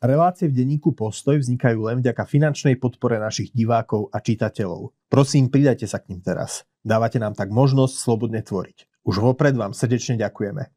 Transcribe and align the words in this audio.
Relácie 0.00 0.48
v 0.48 0.56
denníku 0.56 0.96
Postoj 0.96 1.36
vznikajú 1.44 1.84
len 1.84 2.00
vďaka 2.00 2.24
finančnej 2.24 2.80
podpore 2.80 3.20
našich 3.20 3.52
divákov 3.52 4.08
a 4.08 4.24
čitateľov. 4.24 4.96
Prosím, 5.12 5.52
pridajte 5.52 5.84
sa 5.84 6.00
k 6.00 6.08
ním 6.16 6.24
teraz. 6.24 6.64
Dávate 6.80 7.20
nám 7.20 7.36
tak 7.36 7.52
možnosť 7.52 8.00
slobodne 8.00 8.40
tvoriť. 8.40 8.88
Už 9.04 9.20
vopred 9.20 9.52
vám 9.60 9.76
srdečne 9.76 10.16
ďakujeme. 10.16 10.72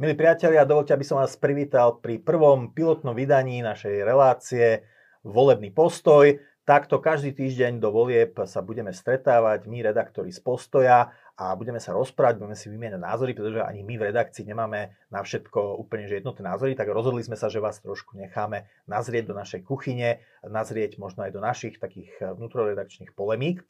Milí 0.00 0.14
priatelia, 0.16 0.64
dovolte, 0.64 0.96
aby 0.96 1.04
som 1.04 1.20
vás 1.20 1.36
privítal 1.36 2.00
pri 2.00 2.16
prvom 2.16 2.72
pilotnom 2.72 3.12
vydaní 3.12 3.60
našej 3.60 4.08
relácie 4.08 4.88
volebný 5.28 5.68
postoj. 5.70 6.40
Takto 6.64 7.00
každý 7.00 7.32
týždeň 7.32 7.80
do 7.80 7.88
volieb 7.88 8.36
sa 8.44 8.60
budeme 8.60 8.92
stretávať, 8.92 9.64
my 9.64 9.80
redaktori 9.80 10.28
z 10.28 10.40
postoja 10.44 11.08
a 11.32 11.56
budeme 11.56 11.80
sa 11.80 11.96
rozprávať, 11.96 12.44
budeme 12.44 12.60
si 12.60 12.68
vymieňať 12.68 13.00
názory, 13.00 13.32
pretože 13.32 13.64
ani 13.64 13.80
my 13.80 13.96
v 13.96 14.12
redakcii 14.12 14.44
nemáme 14.44 14.92
na 15.08 15.24
všetko 15.24 15.80
úplne 15.80 16.04
že 16.04 16.20
jednotné 16.20 16.44
názory, 16.44 16.76
tak 16.76 16.92
rozhodli 16.92 17.24
sme 17.24 17.40
sa, 17.40 17.48
že 17.48 17.64
vás 17.64 17.80
trošku 17.80 18.20
necháme 18.20 18.68
nazrieť 18.84 19.32
do 19.32 19.34
našej 19.40 19.64
kuchyne, 19.64 20.20
nazrieť 20.44 21.00
možno 21.00 21.24
aj 21.24 21.32
do 21.32 21.40
našich 21.40 21.80
takých 21.80 22.12
vnútroredakčných 22.20 23.16
polemík. 23.16 23.64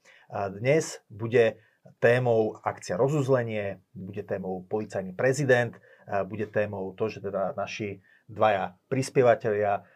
Dnes 0.59 0.98
bude 1.06 1.62
témou 2.02 2.59
akcia 2.66 2.98
rozuzlenie, 2.98 3.78
bude 3.95 4.26
témou 4.26 4.66
policajný 4.66 5.14
prezident, 5.14 5.70
bude 6.26 6.50
témou 6.50 6.98
to, 6.98 7.06
že 7.06 7.22
teda 7.22 7.54
naši 7.54 8.02
dvaja 8.26 8.74
prispievateľia 8.90 9.86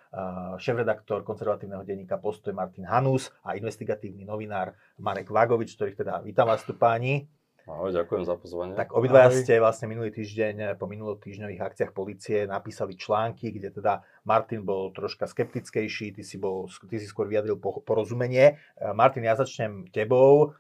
šéf-redaktor 0.61 1.25
konzervatívneho 1.25 1.89
denníka 1.89 2.21
Postoj 2.21 2.53
Martin 2.53 2.85
Hanus 2.85 3.33
a 3.41 3.57
investigatívny 3.57 4.29
novinár 4.29 4.77
Marek 5.01 5.33
Vagovič, 5.33 5.73
ktorých 5.77 5.97
teda 6.05 6.21
vítam 6.21 6.45
vás 6.45 6.61
tu 6.63 6.77
páni. 6.77 7.27
Ahoj, 7.63 7.95
ďakujem 7.95 8.27
za 8.27 8.35
pozvanie. 8.35 8.75
Tak 8.75 8.91
obidvaja 8.91 9.31
ste 9.31 9.63
vlastne 9.63 9.87
minulý 9.87 10.11
týždeň 10.11 10.75
po 10.83 10.91
minulotýždňových 10.91 11.63
akciách 11.63 11.95
policie 11.95 12.43
napísali 12.43 12.99
články, 12.99 13.55
kde 13.55 13.71
teda 13.71 14.03
Martin 14.27 14.67
bol 14.67 14.91
troška 14.91 15.31
skeptickejší, 15.31 16.11
ty 16.11 16.27
si, 16.27 16.43
bol, 16.43 16.67
ty 16.91 16.99
si 16.99 17.07
skôr 17.07 17.31
vyjadril 17.31 17.63
porozumenie. 17.63 18.59
Martin, 18.99 19.23
ja 19.23 19.39
začnem 19.39 19.87
tebou. 19.95 20.59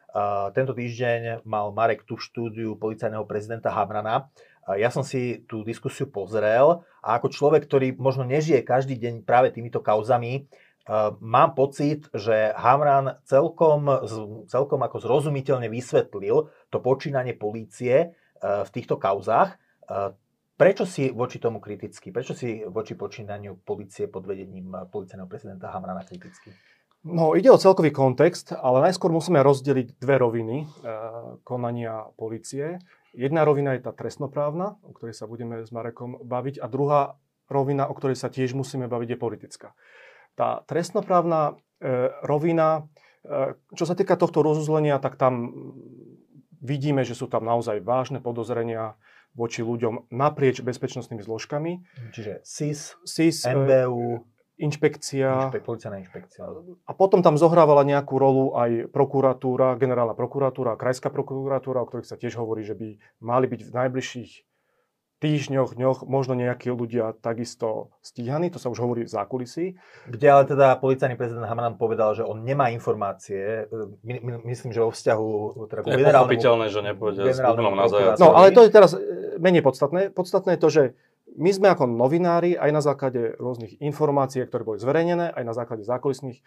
Tento 0.54 0.78
týždeň 0.78 1.42
mal 1.42 1.74
Marek 1.74 2.06
tu 2.06 2.14
štúdiu 2.14 2.78
policajného 2.78 3.26
prezidenta 3.26 3.74
Hamrana 3.74 4.30
ja 4.66 4.88
som 4.94 5.02
si 5.02 5.42
tú 5.50 5.66
diskusiu 5.66 6.06
pozrel 6.06 6.86
a 7.02 7.18
ako 7.18 7.34
človek, 7.34 7.66
ktorý 7.66 7.98
možno 7.98 8.22
nežije 8.22 8.62
každý 8.62 8.94
deň 8.94 9.26
práve 9.26 9.50
týmito 9.50 9.82
kauzami, 9.82 10.46
mám 11.22 11.54
pocit, 11.54 12.10
že 12.10 12.50
Hamran 12.58 13.22
celkom, 13.26 13.86
celkom 14.50 14.80
ako 14.82 14.98
zrozumiteľne 14.98 15.70
vysvetlil 15.70 16.50
to 16.70 16.78
počínanie 16.82 17.38
polície 17.38 18.14
v 18.42 18.70
týchto 18.74 18.98
kauzách. 18.98 19.54
Prečo 20.58 20.84
si 20.86 21.10
voči 21.10 21.42
tomu 21.42 21.58
kritický? 21.58 22.14
Prečo 22.14 22.34
si 22.34 22.62
voči 22.66 22.94
počínaniu 22.94 23.62
policie 23.66 24.06
pod 24.06 24.26
vedením 24.26 24.70
policajného 24.90 25.26
prezidenta 25.26 25.74
Hamrana 25.74 26.06
kritický? 26.06 26.54
No, 27.02 27.34
ide 27.34 27.50
o 27.50 27.58
celkový 27.58 27.90
kontext, 27.90 28.54
ale 28.54 28.86
najskôr 28.86 29.10
musíme 29.10 29.42
rozdeliť 29.42 29.98
dve 29.98 30.22
roviny 30.22 30.56
e, 30.62 30.66
konania 31.42 32.06
policie. 32.14 32.78
Jedna 33.12 33.44
rovina 33.44 33.76
je 33.76 33.84
tá 33.84 33.92
trestnoprávna, 33.92 34.80
o 34.80 34.96
ktorej 34.96 35.12
sa 35.12 35.28
budeme 35.28 35.60
s 35.60 35.68
Marekom 35.68 36.24
baviť, 36.24 36.64
a 36.64 36.66
druhá 36.66 37.20
rovina, 37.52 37.84
o 37.84 37.94
ktorej 37.94 38.16
sa 38.16 38.32
tiež 38.32 38.56
musíme 38.56 38.88
baviť, 38.88 39.08
je 39.12 39.18
politická. 39.20 39.68
Tá 40.32 40.64
trestnoprávna 40.64 41.60
e, 41.76 42.08
rovina, 42.24 42.88
e, 43.20 43.52
čo 43.76 43.84
sa 43.84 43.92
týka 43.92 44.16
tohto 44.16 44.40
rozuzlenia, 44.40 44.96
tak 44.96 45.20
tam 45.20 45.52
vidíme, 46.64 47.04
že 47.04 47.12
sú 47.12 47.28
tam 47.28 47.44
naozaj 47.44 47.84
vážne 47.84 48.24
podozrenia 48.24 48.96
voči 49.36 49.60
ľuďom 49.60 50.12
naprieč 50.12 50.64
bezpečnostnými 50.64 51.20
zložkami. 51.20 51.84
Čiže 52.16 52.44
SIS, 52.44 52.96
SIS 53.04 53.44
NBU, 53.44 54.24
inšpekcia. 54.60 55.48
Inšpek, 55.48 55.64
policajná 55.64 55.96
inšpekcia. 56.04 56.44
A 56.84 56.92
potom 56.92 57.24
tam 57.24 57.40
zohrávala 57.40 57.82
nejakú 57.88 58.20
rolu 58.20 58.52
aj 58.56 58.92
prokuratúra, 58.92 59.78
generálna 59.80 60.12
prokuratúra, 60.12 60.76
krajská 60.76 61.08
prokuratúra, 61.08 61.80
o 61.82 61.88
ktorých 61.88 62.08
sa 62.08 62.20
tiež 62.20 62.36
hovorí, 62.36 62.62
že 62.66 62.76
by 62.76 63.00
mali 63.24 63.46
byť 63.48 63.60
v 63.64 63.70
najbližších 63.72 64.32
týždňoch, 65.22 65.78
dňoch 65.78 65.98
možno 66.10 66.34
nejakí 66.34 66.74
ľudia 66.74 67.14
takisto 67.22 67.94
stíhaní, 68.02 68.50
to 68.50 68.58
sa 68.58 68.66
už 68.66 68.82
hovorí 68.82 69.06
v 69.06 69.14
zákulisí. 69.14 69.78
Kde 70.10 70.26
ale 70.26 70.42
teda 70.50 70.74
policajný 70.82 71.14
prezident 71.14 71.46
Hamanan 71.46 71.78
povedal, 71.78 72.18
že 72.18 72.26
on 72.26 72.42
nemá 72.42 72.74
informácie, 72.74 73.70
my, 74.02 74.18
my, 74.18 74.32
myslím, 74.50 74.74
že 74.74 74.82
vo 74.82 74.90
vzťahu 74.90 75.26
teda 75.70 75.80
je 75.86 76.02
generálnemu... 76.02 76.66
že 76.74 76.80
nepôjde 76.82 77.22
s 77.30 77.38
na 77.38 77.54
No 78.18 78.34
ale 78.34 78.50
to 78.50 78.66
je 78.66 78.70
teraz 78.74 78.98
e, 78.98 79.38
menej 79.38 79.62
podstatné. 79.62 80.10
Podstatné 80.10 80.58
je 80.58 80.60
to, 80.60 80.68
že 80.74 80.82
my 81.36 81.50
sme 81.52 81.68
ako 81.72 81.88
novinári 81.88 82.56
aj 82.56 82.70
na 82.72 82.82
základe 82.84 83.36
rôznych 83.40 83.80
informácií, 83.80 84.44
ktoré 84.44 84.62
boli 84.64 84.78
zverejnené, 84.80 85.32
aj 85.32 85.44
na 85.44 85.54
základe 85.56 85.84
zákulisných 85.84 86.38
e, 86.38 86.42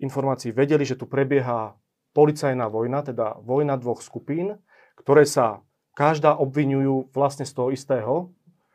informácií 0.00 0.56
vedeli, 0.56 0.84
že 0.88 0.96
tu 0.96 1.04
prebieha 1.04 1.76
policajná 2.16 2.66
vojna, 2.72 3.04
teda 3.04 3.36
vojna 3.44 3.76
dvoch 3.76 4.00
skupín, 4.00 4.56
ktoré 4.96 5.28
sa 5.28 5.60
každá 5.92 6.38
obvinujú 6.38 7.12
vlastne 7.12 7.44
z 7.44 7.52
toho 7.52 7.68
istého, 7.68 8.12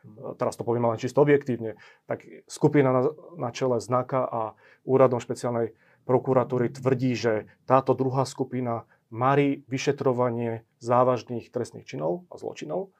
e, 0.06 0.38
teraz 0.38 0.54
to 0.54 0.62
poviem 0.62 0.86
len 0.86 1.00
čisto 1.00 1.22
objektívne, 1.26 1.74
tak 2.06 2.22
skupina 2.46 2.94
na, 2.94 3.02
na 3.34 3.50
čele 3.50 3.82
znaka 3.82 4.22
a 4.22 4.42
úradom 4.86 5.18
špeciálnej 5.18 5.74
prokuratúry 6.06 6.70
tvrdí, 6.70 7.16
že 7.16 7.50
táto 7.66 7.96
druhá 7.96 8.28
skupina 8.28 8.86
marí 9.08 9.64
vyšetrovanie 9.66 10.66
závažných 10.78 11.48
trestných 11.50 11.88
činov 11.88 12.28
a 12.30 12.38
zločinov 12.38 12.94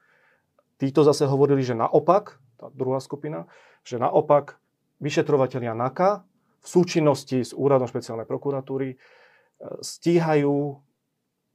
Títo 0.75 1.07
zase 1.07 1.23
hovorili, 1.23 1.63
že 1.63 1.77
naopak, 1.77 2.35
tá 2.59 2.67
druhá 2.75 2.99
skupina, 2.99 3.47
že 3.87 3.95
naopak 3.95 4.59
vyšetrovateľia 4.99 5.71
NAKA 5.71 6.27
v 6.59 6.67
súčinnosti 6.67 7.39
s 7.45 7.51
Úradom 7.55 7.87
špeciálnej 7.87 8.27
prokuratúry 8.27 8.95
e, 8.95 8.97
stíhajú 9.79 10.81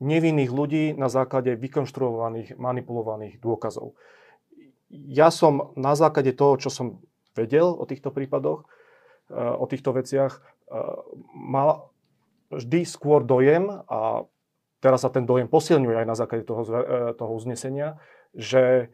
nevinných 0.01 0.49
ľudí 0.49 0.85
na 0.97 1.13
základe 1.13 1.53
vykonštruovaných, 1.59 2.57
manipulovaných 2.57 3.37
dôkazov. 3.43 3.99
Ja 4.89 5.29
som 5.29 5.77
na 5.77 5.93
základe 5.93 6.33
toho, 6.33 6.57
čo 6.57 6.73
som 6.73 7.05
vedel 7.37 7.69
o 7.69 7.85
týchto 7.85 8.09
prípadoch, 8.15 8.65
e, 8.65 9.37
o 9.37 9.69
týchto 9.69 9.93
veciach, 9.93 10.33
e, 10.33 10.41
mal 11.37 11.93
vždy 12.49 12.89
skôr 12.89 13.21
dojem, 13.21 13.69
a 13.69 14.25
teraz 14.81 15.05
sa 15.05 15.13
ten 15.13 15.29
dojem 15.29 15.45
posilňuje 15.51 15.97
aj 16.03 16.07
na 16.09 16.17
základe 16.17 16.49
toho, 16.49 16.65
toho 17.15 17.33
uznesenia, 17.37 18.01
že 18.33 18.89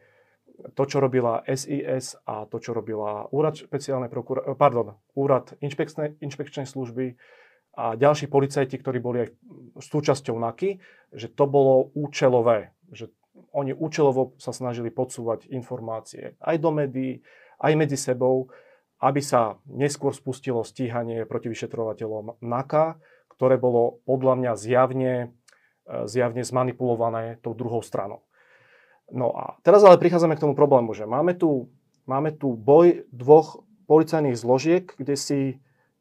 to, 0.57 0.83
čo 0.89 0.97
robila 0.97 1.45
SIS 1.45 2.17
a 2.25 2.49
to, 2.49 2.57
čo 2.57 2.73
robila 2.73 3.29
úrad 3.29 3.57
špeciálnej 3.57 4.09
prokura- 4.09 4.43
pardon, 4.57 4.97
úrad 5.13 5.53
inšpekčnej, 5.61 6.17
inšpekčnej 6.17 6.65
služby 6.65 7.17
a 7.77 7.93
ďalší 7.93 8.25
policajti, 8.25 8.81
ktorí 8.81 8.97
boli 8.97 9.17
aj 9.25 9.29
súčasťou 9.77 10.33
NAKY, 10.33 10.81
že 11.13 11.29
to 11.29 11.45
bolo 11.45 11.93
účelové, 11.93 12.73
že 12.89 13.13
oni 13.53 13.73
účelovo 13.73 14.33
sa 14.41 14.49
snažili 14.49 14.89
podsúvať 14.89 15.45
informácie 15.53 16.33
aj 16.41 16.57
do 16.57 16.73
médií, 16.73 17.21
aj 17.61 17.73
medzi 17.77 17.97
sebou, 17.97 18.49
aby 18.97 19.21
sa 19.21 19.61
neskôr 19.69 20.09
spustilo 20.09 20.65
stíhanie 20.65 21.21
proti 21.29 21.53
vyšetrovateľom 21.53 22.41
NAKA, 22.41 22.97
ktoré 23.37 23.61
bolo 23.61 24.01
podľa 24.09 24.33
mňa 24.41 24.51
zjavne, 24.57 25.13
zjavne 26.09 26.41
zmanipulované 26.41 27.37
tou 27.45 27.53
druhou 27.53 27.85
stranou. 27.85 28.25
No 29.07 29.31
a 29.31 29.55
teraz 29.63 29.83
ale 29.87 29.99
prichádzame 29.99 30.35
k 30.35 30.43
tomu 30.43 30.53
problému, 30.53 30.91
že 30.91 31.07
máme 31.07 31.31
tu, 31.31 31.71
máme 32.03 32.35
tu 32.35 32.59
boj 32.59 33.07
dvoch 33.15 33.63
policajných 33.87 34.35
zložiek, 34.35 34.83
kde 34.99 35.15
si 35.15 35.39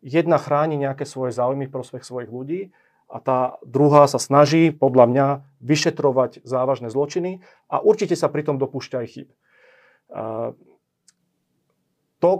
jedna 0.02 0.42
chráni 0.42 0.74
nejaké 0.74 1.06
svoje 1.06 1.30
záujmy 1.30 1.70
v 1.70 1.74
prospech 1.74 2.02
svojich 2.02 2.30
ľudí 2.30 2.60
a 3.06 3.22
tá 3.22 3.62
druhá 3.62 4.10
sa 4.10 4.18
snaží, 4.18 4.74
podľa 4.74 5.06
mňa, 5.06 5.26
vyšetrovať 5.62 6.42
závažné 6.42 6.90
zločiny 6.90 7.46
a 7.70 7.78
určite 7.78 8.18
sa 8.18 8.26
pritom 8.26 8.58
dopúšťa 8.58 8.96
aj 8.98 9.06
chyb. 9.06 9.28
To, 12.18 12.30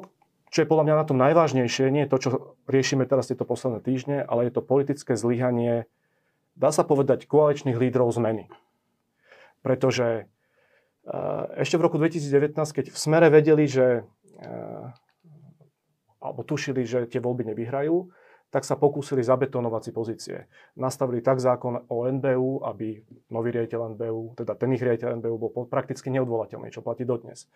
čo 0.50 0.58
je 0.62 0.66
podľa 0.66 0.84
mňa 0.90 0.94
na 0.98 1.06
tom 1.06 1.18
najvážnejšie, 1.22 1.94
nie 1.94 2.06
je 2.06 2.10
to, 2.10 2.18
čo 2.18 2.30
riešime 2.66 3.06
teraz 3.06 3.30
tieto 3.30 3.46
posledné 3.46 3.78
týždne, 3.86 4.26
ale 4.26 4.50
je 4.50 4.52
to 4.58 4.66
politické 4.66 5.14
zlyhanie, 5.14 5.86
dá 6.58 6.74
sa 6.74 6.82
povedať, 6.82 7.30
koaličných 7.30 7.78
lídrov 7.78 8.10
zmeny. 8.10 8.50
Pretože 9.62 10.26
ešte 11.62 11.78
v 11.78 11.84
roku 11.86 11.96
2019, 12.02 12.58
keď 12.58 12.84
v 12.90 12.98
smere 12.98 13.30
vedeli, 13.30 13.70
že 13.70 14.02
eh, 14.42 14.86
alebo 16.18 16.42
tušili, 16.42 16.82
že 16.82 17.06
tie 17.06 17.22
voľby 17.22 17.46
nevyhrajú, 17.54 18.10
tak 18.50 18.62
sa 18.62 18.78
pokúsili 18.78 19.22
zabetonovať 19.22 19.82
si 19.82 19.92
pozície. 19.94 20.36
Nastavili 20.78 21.22
tak 21.22 21.42
zákon 21.42 21.86
o 21.86 21.96
NBU, 22.06 22.66
aby 22.66 23.02
nový 23.30 23.48
riaditeľ 23.54 23.94
NBU, 23.94 24.38
teda 24.38 24.54
ten 24.54 24.70
ich 24.74 24.82
riaditeľ 24.82 25.18
NBU 25.22 25.36
bol 25.38 25.50
prakticky 25.66 26.10
neodvolateľný, 26.14 26.70
čo 26.70 26.82
platí 26.82 27.02
dodnes. 27.02 27.50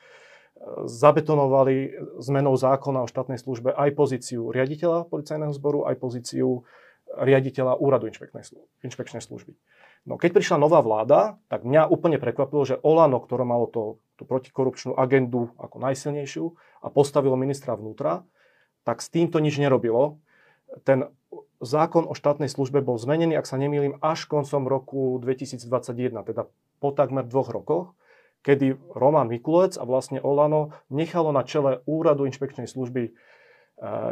zabetonovali 0.87 1.95
zmenou 2.21 2.59
zákona 2.59 3.07
o 3.07 3.11
štátnej 3.11 3.39
službe 3.39 3.71
aj 3.71 3.91
pozíciu 3.95 4.51
riaditeľa 4.51 5.07
policajného 5.07 5.55
zboru, 5.55 5.87
aj 5.87 5.97
pozíciu 5.99 6.67
riaditeľa 7.17 7.79
úradu 7.79 8.11
inšpekčnej 8.83 9.23
služby. 9.23 9.53
No 10.09 10.17
keď 10.17 10.41
prišla 10.41 10.57
nová 10.57 10.81
vláda, 10.81 11.37
tak 11.53 11.69
mňa 11.69 11.91
úplne 11.93 12.17
prekvapilo, 12.17 12.65
že 12.65 12.81
Olano, 12.81 13.21
ktoré 13.21 13.45
malo 13.45 13.69
to, 13.69 14.01
tú 14.17 14.25
protikorupčnú 14.25 14.97
agendu 14.97 15.53
ako 15.61 15.77
najsilnejšiu 15.77 16.45
a 16.81 16.89
postavilo 16.89 17.37
ministra 17.37 17.77
vnútra, 17.77 18.25
tak 18.85 19.05
s 19.05 19.13
týmto 19.13 19.37
nič 19.39 19.61
nerobilo. 19.61 20.17
Ten 20.89 21.13
zákon 21.61 22.09
o 22.09 22.17
štátnej 22.17 22.49
službe 22.49 22.81
bol 22.81 22.97
zmenený, 22.97 23.37
ak 23.37 23.45
sa 23.45 23.61
nemýlim, 23.61 24.01
až 24.01 24.25
koncom 24.25 24.65
roku 24.65 25.21
2021, 25.21 26.17
teda 26.25 26.49
po 26.81 26.89
takmer 26.97 27.29
dvoch 27.29 27.53
rokoch, 27.53 27.87
kedy 28.41 28.81
Roman 28.97 29.29
Mikulec 29.29 29.77
a 29.77 29.85
vlastne 29.85 30.17
Olano 30.25 30.73
nechalo 30.89 31.29
na 31.29 31.45
čele 31.45 31.85
úradu 31.85 32.25
inšpekčnej 32.25 32.65
služby 32.65 33.03
e, 33.05 33.11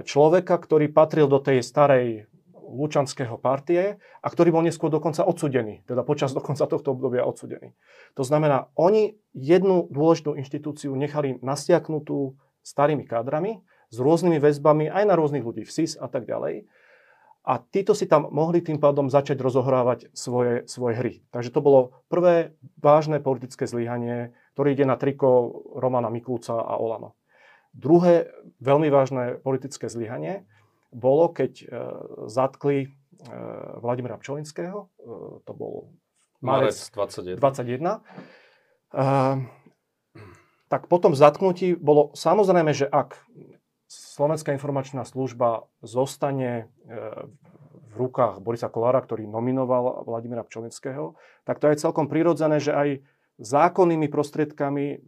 človeka, 0.04 0.60
ktorý 0.60 0.92
patril 0.92 1.32
do 1.32 1.40
tej 1.40 1.64
starej 1.64 2.28
Lučanského 2.68 3.40
partie 3.40 3.96
a 4.20 4.26
ktorý 4.28 4.52
bol 4.52 4.62
neskôr 4.62 4.92
dokonca 4.92 5.24
odsudený, 5.24 5.82
teda 5.88 6.04
počas 6.04 6.36
dokonca 6.36 6.68
tohto 6.68 6.92
obdobia 6.92 7.24
odsudený. 7.24 7.72
To 8.14 8.22
znamená, 8.22 8.68
oni 8.76 9.16
jednu 9.32 9.88
dôležitú 9.88 10.36
inštitúciu 10.36 10.92
nechali 10.92 11.40
nasiaknutú 11.40 12.36
starými 12.60 13.08
kádrami, 13.08 13.64
s 13.88 13.96
rôznymi 13.96 14.36
väzbami 14.36 14.92
aj 14.92 15.04
na 15.08 15.16
rôznych 15.16 15.44
ľudí 15.44 15.64
v 15.64 15.72
SIS 15.72 15.96
a 15.96 16.12
tak 16.12 16.28
ďalej. 16.28 16.68
A 17.48 17.64
títo 17.64 17.96
si 17.96 18.04
tam 18.04 18.28
mohli 18.28 18.60
tým 18.60 18.76
pádom 18.76 19.08
začať 19.08 19.40
rozohrávať 19.40 20.12
svoje, 20.12 20.68
svoje 20.68 20.94
hry. 21.00 21.14
Takže 21.32 21.48
to 21.48 21.64
bolo 21.64 21.96
prvé 22.12 22.52
vážne 22.76 23.24
politické 23.24 23.64
zlyhanie, 23.64 24.36
ktoré 24.52 24.76
ide 24.76 24.84
na 24.84 25.00
triko 25.00 25.56
Romana 25.72 26.12
Mikulca 26.12 26.60
a 26.60 26.76
Olano. 26.76 27.16
Druhé 27.72 28.28
veľmi 28.60 28.92
vážne 28.92 29.40
politické 29.40 29.88
zlyhanie 29.88 30.44
bolo, 30.92 31.30
keď 31.32 31.52
e, 31.62 31.66
zatkli 32.28 32.78
e, 32.84 32.88
Vladimira 33.80 34.16
Pčolinského, 34.16 34.86
e, 34.86 34.88
to 35.44 35.52
bol 35.52 35.92
marec 36.40 36.74
21. 36.74 37.36
21. 37.36 37.80
E, 37.88 39.06
tak 40.68 40.82
potom 40.88 41.12
v 41.12 41.20
zatknutí 41.20 41.68
bolo 41.76 42.12
samozrejme, 42.12 42.72
že 42.76 42.88
ak 42.88 43.16
Slovenská 43.88 44.52
informačná 44.52 45.00
služba 45.08 45.64
zostane 45.80 46.68
v 47.88 47.94
rukách 47.96 48.44
Borisa 48.44 48.68
Kolára, 48.68 49.00
ktorý 49.00 49.24
nominoval 49.24 50.04
Vladimira 50.04 50.44
Pčolinského, 50.44 51.16
tak 51.48 51.56
to 51.56 51.72
je 51.72 51.80
celkom 51.80 52.04
prirodzené, 52.04 52.60
že 52.60 52.76
aj 52.76 53.00
zákonnými 53.40 54.12
prostriedkami, 54.12 55.00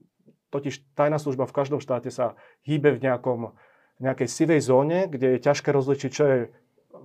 totiž 0.48 0.96
tajná 0.96 1.20
služba 1.20 1.44
v 1.44 1.56
každom 1.60 1.78
štáte 1.82 2.08
sa 2.08 2.40
hýbe 2.64 2.96
v 2.96 3.02
nejakom 3.04 3.52
nejakej 4.00 4.28
sivej 4.28 4.60
zóne, 4.64 5.06
kde 5.06 5.36
je 5.36 5.38
ťažké 5.44 5.68
rozličiť, 5.70 6.10
čo 6.10 6.24
je 6.24 6.38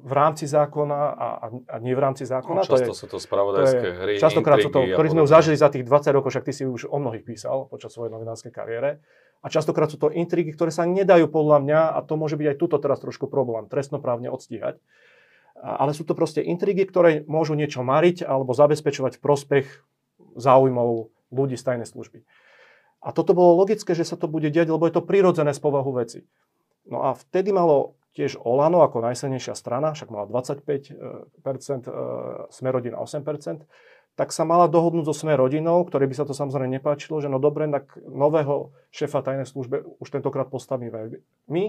v 0.05 0.13
rámci 0.13 0.45
zákona 0.45 0.99
a, 1.17 1.27
a 1.49 1.75
nie 1.81 1.97
v 1.97 2.01
rámci 2.01 2.29
zákona. 2.29 2.61
No, 2.61 2.67
často 2.67 2.93
to 2.93 2.95
je, 2.95 3.01
sú 3.01 3.07
to 3.09 3.17
spravodajské 3.17 3.87
to 3.89 3.97
hry, 4.05 4.13
Častokrát 4.21 4.61
sú 4.61 4.69
to, 4.69 4.85
ktorí 4.85 5.07
sme 5.09 5.25
už 5.25 5.31
zažili 5.33 5.57
za 5.57 5.73
tých 5.73 5.81
20 5.81 6.13
rokov, 6.13 6.29
však 6.29 6.45
ty 6.45 6.53
si 6.53 6.63
už 6.67 6.85
o 6.85 6.97
mnohých 7.01 7.25
písal 7.25 7.65
počas 7.65 7.89
svojej 7.95 8.13
novinárskej 8.13 8.53
kariére. 8.53 9.01
A 9.41 9.47
častokrát 9.49 9.89
sú 9.89 9.97
to 9.97 10.13
intrigy, 10.13 10.53
ktoré 10.53 10.69
sa 10.69 10.85
nedajú 10.85 11.29
podľa 11.29 11.57
mňa, 11.61 11.79
a 11.97 11.99
to 12.05 12.17
môže 12.17 12.37
byť 12.37 12.47
aj 12.53 12.57
tuto 12.57 12.77
teraz 12.81 13.01
trošku 13.01 13.29
problém, 13.29 13.65
trestnoprávne 13.65 14.29
odstíhať. 14.29 14.77
Ale 15.57 15.93
sú 15.97 16.05
to 16.05 16.13
proste 16.13 16.45
intrigy, 16.45 16.85
ktoré 16.85 17.25
môžu 17.25 17.57
niečo 17.57 17.81
mariť 17.81 18.25
alebo 18.25 18.53
zabezpečovať 18.53 19.21
prospech 19.21 19.85
záujmov 20.37 21.09
ľudí 21.33 21.57
z 21.57 21.65
tajnej 21.65 21.87
služby. 21.89 22.21
A 23.05 23.13
toto 23.13 23.37
bolo 23.37 23.57
logické, 23.61 23.93
že 23.93 24.05
sa 24.05 24.17
to 24.17 24.25
bude 24.25 24.49
diať, 24.49 24.69
lebo 24.69 24.89
je 24.89 24.97
to 24.97 25.05
prirodzené 25.05 25.53
z 25.53 25.61
povahu 25.61 25.93
veci. 25.93 26.25
No 26.85 27.01
a 27.05 27.17
vtedy 27.17 27.49
malo 27.49 27.97
tiež 28.15 28.39
Olano 28.39 28.79
ako 28.85 29.03
najsilnejšia 29.03 29.53
strana, 29.57 29.91
však 29.91 30.07
mala 30.07 30.25
25%, 30.29 30.95
e, 30.95 31.91
Smerodina 32.47 32.97
8%, 33.03 33.67
tak 34.15 34.31
sa 34.31 34.47
mala 34.47 34.71
dohodnúť 34.71 35.11
so 35.11 35.13
Sme 35.13 35.35
rodinou, 35.35 35.83
ktorej 35.83 36.07
by 36.07 36.15
sa 36.15 36.23
to 36.23 36.31
samozrejme 36.31 36.71
nepáčilo, 36.79 37.19
že 37.19 37.27
no 37.27 37.35
dobre, 37.35 37.67
tak 37.67 37.99
nového 37.99 38.71
šéfa 38.95 39.19
tajnej 39.19 39.43
službe 39.43 39.83
už 39.99 40.07
tentokrát 40.07 40.47
postavíme 40.47 41.19
my. 41.51 41.63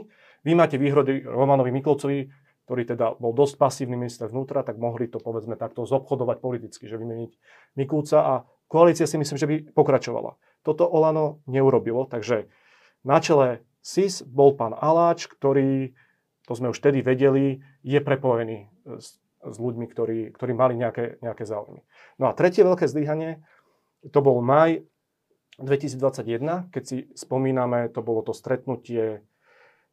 Vy 0.46 0.52
máte 0.54 0.78
výhrody 0.78 1.26
Romanovi 1.26 1.74
Mikolcovi, 1.74 2.30
ktorý 2.70 2.82
teda 2.86 3.18
bol 3.18 3.34
dosť 3.34 3.58
pasívny 3.58 3.98
minister 3.98 4.30
vnútra, 4.30 4.62
tak 4.62 4.78
mohli 4.78 5.10
to 5.10 5.18
povedzme 5.18 5.58
takto 5.58 5.82
zobchodovať 5.82 6.38
politicky, 6.38 6.86
že 6.86 6.98
vymeniť 6.98 7.30
Mikulca 7.74 8.18
a 8.22 8.34
koalícia 8.70 9.10
si 9.10 9.18
myslím, 9.18 9.38
že 9.38 9.50
by 9.50 9.56
pokračovala. 9.74 10.38
Toto 10.62 10.86
Olano 10.86 11.42
neurobilo, 11.50 12.06
takže 12.06 12.46
na 13.02 13.18
čele 13.18 13.66
SIS 13.86 14.26
bol 14.26 14.58
pán 14.58 14.74
Aláč, 14.74 15.30
ktorý, 15.30 15.94
to 16.50 16.52
sme 16.58 16.74
už 16.74 16.82
vtedy 16.82 17.06
vedeli, 17.06 17.62
je 17.86 18.02
prepojený 18.02 18.66
s, 18.98 19.22
s 19.46 19.56
ľuďmi, 19.62 19.86
ktorí, 19.86 20.18
ktorí 20.34 20.52
mali 20.58 20.74
nejaké, 20.74 21.22
nejaké 21.22 21.46
záujmy. 21.46 21.86
No 22.18 22.26
a 22.26 22.34
tretie 22.34 22.66
veľké 22.66 22.90
zlyhanie, 22.90 23.46
to 24.10 24.18
bol 24.18 24.42
maj 24.42 24.82
2021, 25.62 26.74
keď 26.74 26.82
si 26.82 27.06
spomíname, 27.14 27.86
to 27.94 28.02
bolo 28.02 28.26
to 28.26 28.34
stretnutie 28.34 29.22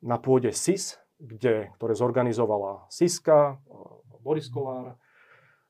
na 0.02 0.18
pôde 0.18 0.50
SIS, 0.50 0.98
kde, 1.22 1.70
ktoré 1.78 1.94
zorganizovala 1.94 2.90
Siska, 2.90 3.62
Boris 4.26 4.50
Kolár, 4.50 4.98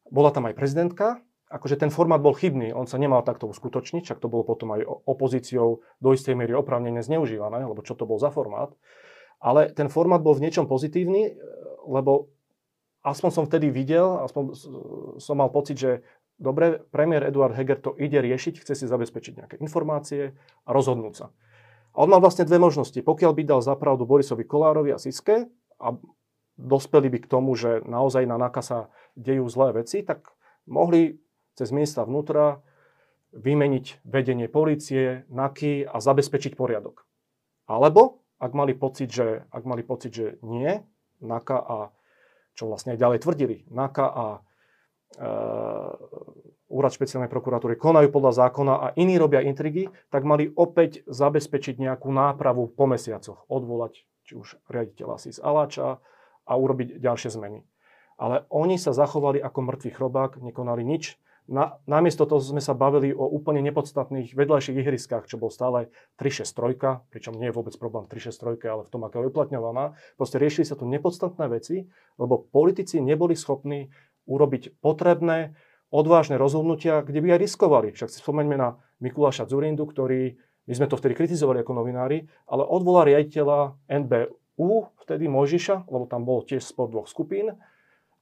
bola 0.08 0.30
tam 0.32 0.48
aj 0.48 0.56
prezidentka 0.56 1.20
akože 1.54 1.78
ten 1.78 1.94
formát 1.94 2.18
bol 2.18 2.34
chybný, 2.34 2.74
on 2.74 2.90
sa 2.90 2.98
nemal 2.98 3.22
takto 3.22 3.46
uskutočniť, 3.46 4.10
však 4.10 4.18
to 4.18 4.26
bolo 4.26 4.42
potom 4.42 4.74
aj 4.74 4.82
opozíciou 5.06 5.86
do 6.02 6.10
istej 6.10 6.34
miery 6.34 6.58
oprávnene 6.58 7.06
zneužívané, 7.06 7.62
lebo 7.62 7.86
čo 7.86 7.94
to 7.94 8.10
bol 8.10 8.18
za 8.18 8.34
formát. 8.34 8.74
Ale 9.38 9.70
ten 9.70 9.86
formát 9.94 10.26
bol 10.26 10.34
v 10.34 10.50
niečom 10.50 10.66
pozitívny, 10.66 11.38
lebo 11.86 12.34
aspoň 13.06 13.30
som 13.30 13.44
vtedy 13.46 13.70
videl, 13.70 14.24
aspoň 14.26 14.44
som 15.22 15.36
mal 15.38 15.54
pocit, 15.54 15.78
že 15.78 15.92
dobre, 16.42 16.82
premiér 16.90 17.30
Eduard 17.30 17.54
Heger 17.54 17.78
to 17.78 17.94
ide 18.02 18.18
riešiť, 18.18 18.66
chce 18.66 18.74
si 18.74 18.86
zabezpečiť 18.90 19.34
nejaké 19.38 19.56
informácie 19.62 20.34
a 20.66 20.70
rozhodnúť 20.74 21.14
sa. 21.14 21.28
A 21.94 22.02
on 22.02 22.10
mal 22.10 22.24
vlastne 22.24 22.50
dve 22.50 22.58
možnosti. 22.58 22.98
Pokiaľ 22.98 23.32
by 23.38 23.44
dal 23.46 23.62
zapravdu 23.62 24.10
Borisovi 24.10 24.42
Kolárovi 24.50 24.90
a 24.90 24.98
Siske 24.98 25.46
a 25.78 25.88
dospeli 26.58 27.14
by 27.14 27.20
k 27.22 27.30
tomu, 27.30 27.54
že 27.54 27.86
naozaj 27.86 28.26
na 28.26 28.42
NAKA 28.42 28.62
sa 28.66 28.80
dejú 29.14 29.46
zlé 29.46 29.86
veci, 29.86 30.02
tak 30.02 30.34
mohli 30.66 31.22
cez 31.54 31.70
ministra 31.74 32.06
vnútra 32.06 32.62
vymeniť 33.34 34.06
vedenie 34.06 34.46
policie, 34.46 35.26
NAKY 35.34 35.90
a 35.90 35.98
zabezpečiť 35.98 36.54
poriadok. 36.54 37.06
Alebo, 37.66 38.22
ak 38.38 38.52
mali 38.54 38.78
pocit, 38.78 39.10
že, 39.10 39.50
ak 39.50 39.64
mali 39.66 39.82
pocit, 39.82 40.14
že 40.14 40.28
nie, 40.46 40.84
NAKA 41.24 41.58
a, 41.58 41.78
čo 42.54 42.70
vlastne 42.70 42.94
aj 42.94 43.02
ďalej 43.02 43.20
tvrdili, 43.26 43.58
NAKA 43.74 44.06
a 44.06 44.26
e, 44.34 44.40
Úrad 46.74 46.90
špeciálnej 46.90 47.30
prokuratúry 47.30 47.78
konajú 47.78 48.10
podľa 48.10 48.50
zákona 48.50 48.74
a 48.74 48.88
iní 48.98 49.22
robia 49.22 49.46
intrigy, 49.46 49.94
tak 50.10 50.26
mali 50.26 50.50
opäť 50.58 51.06
zabezpečiť 51.06 51.78
nejakú 51.78 52.10
nápravu 52.10 52.66
po 52.66 52.90
mesiacoch. 52.90 53.46
Odvolať 53.46 54.02
či 54.26 54.34
už 54.34 54.58
riaditeľa 54.74 55.22
SIS 55.22 55.38
Aláča 55.38 56.02
a 56.50 56.54
urobiť 56.58 56.98
ďalšie 56.98 57.30
zmeny. 57.30 57.62
Ale 58.18 58.50
oni 58.50 58.82
sa 58.82 58.90
zachovali 58.90 59.38
ako 59.38 59.60
mŕtvý 59.70 59.92
chrobák, 59.94 60.42
nekonali 60.42 60.82
nič, 60.82 61.22
na, 61.48 61.76
namiesto 61.84 62.24
toho 62.24 62.40
sme 62.40 62.64
sa 62.64 62.72
bavili 62.72 63.12
o 63.12 63.28
úplne 63.28 63.60
nepodstatných 63.68 64.32
vedľajších 64.32 64.80
ihriskách, 64.80 65.28
čo 65.28 65.36
bol 65.36 65.52
stále 65.52 65.92
363, 66.16 67.12
pričom 67.12 67.36
nie 67.36 67.52
je 67.52 67.56
vôbec 67.56 67.76
problém 67.76 68.08
363, 68.08 68.64
ale 68.72 68.82
v 68.88 68.92
tom, 68.92 69.04
ako 69.04 69.16
je 69.20 69.30
uplatňovaná. 69.30 70.00
Proste 70.16 70.40
riešili 70.40 70.64
sa 70.64 70.80
tu 70.80 70.88
nepodstatné 70.88 71.52
veci, 71.52 71.84
lebo 72.16 72.40
politici 72.40 73.04
neboli 73.04 73.36
schopní 73.36 73.92
urobiť 74.24 74.80
potrebné, 74.80 75.52
odvážne 75.92 76.40
rozhodnutia, 76.40 77.04
kde 77.04 77.20
by 77.20 77.36
aj 77.36 77.40
riskovali. 77.44 77.88
Však 77.92 78.10
si 78.10 78.24
spomeňme 78.24 78.56
na 78.56 78.80
Mikuláša 79.04 79.46
Zurindu, 79.46 79.84
ktorý, 79.84 80.40
my 80.66 80.74
sme 80.74 80.88
to 80.88 80.96
vtedy 80.96 81.14
kritizovali 81.14 81.60
ako 81.60 81.76
novinári, 81.76 82.24
ale 82.48 82.64
odvolal 82.64 83.12
riaditeľa 83.12 83.76
NBU, 83.92 84.70
vtedy 85.04 85.28
Mojžiša, 85.28 85.92
lebo 85.92 86.08
tam 86.08 86.24
bol 86.24 86.42
tiež 86.48 86.64
spod 86.64 86.96
dvoch 86.96 87.12
skupín, 87.12 87.60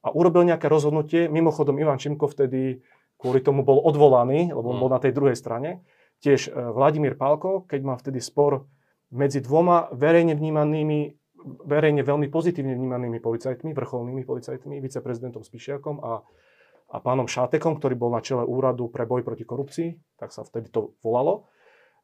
a 0.02 0.08
urobil 0.10 0.42
nejaké 0.42 0.66
rozhodnutie. 0.66 1.30
Mimochodom, 1.30 1.78
Ivan 1.78 2.02
Čimko 2.02 2.26
vtedy 2.26 2.82
kvôli 3.22 3.38
tomu 3.38 3.62
bol 3.62 3.78
odvolaný, 3.78 4.50
lebo 4.50 4.74
on 4.74 4.82
bol 4.82 4.90
mm. 4.90 4.96
na 4.98 5.00
tej 5.00 5.14
druhej 5.14 5.38
strane. 5.38 5.86
Tiež 6.18 6.50
e, 6.50 6.74
Vladimír 6.74 7.14
Pálko, 7.14 7.62
keď 7.70 7.80
mal 7.86 7.96
vtedy 8.02 8.18
spor 8.18 8.66
medzi 9.14 9.38
dvoma 9.38 9.86
verejne 9.94 10.34
vnímanými, 10.34 11.14
verejne 11.62 12.02
veľmi 12.02 12.26
pozitívne 12.26 12.74
vnímanými 12.74 13.22
policajtmi, 13.22 13.70
vrcholnými 13.70 14.26
policajtmi, 14.26 14.82
viceprezidentom 14.82 15.46
Spišiakom 15.46 16.02
a, 16.02 16.26
a 16.90 16.96
pánom 16.98 17.30
Šátekom, 17.30 17.78
ktorý 17.78 17.94
bol 17.94 18.10
na 18.10 18.18
čele 18.18 18.42
úradu 18.42 18.90
pre 18.90 19.06
boj 19.06 19.22
proti 19.22 19.46
korupcii, 19.46 20.18
tak 20.18 20.34
sa 20.34 20.42
vtedy 20.42 20.74
to 20.74 20.98
volalo. 21.06 21.46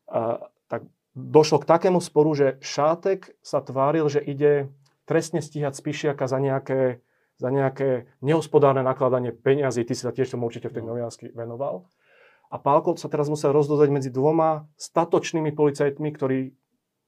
A, 0.07 0.47
tak 0.71 0.87
došlo 1.19 1.59
k 1.59 1.67
takému 1.67 1.99
sporu, 1.99 2.31
že 2.39 2.63
Šátek 2.63 3.35
sa 3.43 3.59
tváril, 3.59 4.07
že 4.07 4.23
ide 4.23 4.71
trestne 5.03 5.43
stíhať 5.43 5.75
Spišiaka 5.75 6.31
za 6.31 6.39
nejaké 6.39 7.03
za 7.39 7.49
nejaké 7.55 8.11
nehospodárne 8.19 8.83
nakladanie 8.83 9.31
peňazí. 9.31 9.87
Ty 9.87 9.95
si 9.95 10.03
sa 10.03 10.11
tiež 10.11 10.35
tomu 10.35 10.51
určite 10.51 10.69
v 10.69 10.77
tej 10.79 10.85
no. 10.85 10.93
novinársky 10.93 11.31
venoval. 11.31 11.87
A 12.51 12.59
Pálko 12.59 12.99
sa 12.99 13.07
teraz 13.07 13.31
musel 13.31 13.55
rozdozať 13.55 13.89
medzi 13.95 14.11
dvoma 14.11 14.67
statočnými 14.75 15.55
policajtmi, 15.55 16.09
ktorí 16.11 16.53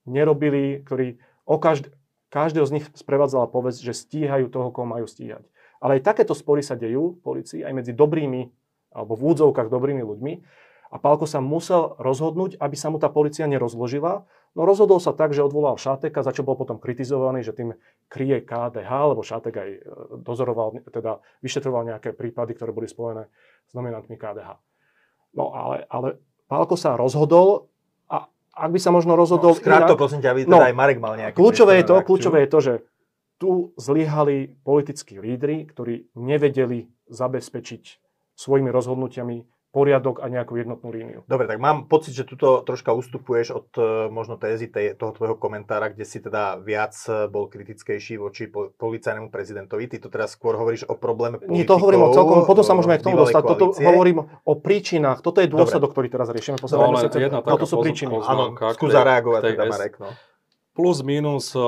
nerobili, 0.06 0.87
ktorí 0.87 1.18
o 1.49 1.56
každ- 1.58 1.90
každého 2.30 2.66
z 2.68 2.75
nich 2.78 2.87
sprevádzala 2.94 3.50
povesť, 3.50 3.90
že 3.90 3.94
stíhajú 3.96 4.52
toho, 4.52 4.70
koho 4.70 4.87
majú 4.87 5.10
stíhať. 5.10 5.42
Ale 5.80 5.99
aj 5.99 6.12
takéto 6.12 6.37
spory 6.37 6.60
sa 6.60 6.76
dejú 6.76 7.18
v 7.18 7.20
policii 7.25 7.64
aj 7.64 7.72
medzi 7.72 7.92
dobrými, 7.96 8.52
alebo 8.92 9.16
v 9.16 9.34
údzovkách 9.34 9.72
dobrými 9.72 10.04
ľuďmi. 10.04 10.32
A 10.90 10.96
Pálko 10.99 11.25
sa 11.25 11.40
musel 11.40 11.96
rozhodnúť, 11.96 12.60
aby 12.60 12.76
sa 12.76 12.92
mu 12.92 13.00
tá 13.00 13.08
policia 13.08 13.49
nerozložila. 13.49 14.28
No 14.59 14.66
rozhodol 14.66 14.99
sa 14.99 15.14
tak, 15.14 15.30
že 15.30 15.47
odvolal 15.47 15.78
Šáteka, 15.78 16.26
za 16.26 16.35
čo 16.35 16.42
bol 16.42 16.59
potom 16.59 16.83
kritizovaný, 16.83 17.47
že 17.47 17.54
tým 17.54 17.78
kryje 18.11 18.42
KDH, 18.42 18.90
lebo 19.14 19.23
Šátek 19.23 19.54
aj 19.54 19.71
e, 19.71 19.80
dozoroval, 20.26 20.83
teda 20.90 21.23
vyšetroval 21.38 21.87
nejaké 21.87 22.11
prípady, 22.11 22.59
ktoré 22.59 22.75
boli 22.75 22.90
spojené 22.90 23.30
s 23.71 23.73
nominantmi 23.78 24.19
KDH. 24.19 24.59
No 25.38 25.54
ale, 25.54 25.87
ale 25.87 26.19
Pálko 26.50 26.75
sa 26.75 26.99
rozhodol 26.99 27.71
a 28.11 28.26
ak 28.50 28.71
by 28.75 28.80
sa 28.83 28.90
možno 28.90 29.14
rozhodol... 29.14 29.54
No, 29.54 29.61
skrát 29.62 29.87
to 29.87 29.95
prosím 29.95 30.19
ťa, 30.19 30.35
aby 30.35 30.42
teda 30.42 30.50
no, 30.50 30.66
aj 30.66 30.75
Marek 30.75 30.99
mal 30.99 31.14
nejaký... 31.14 31.38
Kľúčové 31.38 31.78
je, 31.78 31.85
to, 31.87 31.95
kľúčové 32.02 32.38
je 32.42 32.49
to, 32.50 32.59
že 32.59 32.75
tu 33.38 33.50
zlyhali 33.78 34.59
politickí 34.66 35.23
lídry, 35.23 35.71
ktorí 35.71 36.11
nevedeli 36.19 36.90
zabezpečiť 37.07 37.85
svojimi 38.35 38.69
rozhodnutiami 38.75 39.47
poriadok 39.71 40.19
a 40.19 40.27
nejakú 40.27 40.59
jednotnú 40.59 40.91
líniu. 40.91 41.21
Dobre, 41.31 41.47
tak 41.47 41.62
mám 41.62 41.87
pocit, 41.87 42.11
že 42.11 42.27
tuto 42.27 42.67
troška 42.67 42.91
ustupuješ 42.91 43.55
od 43.55 43.69
uh, 43.79 43.85
možno 44.11 44.35
tézy 44.35 44.67
tej, 44.67 44.99
toho 44.99 45.15
tvojho 45.15 45.39
komentára, 45.39 45.95
kde 45.95 46.03
si 46.03 46.19
teda 46.19 46.59
viac 46.59 46.91
e, 47.07 47.31
bol 47.31 47.47
kritickejší 47.47 48.19
voči 48.19 48.50
po, 48.50 48.75
policajnému 48.75 49.31
prezidentovi. 49.31 49.87
Ty 49.87 49.97
to 50.03 50.09
teraz 50.11 50.35
skôr 50.35 50.59
hovoríš 50.59 50.91
o 50.91 50.99
probléme 50.99 51.39
politikov. 51.39 51.55
Nie, 51.55 51.71
to 51.71 51.79
hovorím 51.79 52.03
o 52.03 52.11
celkom, 52.11 52.43
potom 52.43 52.67
sa 52.67 52.75
môžeme 52.75 52.99
aj 52.99 53.00
k 53.00 53.07
tomu 53.07 53.17
dostať. 53.23 53.43
Toto 53.47 53.67
hovorím 53.79 54.19
o 54.27 54.55
príčinách. 54.59 55.23
Toto 55.23 55.39
je 55.39 55.47
dôsledok, 55.47 55.95
ktorý 55.95 56.11
teraz 56.11 56.29
riešime. 56.35 56.59
No, 56.59 56.67
ale 56.67 57.07
jedna 57.07 57.39
no, 57.39 57.55
to 57.55 57.67
sú 57.71 57.79
príčiny. 57.79 58.11
Áno, 58.27 58.59
skús 58.75 58.91
zareagovať 58.91 59.55
teda, 59.55 59.65
Marek. 59.71 59.95
No. 60.03 60.11
Plus, 60.75 61.03
minus, 61.07 61.55
e, 61.55 61.62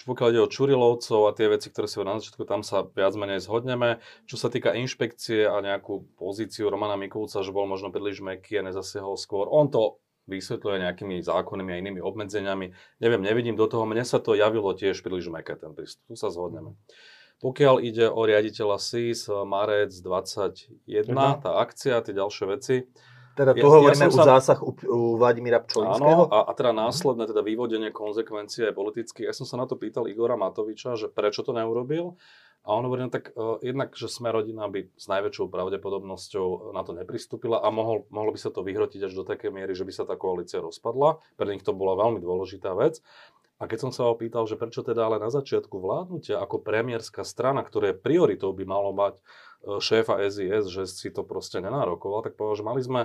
pokiaľ 0.00 0.28
ide 0.32 0.40
o 0.40 0.48
Čurilovcov 0.48 1.28
a 1.28 1.36
tie 1.36 1.52
veci, 1.52 1.68
ktoré 1.68 1.84
si 1.84 2.00
na 2.00 2.16
začiatku, 2.16 2.48
tam 2.48 2.64
sa 2.64 2.88
viac 2.88 3.12
menej 3.14 3.44
zhodneme. 3.44 4.00
Čo 4.24 4.36
sa 4.40 4.48
týka 4.48 4.72
inšpekcie 4.72 5.44
a 5.44 5.60
nejakú 5.60 6.08
pozíciu 6.16 6.72
Romana 6.72 6.96
Mikulca, 6.96 7.44
že 7.44 7.52
bol 7.52 7.68
možno 7.68 7.92
príliš 7.92 8.24
meký 8.24 8.62
a 8.62 8.66
nezasiahol 8.66 9.20
skôr, 9.20 9.46
on 9.52 9.68
to 9.68 10.00
vysvetľuje 10.30 10.86
nejakými 10.86 11.18
zákonnými 11.18 11.70
a 11.74 11.80
inými 11.82 12.00
obmedzeniami. 12.00 12.66
Neviem, 13.02 13.22
nevidím 13.22 13.56
do 13.58 13.66
toho, 13.66 13.82
mne 13.84 14.06
sa 14.06 14.22
to 14.22 14.38
javilo 14.38 14.70
tiež 14.70 15.02
príliš 15.02 15.28
meké 15.28 15.58
ten 15.58 15.74
prístup. 15.74 16.02
Tu 16.06 16.14
sa 16.14 16.30
zhodneme. 16.30 16.78
Pokiaľ 17.42 17.82
ide 17.82 18.06
o 18.06 18.22
riaditeľa 18.22 18.78
SIS, 18.78 19.26
Marec 19.26 19.90
21, 19.90 20.86
tá 21.42 21.58
akcia, 21.58 21.98
tie 22.06 22.14
ďalšie 22.14 22.44
veci, 22.46 22.86
teda 23.32 23.52
tu 23.56 23.64
ja, 23.64 23.72
hovoríme 23.72 24.06
ja 24.06 24.12
o 24.12 24.16
sa... 24.16 24.24
zásah 24.36 24.58
u, 24.60 24.72
u 24.76 24.98
Vladimíra 25.16 25.60
Pčolinského? 25.64 26.26
Áno, 26.26 26.32
a, 26.32 26.48
a 26.48 26.52
teda 26.52 26.72
následné 26.76 27.24
teda 27.28 27.40
vyvodenie 27.40 27.90
konzekvencie 27.90 28.72
politicky. 28.76 29.24
Ja 29.24 29.34
som 29.36 29.48
sa 29.48 29.56
na 29.56 29.64
to 29.64 29.76
pýtal 29.76 30.08
Igora 30.08 30.36
Matoviča, 30.36 30.96
že 30.96 31.08
prečo 31.08 31.40
to 31.40 31.56
neurobil. 31.56 32.16
A 32.62 32.78
on 32.78 32.86
hovorí, 32.86 33.02
no 33.02 33.10
tak 33.10 33.34
uh, 33.34 33.58
jednak, 33.58 33.90
že 33.98 34.06
sme 34.06 34.30
rodina 34.30 34.70
by 34.70 34.86
s 34.94 35.10
najväčšou 35.10 35.50
pravdepodobnosťou 35.50 36.70
na 36.70 36.86
to 36.86 36.94
nepristúpila 36.94 37.58
a 37.58 37.68
mohol, 37.74 38.06
mohlo 38.06 38.30
by 38.30 38.38
sa 38.38 38.54
to 38.54 38.62
vyhrotiť 38.62 39.10
až 39.10 39.18
do 39.18 39.26
takej 39.26 39.50
miery, 39.50 39.74
že 39.74 39.82
by 39.82 39.90
sa 39.90 40.06
tá 40.06 40.14
koalícia 40.14 40.62
rozpadla. 40.62 41.18
Pre 41.34 41.50
nich 41.50 41.66
to 41.66 41.74
bola 41.74 41.98
veľmi 41.98 42.22
dôležitá 42.22 42.70
vec. 42.78 43.02
A 43.62 43.70
keď 43.70 43.78
som 43.86 43.92
sa 43.94 44.10
opýtal, 44.10 44.46
že 44.50 44.58
prečo 44.58 44.82
teda 44.82 45.06
ale 45.06 45.22
na 45.22 45.30
začiatku 45.30 45.78
vládnutia 45.78 46.38
ako 46.38 46.62
premiérska 46.62 47.22
strana, 47.22 47.62
ktoré 47.62 47.94
prioritou 47.94 48.50
by 48.50 48.66
malo 48.66 48.90
mať 48.90 49.22
šéfa 49.62 50.18
SIS, 50.28 50.68
že 50.68 50.82
si 50.90 51.08
to 51.10 51.22
proste 51.22 51.62
nenárokoval, 51.62 52.26
tak 52.26 52.34
povedal, 52.34 52.56
že 52.58 52.66
mali 52.66 52.80
sme 52.82 53.02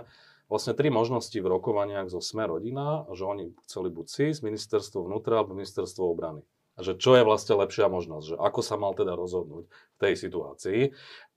vlastne 0.47 0.73
tri 0.73 0.87
možnosti 0.87 1.35
v 1.35 1.47
rokovaniach 1.47 2.07
zo 2.07 2.23
Sme 2.23 2.47
rodina, 2.47 3.03
že 3.11 3.23
oni 3.27 3.53
chceli 3.67 3.91
buď 3.91 4.05
SIS, 4.07 4.43
ministerstvo 4.43 5.05
vnútra 5.05 5.43
alebo 5.43 5.55
ministerstvo 5.55 6.03
obrany. 6.07 6.41
A 6.77 6.85
že 6.85 6.93
čo 6.93 7.17
je 7.17 7.25
vlastne 7.25 7.57
lepšia 7.57 7.89
možnosť, 7.89 8.25
že 8.29 8.35
ako 8.37 8.61
sa 8.61 8.77
mal 8.77 8.93
teda 8.93 9.17
rozhodnúť 9.17 9.65
v 9.65 9.97
tej 9.97 10.13
situácii. 10.13 10.81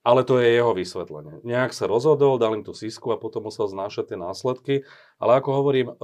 Ale 0.01 0.25
to 0.25 0.41
je 0.41 0.49
jeho 0.57 0.73
vysvetlenie. 0.73 1.45
Nejak 1.45 1.77
sa 1.77 1.85
rozhodol, 1.85 2.41
dal 2.41 2.57
im 2.57 2.65
tú 2.65 2.73
sísku 2.73 3.13
a 3.13 3.21
potom 3.21 3.49
musel 3.49 3.69
znášať 3.69 4.13
tie 4.13 4.19
následky. 4.21 4.75
Ale 5.21 5.41
ako 5.41 5.51
hovorím, 5.61 5.93
e, 5.93 5.95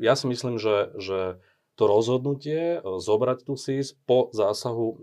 ja 0.00 0.16
si 0.16 0.28
myslím, 0.28 0.56
že, 0.56 0.96
že 0.96 1.40
to 1.74 1.84
rozhodnutie 1.90 2.78
e, 2.78 2.80
zobrať 2.82 3.46
tú 3.46 3.58
SIS 3.58 3.98
po 4.06 4.30
zásahu 4.30 4.86
e, 4.90 4.96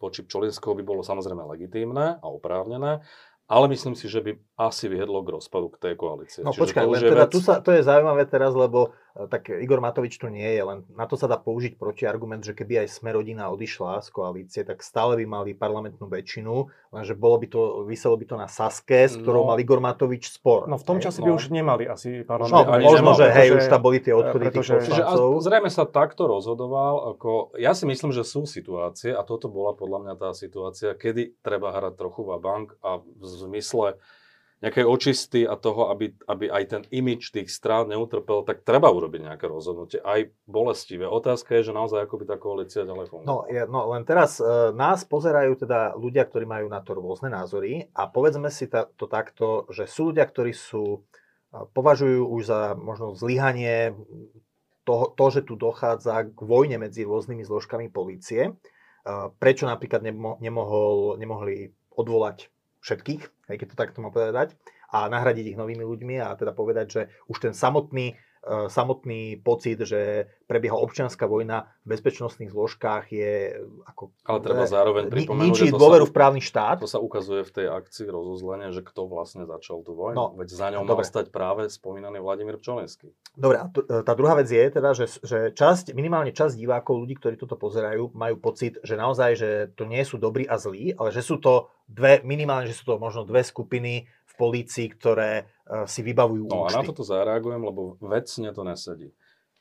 voči 0.00 0.20
Pčolinského 0.24 0.76
by 0.76 0.84
bolo 0.84 1.00
samozrejme 1.00 1.44
legitímne 1.48 2.20
a 2.20 2.26
oprávnené, 2.28 3.00
ale 3.44 3.64
myslím 3.72 3.92
si, 3.96 4.08
že 4.08 4.20
by 4.24 4.36
asi 4.56 4.88
vyhedlo 4.88 5.20
k 5.24 5.36
rozpadu 5.36 5.68
k 5.72 5.80
tej 5.80 5.94
koalície. 6.00 6.40
No 6.44 6.52
Čiže 6.52 6.60
počkaj, 6.64 6.84
len 6.88 7.02
teda 7.04 7.24
vec... 7.28 7.32
tu 7.32 7.40
sa, 7.44 7.60
to 7.60 7.72
je 7.72 7.84
zaujímavé 7.84 8.24
teraz, 8.28 8.52
lebo 8.56 8.96
tak 9.14 9.46
Igor 9.46 9.78
Matovič 9.78 10.18
tu 10.18 10.26
nie 10.26 10.58
je, 10.58 10.62
len 10.66 10.82
na 10.90 11.06
to 11.06 11.14
sa 11.14 11.30
dá 11.30 11.38
použiť 11.38 11.78
protiargument, 11.78 12.42
že 12.42 12.50
keby 12.50 12.82
aj 12.82 12.98
Smerodina 12.98 13.46
odišla 13.54 14.02
z 14.02 14.08
koalície, 14.10 14.60
tak 14.66 14.82
stále 14.82 15.14
by 15.22 15.24
mali 15.24 15.50
parlamentnú 15.54 16.10
väčšinu, 16.10 16.66
lenže 16.90 17.14
bolo 17.14 17.38
by 17.38 17.46
to, 17.46 17.60
vyselo 17.86 18.18
by 18.18 18.26
to 18.26 18.34
na 18.34 18.50
Saske, 18.50 19.06
s 19.06 19.14
ktorou 19.14 19.46
no, 19.46 19.48
mal 19.54 19.58
Igor 19.62 19.78
Matovič 19.78 20.34
spor. 20.34 20.66
No 20.66 20.82
v 20.82 20.86
tom 20.86 20.98
čase 20.98 21.22
no. 21.22 21.30
by 21.30 21.38
už 21.38 21.54
nemali 21.54 21.86
asi 21.86 22.26
parlament. 22.26 22.66
No, 22.66 22.90
možno, 22.90 23.14
že 23.14 23.30
hej, 23.30 23.54
už 23.54 23.70
tam 23.70 23.86
boli 23.86 24.02
tie 24.02 24.10
odchody 24.10 24.50
pretože, 24.50 24.82
tých 24.82 24.98
poslancov. 24.98 25.28
Zrejme 25.46 25.70
sa 25.70 25.86
takto 25.86 26.26
rozhodoval, 26.26 27.14
ako, 27.14 27.54
ja 27.54 27.70
si 27.70 27.86
myslím, 27.86 28.10
že 28.10 28.26
sú 28.26 28.50
situácie, 28.50 29.14
a 29.14 29.22
toto 29.22 29.46
bola 29.46 29.78
podľa 29.78 30.10
mňa 30.10 30.14
tá 30.18 30.34
situácia, 30.34 30.90
kedy 30.90 31.38
treba 31.38 31.70
hrať 31.70 31.94
trochu 31.94 32.26
va 32.26 32.42
bank 32.42 32.74
a 32.82 32.98
v 32.98 33.22
zmysle 33.22 33.94
nejakej 34.62 34.86
očisty 34.86 35.40
a 35.44 35.58
toho, 35.58 35.90
aby, 35.92 36.14
aby 36.30 36.48
aj 36.48 36.64
ten 36.70 36.82
imič 36.88 37.34
tých 37.34 37.52
strán 37.52 37.90
neutrpel, 37.90 38.46
tak 38.46 38.62
treba 38.62 38.88
urobiť 38.88 39.28
nejaké 39.28 39.44
rozhodnutie, 39.50 39.98
aj 40.00 40.30
bolestivé. 40.48 41.04
Otázka 41.04 41.58
je, 41.58 41.68
že 41.68 41.76
naozaj 41.76 42.06
ako 42.06 42.22
by 42.22 42.24
tá 42.24 42.36
koalícia 42.40 42.86
ďalej 42.86 43.12
fungovala. 43.12 43.28
No, 43.28 43.36
je, 43.50 43.62
no 43.68 43.80
len 43.92 44.08
teraz 44.08 44.38
e, 44.40 44.72
nás 44.72 45.04
pozerajú 45.04 45.58
teda 45.60 45.98
ľudia, 45.98 46.24
ktorí 46.24 46.48
majú 46.48 46.66
na 46.70 46.80
to 46.80 46.96
rôzne 46.96 47.28
názory 47.28 47.92
a 47.92 48.08
povedzme 48.08 48.48
si 48.48 48.70
ta, 48.70 48.88
to 48.88 49.04
takto, 49.10 49.68
že 49.68 49.84
sú 49.84 50.14
ľudia, 50.14 50.24
ktorí 50.24 50.56
sú, 50.56 51.04
e, 51.52 51.60
považujú 51.68 52.24
už 52.24 52.42
za 52.46 52.60
možno 52.78 53.12
zlyhanie 53.12 53.92
to, 54.88 55.12
to, 55.12 55.26
že 55.28 55.40
tu 55.44 55.60
dochádza 55.60 56.30
k 56.30 56.40
vojne 56.40 56.80
medzi 56.80 57.04
rôznymi 57.04 57.44
zložkami 57.44 57.92
polície. 57.92 58.48
E, 58.48 58.52
prečo 59.36 59.68
napríklad 59.68 60.00
nemo, 60.00 60.40
nemohol, 60.40 61.20
nemohli 61.20 61.74
odvolať 61.92 62.48
všetkých, 62.80 63.33
keď 63.48 63.66
to 63.72 63.76
takto 63.76 63.98
má 64.00 64.08
povedať, 64.08 64.56
a 64.94 65.10
nahradiť 65.10 65.54
ich 65.54 65.58
novými 65.58 65.82
ľuďmi 65.82 66.22
a 66.22 66.30
teda 66.38 66.54
povedať, 66.54 66.86
že 66.86 67.02
už 67.26 67.50
ten 67.50 67.54
samotný 67.54 68.14
samotný 68.68 69.40
pocit, 69.40 69.80
že 69.80 70.28
prebieha 70.44 70.76
občianská 70.76 71.24
vojna 71.24 71.72
v 71.88 71.96
bezpečnostných 71.96 72.52
zložkách 72.52 73.04
je 73.08 73.56
ako... 73.88 74.12
Ale 74.28 74.38
treba 74.44 74.64
zároveň 74.68 75.08
pripomenúť, 75.08 75.48
ničí 75.48 75.66
dôveru 75.72 76.04
sa, 76.04 76.10
v 76.10 76.14
právny 76.14 76.42
štát. 76.44 76.76
To 76.84 76.90
sa 76.90 77.00
ukazuje 77.00 77.42
v 77.48 77.52
tej 77.52 77.66
akcii 77.72 78.06
rozuzlenia, 78.08 78.68
že 78.76 78.84
kto 78.84 79.08
vlastne 79.08 79.48
začal 79.48 79.80
tú 79.80 79.96
vojnu. 79.96 80.16
No, 80.16 80.26
Veď 80.36 80.48
za 80.52 80.68
ňou 80.76 80.84
mal 80.84 81.00
stať 81.00 81.32
práve 81.32 81.72
spomínaný 81.72 82.20
Vladimír 82.20 82.60
Pčolenský. 82.60 83.16
Dobre, 83.32 83.64
a 83.64 83.66
e, 83.72 84.04
tá 84.04 84.12
druhá 84.12 84.36
vec 84.36 84.52
je 84.52 84.64
teda, 84.68 84.92
že, 84.92 85.08
že 85.24 85.38
časť, 85.56 85.96
minimálne 85.96 86.30
časť 86.36 86.60
divákov, 86.60 87.00
ľudí, 87.00 87.16
ktorí 87.16 87.40
toto 87.40 87.56
pozerajú, 87.56 88.12
majú 88.12 88.36
pocit, 88.36 88.76
že 88.84 89.00
naozaj, 89.00 89.30
že 89.40 89.50
to 89.72 89.88
nie 89.88 90.04
sú 90.04 90.20
dobrí 90.20 90.44
a 90.44 90.60
zlí, 90.60 90.92
ale 90.92 91.08
že 91.10 91.24
sú 91.24 91.40
to 91.40 91.72
dve, 91.88 92.20
minimálne, 92.24 92.68
že 92.68 92.76
sú 92.76 92.92
to 92.92 93.00
možno 93.00 93.24
dve 93.24 93.40
skupiny 93.40 94.04
v 94.04 94.32
polícii, 94.36 94.90
ktoré 94.92 95.48
si 95.64 96.00
vybavujú 96.04 96.44
No 96.48 96.68
účty. 96.68 96.76
a 96.76 96.78
na 96.80 96.82
toto 96.84 97.02
zareagujem, 97.02 97.62
lebo 97.64 97.96
vecne 98.04 98.52
to 98.52 98.62
nesedí. 98.62 99.10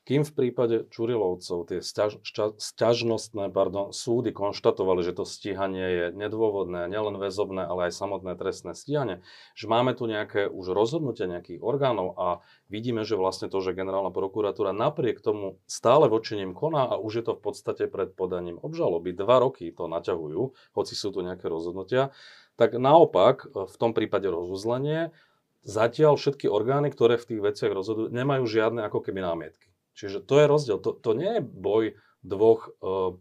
Kým 0.03 0.27
v 0.27 0.35
prípade 0.35 0.83
Čurilovcov 0.91 1.63
tie 1.63 1.79
sťaž, 1.79 2.19
šťa, 2.27 2.59
sťažnostné 2.59 3.47
pardon, 3.55 3.95
súdy 3.95 4.35
konštatovali, 4.35 4.99
že 4.99 5.15
to 5.15 5.23
stíhanie 5.23 5.87
je 5.87 6.05
nedôvodné, 6.11 6.91
nielen 6.91 7.15
väzobné, 7.15 7.63
ale 7.63 7.87
aj 7.87 8.03
samotné 8.03 8.35
trestné 8.35 8.75
stíhanie, 8.75 9.23
že 9.55 9.71
máme 9.71 9.95
tu 9.95 10.03
nejaké 10.03 10.51
už 10.51 10.75
rozhodnutia 10.75 11.31
nejakých 11.31 11.63
orgánov 11.63 12.19
a 12.19 12.43
vidíme, 12.67 13.07
že 13.07 13.15
vlastne 13.15 13.47
to, 13.47 13.63
že 13.63 13.71
generálna 13.71 14.11
prokuratúra 14.11 14.75
napriek 14.75 15.23
tomu 15.23 15.63
stále 15.71 16.11
voči 16.11 16.35
nim 16.35 16.51
koná 16.51 16.83
a 16.83 16.99
už 16.99 17.23
je 17.23 17.25
to 17.31 17.39
v 17.39 17.41
podstate 17.47 17.87
pred 17.87 18.11
podaním 18.11 18.59
obžaloby. 18.59 19.15
Dva 19.15 19.39
roky 19.39 19.71
to 19.71 19.87
naťahujú, 19.87 20.51
hoci 20.75 20.93
sú 20.99 21.15
tu 21.15 21.23
nejaké 21.23 21.47
rozhodnutia 21.47 22.11
tak 22.55 22.77
naopak 22.77 23.49
e, 23.49 23.65
v 23.65 23.75
tom 23.77 23.91
prípade 23.97 24.29
rozuzlenie 24.29 25.09
zatiaľ 25.63 26.19
všetky 26.19 26.51
orgány, 26.51 26.91
ktoré 26.91 27.15
v 27.17 27.27
tých 27.33 27.41
veciach 27.41 27.71
rozhodujú, 27.71 28.11
nemajú 28.11 28.43
žiadne 28.43 28.83
ako 28.87 28.99
keby 29.03 29.23
námietky. 29.23 29.67
Čiže 29.95 30.23
to 30.23 30.39
je 30.39 30.45
rozdiel. 30.45 30.77
To, 30.83 30.91
to 30.95 31.11
nie 31.15 31.39
je 31.39 31.41
boj 31.41 31.83
dvoch 32.23 32.71
uh, 32.81 33.15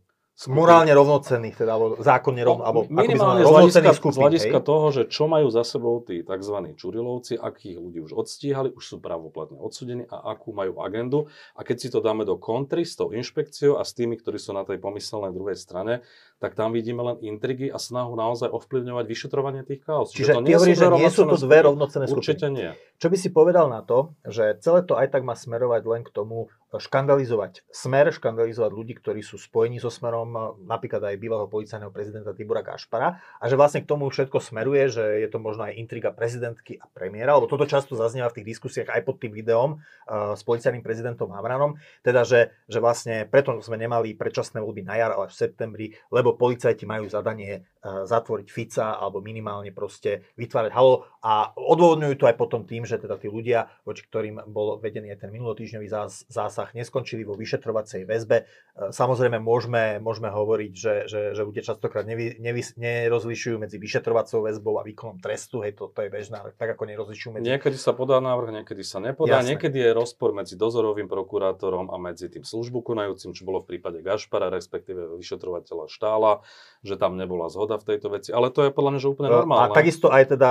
morálne 0.48 0.90
rovnocenných, 0.90 1.54
teda, 1.54 1.76
alebo 1.76 2.00
zákonne 2.00 2.42
rovno, 2.42 2.64
alebo 2.66 2.88
minimálne 2.88 3.44
ako 3.44 3.68
z 3.70 3.78
hľadiska, 3.78 3.92
skupín, 3.94 4.16
z 4.16 4.18
hľadiska 4.18 4.58
toho, 4.64 4.86
že 4.90 5.02
čo 5.06 5.30
majú 5.30 5.46
za 5.52 5.62
sebou 5.62 6.02
tí 6.02 6.24
tzv. 6.24 6.56
čurilovci, 6.74 7.38
akých 7.38 7.76
ľudí 7.78 7.98
už 8.02 8.16
odstíhali, 8.16 8.74
už 8.74 8.82
sú 8.82 8.96
pravoplatne 8.98 9.60
odsudení 9.60 10.08
a 10.08 10.34
akú 10.34 10.50
majú 10.56 10.80
agendu. 10.82 11.30
A 11.54 11.62
keď 11.62 11.76
si 11.78 11.88
to 11.92 12.02
dáme 12.02 12.26
do 12.26 12.40
kontry 12.40 12.82
s 12.82 12.98
tou 12.98 13.14
inšpekciou 13.14 13.78
a 13.78 13.86
s 13.86 13.94
tými, 13.94 14.18
ktorí 14.18 14.40
sú 14.40 14.56
na 14.56 14.66
tej 14.66 14.82
pomyselnej 14.82 15.30
druhej 15.30 15.54
strane, 15.54 16.02
tak 16.42 16.58
tam 16.58 16.74
vidíme 16.74 16.98
len 17.06 17.16
intrigy 17.22 17.70
a 17.70 17.78
snahu 17.78 18.18
naozaj 18.18 18.50
ovplyvňovať 18.50 19.06
vyšetrovanie 19.06 19.62
tých 19.62 19.86
chaos. 19.86 20.10
Čiže, 20.10 20.42
Čiže 20.42 20.42
ty 20.42 20.50
hovoríš, 20.58 20.78
že 20.82 20.88
nie 20.98 21.10
sú 21.14 21.22
to 21.30 21.38
dve 21.38 21.58
rovnocené 21.62 22.10
skupiny. 22.10 22.18
Určite 22.18 22.46
nie. 22.50 22.70
Čo 22.98 23.06
by 23.06 23.16
si 23.16 23.28
povedal 23.30 23.70
na 23.70 23.86
to, 23.86 24.18
že 24.26 24.58
celé 24.58 24.82
to 24.82 24.98
aj 24.98 25.14
tak 25.14 25.22
má 25.22 25.38
smerovať 25.38 25.82
len 25.86 26.02
k 26.02 26.10
tomu 26.10 26.50
škandalizovať 26.72 27.68
smer, 27.68 28.08
škandalizovať 28.08 28.72
ľudí, 28.72 28.96
ktorí 28.96 29.20
sú 29.20 29.36
spojení 29.36 29.76
so 29.76 29.92
smerom, 29.92 30.56
napríklad 30.64 31.04
aj 31.04 31.20
bývalého 31.20 31.50
policajného 31.50 31.92
prezidenta 31.92 32.32
Tibora 32.32 32.64
Gašpara 32.64 33.20
a 33.20 33.44
že 33.44 33.60
vlastne 33.60 33.84
k 33.84 33.90
tomu 33.90 34.08
všetko 34.08 34.40
smeruje, 34.40 34.88
že 34.88 35.04
je 35.20 35.28
to 35.28 35.36
možno 35.36 35.68
aj 35.68 35.76
intriga 35.76 36.08
prezidentky 36.14 36.80
a 36.80 36.88
premiéra, 36.88 37.36
lebo 37.36 37.44
toto 37.44 37.68
často 37.68 37.92
zaznieva 37.92 38.32
v 38.32 38.40
tých 38.40 38.56
diskusiách 38.56 38.88
aj 38.88 39.02
pod 39.04 39.20
tým 39.20 39.36
videom 39.36 39.84
uh, 40.08 40.32
s 40.32 40.40
policajným 40.48 40.80
prezidentom 40.80 41.28
Havranom, 41.36 41.76
teda 42.00 42.24
že, 42.24 42.56
že 42.70 42.80
vlastne 42.80 43.28
preto 43.28 43.52
sme 43.60 43.76
nemali 43.76 44.16
predčasné 44.16 44.64
voľby 44.64 44.88
na 44.88 44.96
jar, 44.96 45.12
ale 45.12 45.28
v 45.28 45.36
septembri, 45.36 45.86
lebo 46.08 46.31
policajti 46.34 46.84
majú 46.84 47.08
zadanie 47.08 47.64
uh, 47.82 48.04
zatvoriť 48.06 48.48
Fica 48.50 48.98
alebo 48.98 49.18
minimálne 49.22 49.74
proste 49.74 50.26
vytvárať 50.36 50.72
halo 50.74 51.06
a 51.22 51.54
odôvodňujú 51.54 52.18
to 52.18 52.26
aj 52.26 52.34
potom 52.34 52.66
tým, 52.66 52.82
že 52.82 52.98
teda 52.98 53.14
tí 53.14 53.30
ľudia, 53.30 53.70
voči 53.86 54.02
ktorým 54.02 54.42
bol 54.50 54.82
vedený 54.82 55.14
aj 55.14 55.22
ten 55.22 55.30
minulotýždňový 55.30 55.86
zásah, 56.26 56.74
neskončili 56.74 57.22
vo 57.22 57.38
vyšetrovacej 57.38 58.02
väzbe. 58.10 58.42
E, 58.42 58.44
samozrejme 58.90 59.38
môžeme, 59.38 60.02
môžeme 60.02 60.34
hovoriť, 60.34 60.72
že, 60.74 60.94
že, 61.06 61.20
že 61.38 61.42
ľudia 61.46 61.62
častokrát 61.62 62.02
nevy, 62.02 62.42
nevy, 62.42 62.66
nerozlišujú 62.74 63.54
medzi 63.54 63.78
vyšetrovacou 63.78 64.50
väzbou 64.50 64.78
a 64.78 64.82
výkonom 64.82 65.22
trestu, 65.22 65.62
hej, 65.62 65.78
to, 65.78 65.94
to 65.94 66.02
je 66.02 66.10
bežné, 66.10 66.42
ale 66.42 66.50
tak 66.58 66.74
ako 66.74 66.90
nerozlišujú 66.90 67.38
medzi... 67.38 67.46
Niekedy 67.54 67.78
sa 67.78 67.94
podá 67.94 68.18
návrh, 68.18 68.62
niekedy 68.62 68.82
sa 68.82 68.98
nepodá, 68.98 69.38
Jasne. 69.38 69.54
niekedy 69.54 69.78
je 69.78 69.90
rozpor 69.94 70.34
medzi 70.34 70.58
dozorovým 70.58 71.06
prokurátorom 71.06 71.94
a 71.94 71.96
medzi 72.02 72.26
tým 72.26 72.42
službu 72.42 72.82
konajúcim, 72.82 73.30
čo 73.30 73.46
bolo 73.46 73.62
v 73.62 73.78
prípade 73.78 74.02
Gašpara, 74.02 74.50
respektíve 74.50 75.06
vyšetrovateľa 75.22 75.86
Štála, 76.22 76.46
že 76.82 76.94
tam 76.98 77.14
nebola 77.14 77.46
zhoda 77.46 77.78
v 77.78 77.94
tejto 77.94 78.10
veci, 78.10 78.30
ale 78.34 78.50
to 78.50 78.66
je 78.66 78.70
podľa 78.74 78.90
mňa 78.94 79.00
že 79.02 79.08
úplne 79.10 79.30
normálne. 79.30 79.70
A 79.70 79.74
takisto 79.74 80.10
aj 80.10 80.34
teda 80.34 80.50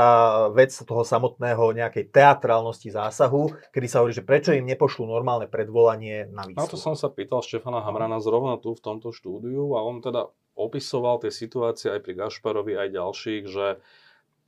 vec 0.55 0.71
toho 0.71 1.03
samotného 1.03 1.63
nejakej 1.75 2.11
teatrálnosti 2.11 2.91
zásahu, 2.91 3.51
kedy 3.71 3.87
sa 3.87 3.99
hovorí, 4.03 4.15
že 4.15 4.23
prečo 4.23 4.55
im 4.55 4.63
nepošlú 4.63 5.03
normálne 5.07 5.51
predvolanie 5.51 6.31
na 6.31 6.47
výsluh. 6.47 6.63
Na 6.63 6.71
to 6.71 6.79
som 6.79 6.95
sa 6.95 7.11
pýtal 7.11 7.43
Štefana 7.43 7.83
Hamrana 7.83 8.23
zrovna 8.23 8.55
tu 8.59 8.71
v 8.71 8.83
tomto 8.83 9.11
štúdiu 9.11 9.75
a 9.75 9.83
on 9.83 9.99
teda 9.99 10.31
opisoval 10.55 11.19
tie 11.19 11.31
situácie 11.31 11.91
aj 11.91 11.99
pri 12.03 12.13
Gašparovi, 12.23 12.79
aj 12.79 12.95
ďalších, 12.95 13.43
že 13.47 13.83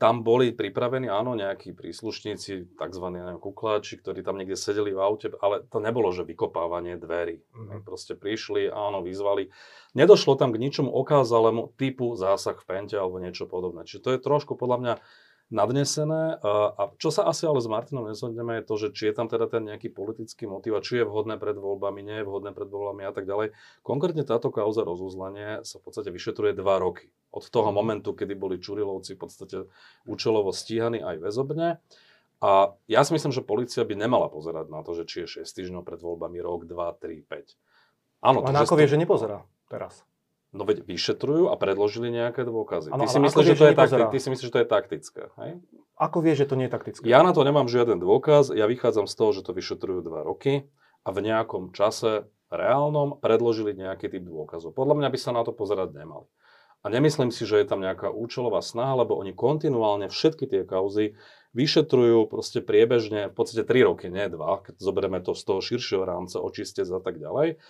tam 0.04 0.20
boli 0.20 0.52
pripravení, 0.52 1.08
áno, 1.08 1.32
nejakí 1.32 1.72
príslušníci, 1.72 2.76
tzv. 2.76 3.06
Neviem, 3.08 3.40
kukláči, 3.40 4.04
ktorí 4.04 4.20
tam 4.20 4.36
niekde 4.36 4.60
sedeli 4.60 4.92
v 4.92 5.00
aute, 5.00 5.32
ale 5.40 5.64
to 5.72 5.80
nebolo, 5.80 6.12
že 6.12 6.28
vykopávanie 6.28 7.00
dverí. 7.00 7.40
Mm-hmm. 7.40 7.88
Proste 7.88 8.20
prišli, 8.20 8.68
áno, 8.68 9.00
vyzvali. 9.00 9.48
Nedošlo 9.96 10.36
tam 10.36 10.52
k 10.52 10.60
ničomu 10.60 10.92
okázalému 10.92 11.72
typu 11.80 12.20
zásah 12.20 12.60
v 12.60 12.68
pente 12.68 13.00
alebo 13.00 13.24
niečo 13.24 13.48
podobné. 13.48 13.88
Čiže 13.88 14.04
to 14.04 14.10
je 14.12 14.20
trošku 14.20 14.60
podľa 14.60 14.78
mňa 14.84 14.94
nadnesené. 15.54 16.42
A 16.44 16.92
čo 16.98 17.14
sa 17.14 17.30
asi 17.30 17.46
ale 17.46 17.62
s 17.62 17.70
Martinom 17.70 18.10
nezhodneme 18.10 18.60
je 18.60 18.64
to, 18.66 18.76
že 18.82 18.88
či 18.92 19.04
je 19.10 19.14
tam 19.16 19.30
teda 19.30 19.46
ten 19.46 19.64
nejaký 19.70 19.94
politický 19.94 20.50
motiv 20.50 20.74
a 20.74 20.82
či 20.82 21.00
je 21.00 21.06
vhodné 21.06 21.38
pred 21.38 21.54
voľbami, 21.54 22.02
nie 22.02 22.18
je 22.20 22.28
vhodné 22.28 22.52
pred 22.52 22.68
voľbami 22.68 23.06
a 23.06 23.14
tak 23.14 23.30
ďalej. 23.30 23.54
Konkrétne 23.86 24.26
táto 24.26 24.50
kauza 24.50 24.82
rozuzlenie 24.82 25.62
sa 25.62 25.78
v 25.78 25.84
podstate 25.86 26.10
vyšetruje 26.10 26.58
dva 26.58 26.82
roky. 26.82 27.14
Od 27.30 27.46
toho 27.46 27.70
mhm. 27.70 27.78
momentu, 27.78 28.18
kedy 28.18 28.34
boli 28.34 28.58
Čurilovci 28.58 29.16
v 29.16 29.22
podstate 29.22 29.58
účelovo 30.10 30.50
stíhaní 30.50 31.00
aj 31.00 31.22
väzobne. 31.22 31.78
A 32.44 32.76
ja 32.92 33.08
si 33.08 33.16
myslím, 33.16 33.32
že 33.32 33.40
policia 33.40 33.88
by 33.88 33.96
nemala 33.96 34.28
pozerať 34.28 34.68
na 34.68 34.84
to, 34.84 34.92
že 35.00 35.08
či 35.08 35.24
je 35.24 35.48
6 35.48 35.48
týždňov 35.48 35.88
pred 35.88 36.04
voľbami, 36.04 36.44
rok, 36.44 36.68
2, 36.68 36.76
3, 36.76 37.24
5. 37.24 37.56
Áno, 38.20 38.44
Len 38.44 38.60
ako 38.60 38.76
vie, 38.76 38.92
že 38.92 39.00
nepozerá 39.00 39.48
teraz? 39.72 40.04
No 40.54 40.70
veď 40.70 40.86
vyšetrujú 40.86 41.50
a 41.50 41.58
predložili 41.58 42.14
nejaké 42.14 42.46
dôkazy. 42.46 42.94
Ano, 42.94 43.04
ty, 43.04 43.10
si 43.10 43.18
myslíš, 43.18 43.46
že 43.46 43.56
to 43.58 43.66
je 43.66 43.76
takti- 43.76 44.10
ty 44.14 44.20
si 44.22 44.30
myslíš, 44.30 44.48
že 44.48 44.54
to 44.54 44.62
je 44.62 44.70
taktické, 44.70 45.22
hej? 45.42 45.52
Ako 45.98 46.22
vieš, 46.22 46.46
že 46.46 46.54
to 46.54 46.56
nie 46.58 46.70
je 46.70 46.74
taktické? 46.74 47.04
Ja 47.10 47.26
na 47.26 47.34
to 47.34 47.42
nemám 47.42 47.66
žiaden 47.66 47.98
dôkaz, 47.98 48.54
ja 48.54 48.70
vychádzam 48.70 49.10
z 49.10 49.14
toho, 49.18 49.30
že 49.34 49.42
to 49.42 49.52
vyšetrujú 49.54 50.06
dva 50.06 50.22
roky 50.22 50.70
a 51.02 51.10
v 51.10 51.20
nejakom 51.26 51.74
čase 51.74 52.30
reálnom 52.54 53.18
predložili 53.18 53.74
nejaký 53.74 54.14
typ 54.14 54.24
dôkazov. 54.30 54.78
Podľa 54.78 55.02
mňa 55.02 55.10
by 55.10 55.18
sa 55.18 55.34
na 55.34 55.42
to 55.42 55.54
pozerať 55.58 55.98
nemali. 55.98 56.30
A 56.84 56.92
nemyslím 56.92 57.32
si, 57.32 57.48
že 57.48 57.64
je 57.64 57.66
tam 57.66 57.80
nejaká 57.80 58.12
účelová 58.12 58.60
snaha, 58.60 59.08
lebo 59.08 59.16
oni 59.16 59.32
kontinuálne 59.32 60.12
všetky 60.12 60.46
tie 60.52 60.62
kauzy 60.68 61.16
vyšetrujú 61.56 62.28
proste 62.28 62.60
priebežne, 62.60 63.32
v 63.32 63.34
podstate 63.34 63.64
3 63.64 63.88
roky, 63.88 64.12
nie 64.12 64.28
2, 64.28 64.66
keď 64.68 64.74
zoberieme 64.84 65.24
to 65.24 65.32
z 65.32 65.44
toho 65.48 65.64
širšieho 65.64 66.04
rámca, 66.04 66.44
očistec 66.44 66.90
a 66.92 67.00
tak 67.00 67.22
ďalej. 67.24 67.62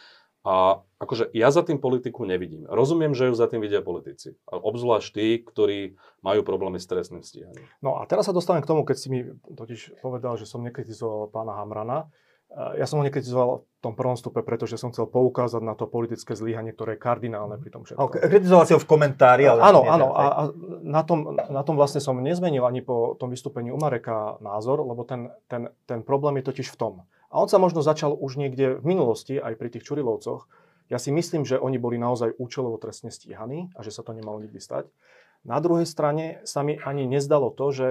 A 0.43 0.83
akože 0.99 1.31
ja 1.31 1.47
za 1.55 1.63
tým 1.63 1.79
politiku 1.79 2.27
nevidím. 2.27 2.67
Rozumiem, 2.67 3.15
že 3.15 3.31
ju 3.31 3.33
za 3.35 3.47
tým 3.47 3.63
vidia 3.63 3.79
politici. 3.79 4.35
Obzvlášť 4.51 5.09
tí, 5.15 5.27
ktorí 5.39 5.95
majú 6.19 6.43
problémy 6.43 6.83
s 6.83 6.87
trestným 6.87 7.23
stíhaním. 7.23 7.63
No 7.79 7.95
a 7.95 8.03
teraz 8.03 8.27
sa 8.27 8.35
dostanem 8.35 8.59
k 8.59 8.67
tomu, 8.67 8.83
keď 8.83 8.97
si 8.99 9.07
mi 9.07 9.19
totiž 9.47 10.03
povedal, 10.03 10.35
že 10.35 10.43
som 10.43 10.59
nekritizoval 10.59 11.31
pána 11.31 11.55
Hamrana. 11.55 12.11
Ja 12.53 12.85
som 12.85 13.01
ho 13.01 13.07
nekritizoval 13.07 13.65
v 13.65 13.81
tom 13.81 13.97
prvom 13.97 14.13
stupe, 14.13 14.45
pretože 14.45 14.77
som 14.77 14.93
chcel 14.93 15.09
poukázať 15.09 15.63
na 15.65 15.73
to 15.73 15.89
politické 15.89 16.37
zlyhanie, 16.37 16.69
ktoré 16.69 16.99
je 16.99 17.01
kardinálne 17.01 17.57
pri 17.57 17.73
tom 17.73 17.81
všetkom. 17.81 18.03
Okay, 18.03 18.21
kritizoval 18.29 18.69
si 18.69 18.77
ho 18.77 18.83
v 18.83 18.85
komentári, 18.85 19.49
ale... 19.49 19.63
Áno, 19.63 19.81
áno. 19.89 20.13
A, 20.13 20.23
a 20.29 20.41
na, 20.85 21.01
tom, 21.01 21.33
na 21.33 21.65
tom 21.65 21.73
vlastne 21.73 21.97
som 21.97 22.13
nezmenil 22.21 22.61
ani 22.61 22.85
po 22.85 23.17
tom 23.17 23.33
vystúpení 23.33 23.73
u 23.73 23.79
Mareka 23.81 24.37
názor, 24.37 24.85
lebo 24.85 25.01
ten, 25.01 25.33
ten, 25.49 25.73
ten 25.89 26.05
problém 26.05 26.37
je 26.43 26.53
totiž 26.53 26.67
v 26.69 26.77
tom, 26.77 26.93
a 27.33 27.41
on 27.41 27.49
sa 27.49 27.57
možno 27.57 27.81
začal 27.81 28.13
už 28.13 28.37
niekde 28.37 28.77
v 28.77 28.85
minulosti, 28.85 29.41
aj 29.41 29.57
pri 29.57 29.73
tých 29.73 29.89
Čurilovcoch. 29.89 30.45
Ja 30.93 31.01
si 31.01 31.09
myslím, 31.09 31.49
že 31.49 31.57
oni 31.57 31.81
boli 31.81 31.97
naozaj 31.97 32.37
účelovo 32.37 32.77
trestne 32.77 33.09
stíhaní 33.09 33.73
a 33.73 33.81
že 33.81 33.89
sa 33.89 34.05
to 34.05 34.13
nemalo 34.13 34.37
nikdy 34.37 34.61
stať. 34.61 34.93
Na 35.41 35.57
druhej 35.57 35.89
strane 35.89 36.45
sa 36.45 36.61
mi 36.61 36.77
ani 36.77 37.09
nezdalo 37.09 37.49
to, 37.49 37.73
že 37.73 37.87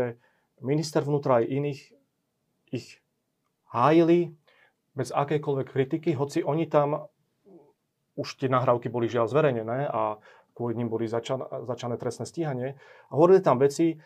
minister 0.63 1.03
vnútra 1.03 1.43
aj 1.43 1.51
iných 1.51 1.81
ich 2.71 3.03
hájili 3.75 4.39
bez 4.95 5.11
akejkoľvek 5.11 5.67
kritiky, 5.67 6.15
hoci 6.15 6.47
oni 6.47 6.71
tam, 6.71 7.11
už 8.15 8.39
tie 8.39 8.47
nahrávky 8.47 8.93
boli 8.93 9.11
žiaľ 9.11 9.27
zverejnené 9.27 9.89
a 9.91 10.23
kvôli 10.53 10.77
ním 10.77 10.93
boli 10.93 11.09
začané, 11.09 11.49
začané 11.65 11.97
trestné 11.97 12.29
stíhanie. 12.29 12.77
A 13.09 13.13
hovorili 13.17 13.41
tam 13.41 13.59
veci, 13.59 13.97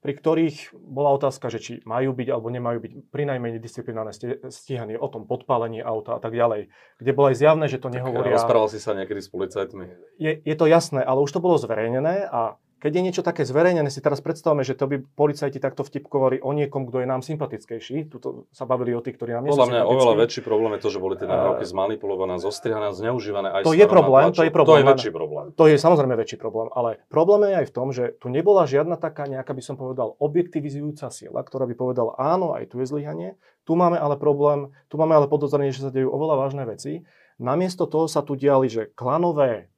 pri 0.00 0.16
ktorých 0.16 0.72
bola 0.72 1.12
otázka, 1.12 1.52
že 1.52 1.60
či 1.60 1.72
majú 1.84 2.16
byť 2.16 2.28
alebo 2.32 2.48
nemajú 2.48 2.78
byť 2.80 2.92
pri 3.12 3.24
najmenej 3.28 3.60
disciplinárne 3.60 4.16
stíhanie 4.48 4.96
o 4.96 5.08
tom 5.12 5.28
podpálení 5.28 5.84
auta 5.84 6.16
a 6.16 6.20
tak 6.20 6.32
ďalej. 6.32 6.72
Kde 6.96 7.12
bolo 7.12 7.28
aj 7.28 7.36
zjavné, 7.36 7.68
že 7.68 7.76
to 7.76 7.92
nehovoria... 7.92 8.40
Rozprával 8.40 8.72
si 8.72 8.80
sa 8.80 8.96
niekedy 8.96 9.20
s 9.20 9.28
policajtmi. 9.28 9.84
Je, 10.16 10.40
je 10.40 10.56
to 10.56 10.64
jasné, 10.64 11.04
ale 11.04 11.20
už 11.20 11.36
to 11.36 11.44
bolo 11.44 11.60
zverejnené 11.60 12.24
a 12.32 12.56
keď 12.80 12.92
je 12.96 13.02
niečo 13.04 13.22
také 13.22 13.44
zverejnené, 13.44 13.92
si 13.92 14.00
teraz 14.00 14.24
predstavme, 14.24 14.64
že 14.64 14.72
to 14.72 14.88
by 14.88 15.04
policajti 15.04 15.60
takto 15.60 15.84
vtipkovali 15.84 16.40
o 16.40 16.50
niekom, 16.56 16.88
kto 16.88 17.04
je 17.04 17.06
nám 17.06 17.20
sympatickejší. 17.20 18.08
Tuto 18.08 18.48
sa 18.56 18.64
bavili 18.64 18.96
o 18.96 19.04
tých, 19.04 19.20
ktorí 19.20 19.36
nám 19.36 19.44
nie 19.44 19.52
Podľa 19.52 19.68
mňa 19.68 19.82
oveľa 19.84 20.14
väčší 20.24 20.40
problém 20.40 20.72
je 20.74 20.80
to, 20.80 20.90
že 20.96 20.98
boli 20.98 21.14
tie 21.20 21.28
nahrávky 21.28 21.68
zmanipulované, 21.68 22.40
zostrihané, 22.40 22.96
zneužívané 22.96 23.48
aj 23.52 23.62
to 23.68 23.76
je 23.76 23.84
problém, 23.84 24.32
to 24.32 24.42
je 24.48 24.52
problém. 24.52 24.72
To 24.72 24.80
je 24.80 24.88
väčší 24.96 25.10
problém. 25.12 25.46
To 25.52 25.64
je 25.68 25.76
samozrejme 25.76 26.14
väčší 26.16 26.36
problém, 26.40 26.72
ale 26.72 27.04
problém 27.12 27.52
je 27.52 27.54
aj 27.60 27.66
v 27.68 27.74
tom, 27.76 27.88
že 27.92 28.16
tu 28.16 28.32
nebola 28.32 28.64
žiadna 28.64 28.96
taká 28.96 29.28
nejaká, 29.28 29.52
by 29.52 29.62
som 29.62 29.76
povedal, 29.76 30.16
objektivizujúca 30.16 31.12
sila, 31.12 31.44
ktorá 31.44 31.68
by 31.68 31.76
povedala, 31.76 32.16
áno, 32.16 32.56
aj 32.56 32.72
tu 32.72 32.80
je 32.80 32.88
zlyhanie, 32.88 33.36
tu 33.68 33.76
máme 33.76 34.00
ale 34.00 34.16
problém, 34.16 34.72
tu 34.88 34.96
máme 34.96 35.12
ale 35.12 35.28
podozrenie, 35.28 35.70
že 35.70 35.84
sa 35.84 35.92
dejú 35.92 36.08
oveľa 36.08 36.48
vážne 36.48 36.64
veci. 36.64 37.04
Namiesto 37.36 37.84
toho 37.84 38.08
sa 38.08 38.24
tu 38.24 38.40
diali, 38.40 38.72
že 38.72 38.88
klanové 38.96 39.68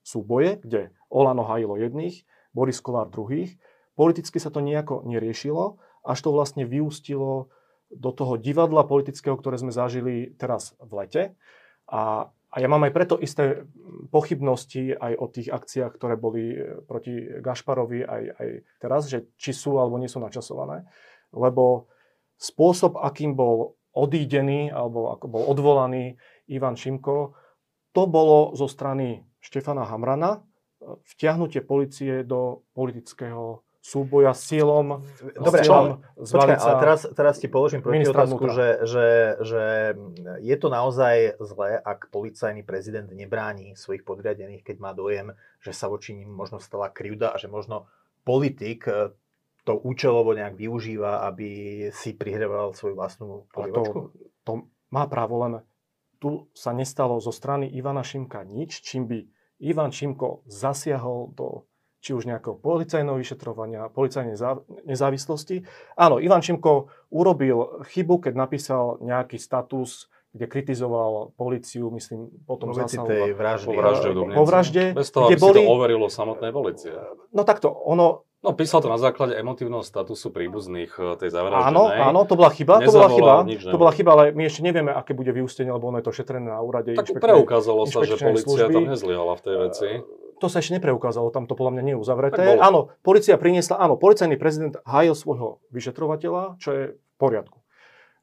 súboje, 0.00 0.62
kde 0.64 0.94
Olano 1.12 1.44
hajilo 1.44 1.76
jedných, 1.78 2.24
Boris 2.56 2.80
Kolár 2.80 3.12
druhých. 3.12 3.60
Politicky 3.92 4.40
sa 4.40 4.48
to 4.48 4.64
nejako 4.64 5.04
neriešilo, 5.04 5.76
až 6.00 6.18
to 6.24 6.32
vlastne 6.32 6.64
vyústilo 6.64 7.52
do 7.92 8.10
toho 8.16 8.40
divadla 8.40 8.88
politického, 8.88 9.36
ktoré 9.36 9.60
sme 9.60 9.76
zažili 9.76 10.32
teraz 10.40 10.72
v 10.80 10.92
lete. 11.04 11.22
A, 11.86 12.32
a 12.32 12.56
ja 12.56 12.68
mám 12.72 12.82
aj 12.88 12.92
preto 12.96 13.14
isté 13.20 13.68
pochybnosti 14.10 14.96
aj 14.96 15.12
o 15.20 15.26
tých 15.28 15.48
akciách, 15.52 15.92
ktoré 15.94 16.18
boli 16.18 16.56
e, 16.56 16.82
proti 16.82 17.14
Gašparovi 17.38 18.02
aj, 18.02 18.22
aj 18.40 18.48
teraz, 18.82 19.06
že 19.06 19.30
či 19.38 19.54
sú 19.54 19.78
alebo 19.78 20.00
nie 20.00 20.10
sú 20.10 20.18
načasované. 20.18 20.88
Lebo 21.30 21.86
spôsob, 22.40 22.98
akým 22.98 23.38
bol 23.38 23.78
odídený 23.94 24.74
alebo 24.74 25.14
ako 25.14 25.26
bol 25.30 25.42
odvolaný 25.46 26.18
Ivan 26.50 26.74
Šimko, 26.74 27.38
to 27.94 28.02
bolo 28.04 28.52
zo 28.52 28.68
strany 28.68 29.24
Štefana 29.40 29.88
Hamrana, 29.88 30.44
vtiahnutie 30.84 31.64
policie 31.64 32.22
do 32.22 32.66
politického 32.76 33.66
súboja 33.86 34.34
s 34.34 34.50
cieľom... 34.50 34.98
Dobre, 35.38 35.62
cieľom 35.62 36.02
počkaj, 36.18 36.58
ale 36.58 36.74
teraz, 36.82 37.00
teraz 37.14 37.34
ti 37.38 37.46
položím 37.46 37.86
proti 37.86 38.10
otázku, 38.10 38.50
že, 38.50 38.82
že, 38.82 39.06
že 39.46 39.64
je 40.42 40.56
to 40.58 40.66
naozaj 40.66 41.38
zlé, 41.38 41.78
ak 41.78 42.10
policajný 42.10 42.66
prezident 42.66 43.06
nebráni 43.06 43.78
svojich 43.78 44.02
podriadených, 44.02 44.66
keď 44.66 44.76
má 44.82 44.90
dojem, 44.90 45.38
že 45.62 45.70
sa 45.70 45.86
voči 45.86 46.18
ním 46.18 46.34
možno 46.34 46.58
stala 46.58 46.90
krivda 46.90 47.30
a 47.30 47.38
že 47.38 47.46
možno 47.46 47.86
politik 48.26 48.90
e, 48.90 49.14
to 49.62 49.78
účelovo 49.78 50.34
nejak 50.34 50.58
využíva, 50.58 51.22
aby 51.30 51.48
si 51.94 52.10
prihrával 52.10 52.74
svoju 52.74 52.98
vlastnú 52.98 53.46
polievačku? 53.54 53.98
To, 54.02 54.10
to 54.42 54.52
má 54.90 55.06
právo, 55.06 55.46
len 55.46 55.62
tu 56.18 56.50
sa 56.58 56.74
nestalo 56.74 57.22
zo 57.22 57.30
strany 57.30 57.70
Ivana 57.70 58.02
Šimka 58.02 58.42
nič, 58.42 58.82
čím 58.82 59.06
by 59.06 59.18
Ivan 59.60 59.92
Šimko 59.92 60.44
zasiahol 60.46 61.32
do 61.32 61.64
či 62.06 62.14
už 62.14 62.28
nejakého 62.28 62.54
policajného 62.62 63.18
vyšetrovania, 63.18 63.90
policajnej 63.90 64.38
nezávislosti. 64.86 65.66
Áno, 65.98 66.22
Ivan 66.22 66.38
Šimko 66.38 66.86
urobil 67.10 67.82
chybu, 67.90 68.22
keď 68.22 68.34
napísal 68.38 69.02
nejaký 69.02 69.42
status, 69.42 70.06
kde 70.36 70.46
kritizoval 70.46 71.32
policiu, 71.34 71.88
myslím, 71.96 72.28
potom 72.44 72.76
zásahol 72.76 73.08
tej 73.08 73.32
vraždy. 73.32 73.66
Po 73.66 73.74
vražde, 73.74 74.08
po 74.12 74.44
vražde 74.44 74.84
Bez 74.92 75.08
toho, 75.08 75.32
kde 75.32 75.34
aby 75.34 75.42
boli... 75.42 75.58
si 75.58 75.64
to 75.64 75.72
overilo 75.72 76.06
samotnej 76.12 76.52
policie. 76.52 76.92
No 77.32 77.42
takto, 77.42 77.72
ono, 77.72 78.25
No 78.44 78.52
písal 78.52 78.84
to 78.84 78.92
na 78.92 79.00
základe 79.00 79.32
emotívneho 79.32 79.80
statusu 79.80 80.28
príbuzných 80.28 80.92
e, 80.96 81.16
tej 81.16 81.32
zavraždenej. 81.32 81.72
Áno, 81.72 81.82
áno, 81.88 82.20
to 82.28 82.36
bola 82.36 82.52
chyba, 82.52 82.84
to 82.84 82.92
bola 82.92 83.08
chyba, 83.08 83.34
nič 83.48 83.64
to 83.64 83.76
bola 83.80 83.92
chyba, 83.96 84.10
ale 84.12 84.24
my 84.36 84.44
ešte 84.46 84.60
nevieme, 84.60 84.92
aké 84.92 85.16
bude 85.16 85.32
vyústenie, 85.32 85.72
lebo 85.72 85.88
ono 85.88 85.98
je 85.98 86.06
to 86.06 86.12
šetrené 86.12 86.52
na 86.52 86.60
úrade. 86.60 86.92
Tak 86.92 87.16
preukázalo 87.16 87.88
sa, 87.88 88.04
že 88.04 88.20
policia 88.20 88.68
tam 88.68 88.86
nezliala 88.86 89.34
v 89.34 89.42
tej 89.42 89.56
veci. 89.56 89.88
E, 89.98 90.36
to 90.36 90.52
sa 90.52 90.60
ešte 90.60 90.76
nepreukázalo, 90.76 91.32
tam 91.32 91.48
to 91.48 91.56
podľa 91.56 91.80
mňa 91.80 91.82
nie 91.82 91.94
je 91.96 92.00
uzavreté. 92.00 92.44
Áno, 92.60 92.92
policia 93.00 93.40
priniesla, 93.40 93.80
áno, 93.80 93.96
policajný 93.96 94.36
prezident 94.36 94.76
hájil 94.84 95.16
svojho 95.16 95.64
vyšetrovateľa, 95.72 96.60
čo 96.60 96.68
je 96.76 96.84
v 96.92 97.16
poriadku. 97.16 97.64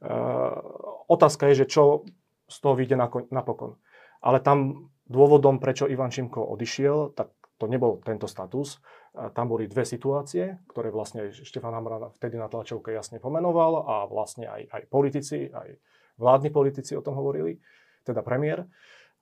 Uh, 0.04 1.10
otázka 1.10 1.50
je, 1.52 1.64
že 1.64 1.66
čo 1.66 2.06
z 2.46 2.58
toho 2.62 2.78
vyjde 2.78 3.00
napokon. 3.34 3.82
Ale 4.22 4.44
tam 4.44 4.92
dôvodom, 5.10 5.58
prečo 5.58 5.90
Ivan 5.90 6.14
Šimko 6.14 6.44
odišiel, 6.54 7.18
tak 7.18 7.34
to 7.58 7.66
nebol 7.66 7.98
tento 8.04 8.28
status. 8.30 8.84
Tam 9.14 9.46
boli 9.46 9.70
dve 9.70 9.86
situácie, 9.86 10.58
ktoré 10.74 10.90
vlastne 10.90 11.30
Štefan 11.30 11.78
Hamran 11.78 12.10
vtedy 12.18 12.34
na 12.42 12.50
tlačovke 12.50 12.90
jasne 12.90 13.22
pomenoval 13.22 13.86
a 13.86 13.96
vlastne 14.10 14.50
aj, 14.50 14.74
aj 14.74 14.82
politici, 14.90 15.54
aj 15.54 15.78
vládni 16.18 16.50
politici 16.50 16.98
o 16.98 17.06
tom 17.06 17.14
hovorili, 17.14 17.62
teda 18.02 18.26
premiér. 18.26 18.66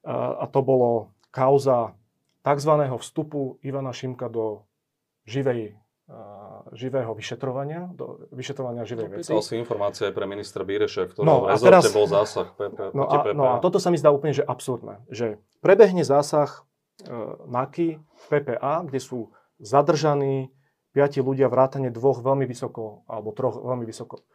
A 0.07 0.47
to 0.47 0.63
bolo 0.63 1.11
kauza 1.27 1.91
tzv. 2.39 2.71
vstupu 2.87 3.59
Ivana 3.67 3.91
Šimka 3.91 4.31
do 4.31 4.63
živej 5.27 5.75
živého 6.71 7.11
vyšetrovania, 7.15 7.89
do 7.95 8.27
vyšetrovania 8.31 8.83
živej 8.87 9.07
no, 9.07 9.11
veci. 9.17 9.31
Pýtal 9.31 9.43
si 9.43 9.55
informácie 9.57 10.07
pre 10.11 10.25
ministra 10.27 10.63
Bíreša, 10.63 11.07
v 11.07 11.11
ktorom 11.15 11.27
no, 11.27 11.35
rezorte 11.47 11.87
teraz, 11.87 11.95
bol 11.95 12.07
zásah 12.07 12.47
PP, 12.55 12.77
no 12.95 13.03
a, 13.07 13.15
no 13.33 13.43
a 13.47 13.53
toto 13.59 13.79
sa 13.79 13.89
mi 13.91 13.97
zdá 13.99 14.11
úplne 14.13 14.35
že 14.35 14.43
absurdné, 14.45 15.01
že 15.11 15.41
prebehne 15.59 16.03
zásah 16.03 16.63
e, 17.03 17.11
NAKY 17.47 17.99
v 17.99 18.23
PPA, 18.27 18.87
kde 18.87 18.99
sú 18.99 19.31
zadržaní 19.61 20.49
piati 20.91 21.23
ľudia 21.23 21.47
vrátane 21.47 21.93
dvoch 21.93 22.19
veľmi 22.19 22.43
vysoko, 22.43 23.07
alebo 23.07 23.31
troch 23.31 23.61
veľmi 23.61 23.85
vysoko 23.87 24.25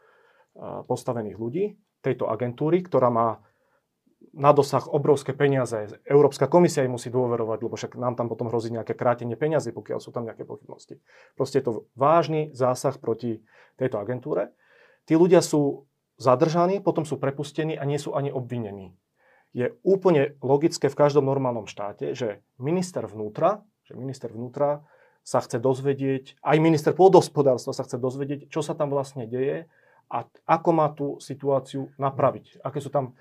postavených 0.89 1.37
ľudí 1.37 1.77
tejto 2.01 2.25
agentúry, 2.31 2.81
ktorá 2.81 3.13
má 3.13 3.45
na 4.33 4.49
dosah 4.49 4.81
obrovské 4.89 5.37
peniaze. 5.37 6.01
Európska 6.01 6.49
komisia 6.49 6.81
im 6.81 6.97
musí 6.97 7.13
dôverovať, 7.13 7.59
lebo 7.61 7.77
však 7.77 7.93
nám 8.01 8.17
tam 8.17 8.25
potom 8.29 8.49
hrozí 8.49 8.73
nejaké 8.73 8.97
krátenie 8.97 9.37
peniazy, 9.37 9.69
pokiaľ 9.69 9.99
sú 10.01 10.09
tam 10.09 10.25
nejaké 10.25 10.45
pochybnosti. 10.45 10.97
Proste 11.37 11.61
je 11.61 11.65
to 11.69 11.73
vážny 11.93 12.49
zásah 12.57 12.97
proti 12.97 13.45
tejto 13.77 14.01
agentúre. 14.01 14.53
Tí 15.05 15.13
ľudia 15.13 15.45
sú 15.45 15.85
zadržaní, 16.17 16.81
potom 16.81 17.05
sú 17.05 17.21
prepustení 17.21 17.77
a 17.77 17.85
nie 17.85 18.01
sú 18.01 18.17
ani 18.17 18.33
obvinení. 18.33 18.97
Je 19.53 19.77
úplne 19.85 20.37
logické 20.41 20.89
v 20.89 20.97
každom 20.97 21.29
normálnom 21.29 21.69
štáte, 21.69 22.17
že 22.17 22.41
minister 22.57 23.05
vnútra, 23.05 23.61
že 23.85 23.93
minister 23.93 24.33
vnútra 24.33 24.85
sa 25.27 25.43
chce 25.43 25.59
dozvedieť, 25.59 26.39
aj 26.39 26.57
minister 26.63 26.95
pôdohospodárstva 26.95 27.75
sa 27.75 27.83
chce 27.83 27.99
dozvedieť, 27.99 28.47
čo 28.47 28.63
sa 28.63 28.79
tam 28.79 28.95
vlastne 28.95 29.27
deje 29.27 29.67
a 30.07 30.23
ako 30.47 30.69
má 30.71 30.87
tú 30.95 31.19
situáciu 31.19 31.91
napraviť. 31.99 32.63
Aké 32.63 32.79
sú 32.79 32.87
tam 32.87 33.11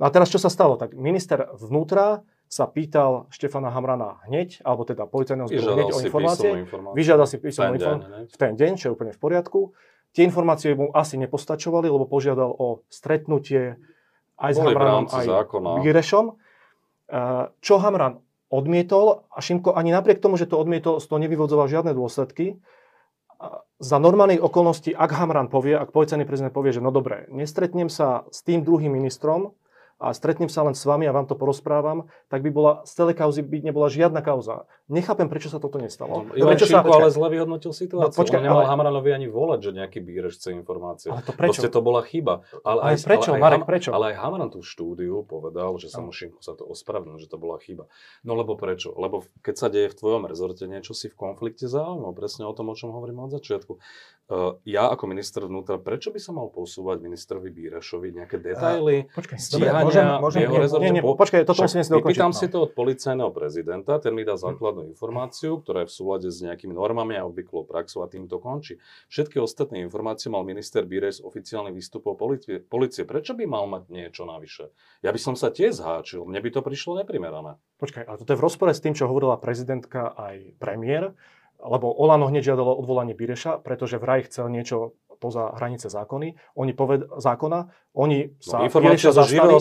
No 0.00 0.08
a 0.08 0.10
teraz 0.10 0.32
čo 0.32 0.40
sa 0.40 0.48
stalo? 0.48 0.80
Tak 0.80 0.96
minister 0.96 1.52
vnútra 1.60 2.24
sa 2.48 2.64
pýtal 2.64 3.28
Štefana 3.28 3.68
Hamrana 3.68 4.24
hneď, 4.26 4.64
alebo 4.64 4.88
teda 4.88 5.04
policajného 5.04 5.46
zboru 5.46 5.76
hneď 5.76 5.88
o 5.92 5.98
informácie. 6.00 6.50
Vyžiadal 6.96 7.28
si 7.28 7.36
písomnú 7.36 7.76
informáciu 7.76 8.26
v 8.26 8.36
ten 8.40 8.52
deň, 8.56 8.70
čo 8.80 8.84
je 8.90 8.92
úplne 8.96 9.12
v 9.12 9.20
poriadku. 9.20 9.76
Tie 10.16 10.24
informácie 10.26 10.74
mu 10.74 10.90
asi 10.90 11.20
nepostačovali, 11.20 11.86
lebo 11.86 12.08
požiadal 12.08 12.48
o 12.48 12.82
stretnutie 12.88 13.76
aj 14.40 14.50
s 14.56 14.58
Hamranom, 14.58 15.06
aj 15.06 15.26
Girešom. 15.84 16.26
Čo 17.60 17.74
Hamran 17.78 18.24
odmietol 18.50 19.24
a 19.30 19.38
Šimko 19.38 19.72
ani 19.72 19.94
napriek 19.94 20.18
tomu, 20.18 20.36
že 20.36 20.50
to 20.50 20.58
odmietol, 20.58 20.98
z 20.98 21.06
toho 21.06 21.22
nevyvodzoval 21.22 21.70
žiadne 21.70 21.94
dôsledky. 21.94 22.58
Za 23.80 23.96
normálnej 23.96 24.36
okolnosti, 24.42 24.92
ak 24.92 25.16
Hamran 25.16 25.48
povie, 25.48 25.72
ak 25.72 25.94
policajný 25.94 26.28
prezident 26.28 26.52
povie, 26.52 26.76
že 26.76 26.84
no 26.84 26.92
dobre, 26.92 27.24
nestretnem 27.32 27.88
sa 27.88 28.28
s 28.28 28.44
tým 28.44 28.60
druhým 28.60 28.92
ministrom, 28.92 29.56
a 30.00 30.16
stretnem 30.16 30.48
sa 30.48 30.64
len 30.64 30.72
s 30.72 30.88
vami 30.88 31.04
a 31.04 31.12
vám 31.12 31.28
to 31.28 31.36
porozprávam, 31.36 32.08
tak 32.32 32.40
by 32.40 32.48
bola 32.48 32.72
z 32.88 32.96
celej 32.96 33.20
kauzy 33.20 33.44
by 33.44 33.60
nebola 33.60 33.92
žiadna 33.92 34.24
kauza. 34.24 34.64
Nechápem, 34.90 35.30
prečo 35.30 35.46
sa 35.46 35.62
toto 35.62 35.78
nestalo. 35.78 36.26
No, 36.26 36.34
Ivan 36.34 36.58
prečo 36.58 36.66
sa, 36.66 36.82
ale 36.82 37.14
zle 37.14 37.28
vyhodnotil 37.30 37.70
situáciu. 37.70 38.10
No, 38.10 38.18
počkaj, 38.18 38.42
On 38.42 38.44
nemal 38.50 38.66
ale... 38.66 38.70
Hamranovi 38.74 39.10
ani 39.14 39.28
volať, 39.30 39.58
že 39.62 39.70
nejaký 39.78 40.02
bíreš 40.02 40.42
chce 40.42 40.50
informácie. 40.50 41.14
Ale 41.14 41.22
to 41.22 41.30
prečo? 41.30 41.62
Proste 41.62 41.70
to 41.70 41.78
bola 41.78 42.02
chyba. 42.02 42.42
Ale, 42.66 42.82
ale 42.82 42.98
aj, 42.98 43.06
prečo, 43.06 43.30
ale 43.30 43.38
aj, 43.38 43.42
Marek, 43.46 43.62
prečo? 43.70 43.90
Ale 43.94 44.04
aj 44.10 44.16
Hamran 44.18 44.50
tú 44.50 44.66
štúdiu 44.66 45.22
povedal, 45.22 45.78
že 45.78 45.86
sa 45.86 46.02
mu 46.02 46.10
Šimku 46.10 46.42
sa 46.42 46.58
to 46.58 46.66
ospravedlnil, 46.66 47.22
že 47.22 47.30
to 47.30 47.38
bola 47.38 47.62
chyba. 47.62 47.86
No 48.26 48.34
lebo 48.34 48.58
prečo? 48.58 48.90
Lebo 48.98 49.22
keď 49.46 49.54
sa 49.54 49.70
deje 49.70 49.94
v 49.94 49.98
tvojom 50.02 50.26
rezorte 50.26 50.66
niečo 50.66 50.90
si 50.90 51.06
v 51.06 51.14
konflikte 51.14 51.70
záujmov, 51.70 52.10
presne 52.18 52.50
o 52.50 52.52
tom, 52.52 52.68
o 52.68 52.74
čom 52.74 52.90
hovorím 52.90 53.30
od 53.30 53.38
začiatku. 53.38 53.78
Uh, 54.30 54.62
ja 54.62 54.86
ako 54.90 55.10
minister 55.10 55.42
vnútra, 55.42 55.78
prečo 55.78 56.14
by 56.14 56.22
som 56.22 56.38
mal 56.38 56.54
posúvať 56.54 57.02
ministrovi 57.02 57.50
Bírešovi 57.50 58.14
nejaké 58.14 58.38
detaily, 58.38 59.10
uh, 59.10 59.10
počkaj, 59.10 59.38
stíhania, 59.42 59.82
môžem, 59.82 60.06
môžem, 60.22 60.40
jeho 60.46 60.54
rezorte. 60.54 60.86
Nie, 60.86 60.92
nie, 60.94 61.02
počkaj, 61.02 61.42
toto 61.42 61.66
musím 61.66 61.82
si 61.82 61.90
dokončiť. 61.90 62.14
Vypýtam 62.14 62.30
no. 62.30 62.38
si 62.38 62.46
to 62.46 62.58
od 62.62 62.70
policajného 62.70 63.30
prezidenta, 63.34 63.98
ten 63.98 64.14
mi 64.14 64.22
dá 64.22 64.38
hm. 64.38 64.46
Základnú 64.80 64.96
informáciu, 64.96 65.60
ktorá 65.60 65.84
je 65.84 65.88
v 65.92 65.94
súlade 65.94 66.28
s 66.32 66.40
nejakými 66.40 66.72
normami 66.72 67.20
a 67.20 67.28
obvyklou 67.28 67.68
praxou 67.68 68.02
a 68.02 68.08
tým 68.08 68.26
to 68.26 68.40
končí. 68.40 68.80
Všetky 69.12 69.36
ostatné 69.36 69.84
informácie 69.84 70.32
mal 70.32 70.42
minister 70.42 70.88
Bíres 70.88 71.20
oficiálnych 71.20 71.76
výstupov 71.76 72.16
policie. 72.16 72.64
policie. 72.64 73.04
Prečo 73.04 73.36
by 73.36 73.44
mal 73.44 73.68
mať 73.68 73.92
niečo 73.92 74.24
navyše? 74.24 74.72
Ja 75.04 75.12
by 75.12 75.20
som 75.20 75.34
sa 75.36 75.52
tiež 75.52 75.76
zháčil, 75.76 76.24
mne 76.24 76.40
by 76.40 76.50
to 76.50 76.60
prišlo 76.64 76.96
neprimerané. 77.04 77.60
Počkaj, 77.76 78.04
ale 78.08 78.16
toto 78.16 78.32
je 78.32 78.40
v 78.40 78.44
rozpore 78.44 78.72
s 78.72 78.80
tým, 78.80 78.96
čo 78.96 79.08
hovorila 79.08 79.36
prezidentka 79.36 80.12
aj 80.16 80.56
premiér, 80.56 81.12
lebo 81.60 81.92
Olano 81.92 82.32
hneď 82.32 82.56
žiadalo 82.56 82.72
odvolanie 82.72 83.12
Bireša, 83.12 83.60
pretože 83.60 84.00
vraj 84.00 84.24
chcel 84.24 84.48
niečo 84.48 84.96
poza 85.20 85.52
hranice 85.52 85.92
zákony. 85.92 86.56
Oni 86.56 86.72
poved, 86.72 87.04
zákona, 87.20 87.68
oni 87.92 88.32
no, 88.32 88.40
sa 88.40 88.64
no, 88.64 88.72
Biereša 88.72 89.12
zastali. 89.12 89.52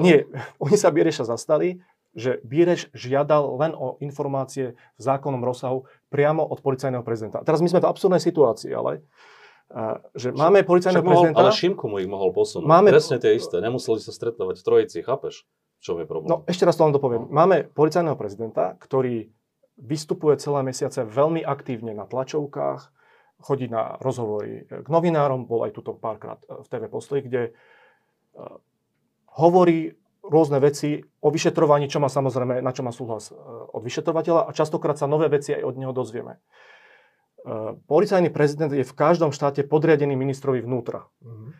Nie, 0.00 0.24
oni 0.64 0.76
sa 0.80 0.88
Biereša 0.88 1.28
zastali, 1.28 1.84
že 2.14 2.38
Biereš 2.46 2.88
žiadal 2.94 3.58
len 3.58 3.74
o 3.74 3.98
informácie 3.98 4.78
v 4.78 5.02
zákonnom 5.02 5.42
rozsahu 5.42 5.84
priamo 6.08 6.46
od 6.46 6.62
policajného 6.62 7.02
prezidenta. 7.02 7.42
A 7.42 7.46
teraz 7.46 7.58
my 7.58 7.68
sme 7.68 7.82
v 7.82 7.90
absurdnej 7.90 8.22
situácii, 8.22 8.70
ale 8.70 9.02
že 10.14 10.30
máme 10.30 10.62
policajného 10.62 11.02
prezidenta... 11.02 11.42
Ale 11.42 11.50
Šimku 11.50 11.90
mu 11.90 11.98
ich 11.98 12.06
mohol 12.06 12.30
posunúť. 12.30 12.68
Máme... 12.68 12.94
Presne 12.94 13.18
tie 13.18 13.34
isté. 13.34 13.58
Nemuseli 13.58 13.98
sa 13.98 14.14
stretávať 14.14 14.62
v 14.62 14.64
trojici, 14.64 15.02
chápeš? 15.02 15.42
Čo 15.82 15.98
je 15.98 16.06
problém? 16.06 16.30
No, 16.30 16.46
ešte 16.46 16.62
raz 16.64 16.78
to 16.78 16.86
len 16.86 16.94
dopoviem. 16.94 17.26
No. 17.26 17.34
Máme 17.34 17.66
policajného 17.74 18.14
prezidenta, 18.14 18.78
ktorý 18.78 19.28
vystupuje 19.74 20.38
celé 20.38 20.62
mesiace 20.62 21.02
veľmi 21.02 21.42
aktívne 21.42 21.90
na 21.90 22.06
tlačovkách, 22.06 22.94
chodí 23.42 23.66
na 23.66 23.98
rozhovory 23.98 24.64
k 24.70 24.86
novinárom, 24.86 25.50
bol 25.50 25.66
aj 25.66 25.74
tuto 25.74 25.98
párkrát 25.98 26.38
v 26.46 26.66
TV 26.70 26.86
Postoji, 26.86 27.20
kde 27.26 27.42
e, 27.44 27.52
hovorí 29.34 29.98
rôzne 30.24 30.56
veci 30.60 31.04
o 31.20 31.28
vyšetrovaní, 31.28 31.86
čo 31.88 32.00
má 32.00 32.08
samozrejme, 32.08 32.64
na 32.64 32.72
čo 32.72 32.80
má 32.80 32.90
súhlas 32.90 33.30
e, 33.30 33.36
od 33.70 33.82
vyšetrovateľa 33.84 34.48
a 34.48 34.50
častokrát 34.56 34.96
sa 34.96 35.04
nové 35.04 35.28
veci 35.28 35.52
aj 35.52 35.62
od 35.64 35.74
neho 35.76 35.92
dozvieme. 35.92 36.40
E, 36.40 37.76
policajný 37.84 38.32
prezident 38.32 38.72
je 38.72 38.84
v 38.84 38.94
každom 38.96 39.30
štáte 39.30 39.62
podriadený 39.68 40.16
ministrovi 40.16 40.64
vnútra. 40.64 41.04
Mm-hmm. 41.20 41.50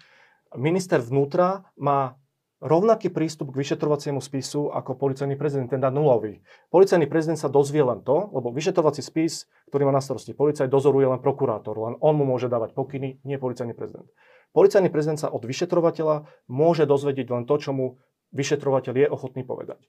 Minister 0.54 1.02
vnútra 1.02 1.68
má 1.76 2.16
rovnaký 2.64 3.12
prístup 3.12 3.52
k 3.52 3.60
vyšetrovaciemu 3.60 4.24
spisu 4.24 4.72
ako 4.72 4.96
policajný 4.96 5.36
prezident, 5.36 5.68
teda 5.68 5.92
nulový. 5.92 6.40
Policajný 6.72 7.04
prezident 7.04 7.36
sa 7.36 7.52
dozvie 7.52 7.84
len 7.84 8.00
to, 8.00 8.32
lebo 8.32 8.48
vyšetrovací 8.48 9.04
spis, 9.04 9.44
ktorý 9.68 9.84
má 9.84 9.92
na 9.92 10.00
starosti 10.00 10.32
policaj, 10.32 10.72
dozoruje 10.72 11.04
len 11.04 11.20
prokurátor, 11.20 11.76
len 11.76 11.94
on 12.00 12.16
mu 12.16 12.24
môže 12.24 12.48
dávať 12.48 12.72
pokyny, 12.72 13.20
nie 13.26 13.36
policajný 13.36 13.76
prezident. 13.76 14.08
Policajný 14.56 14.88
prezident 14.88 15.20
sa 15.20 15.28
od 15.28 15.44
vyšetrovateľa 15.44 16.24
môže 16.48 16.88
dozvedieť 16.88 17.26
len 17.34 17.44
to, 17.44 17.58
čo 17.60 17.74
mu 17.74 18.00
vyšetrovateľ 18.34 18.94
je 18.94 19.08
ochotný 19.08 19.46
povedať. 19.46 19.80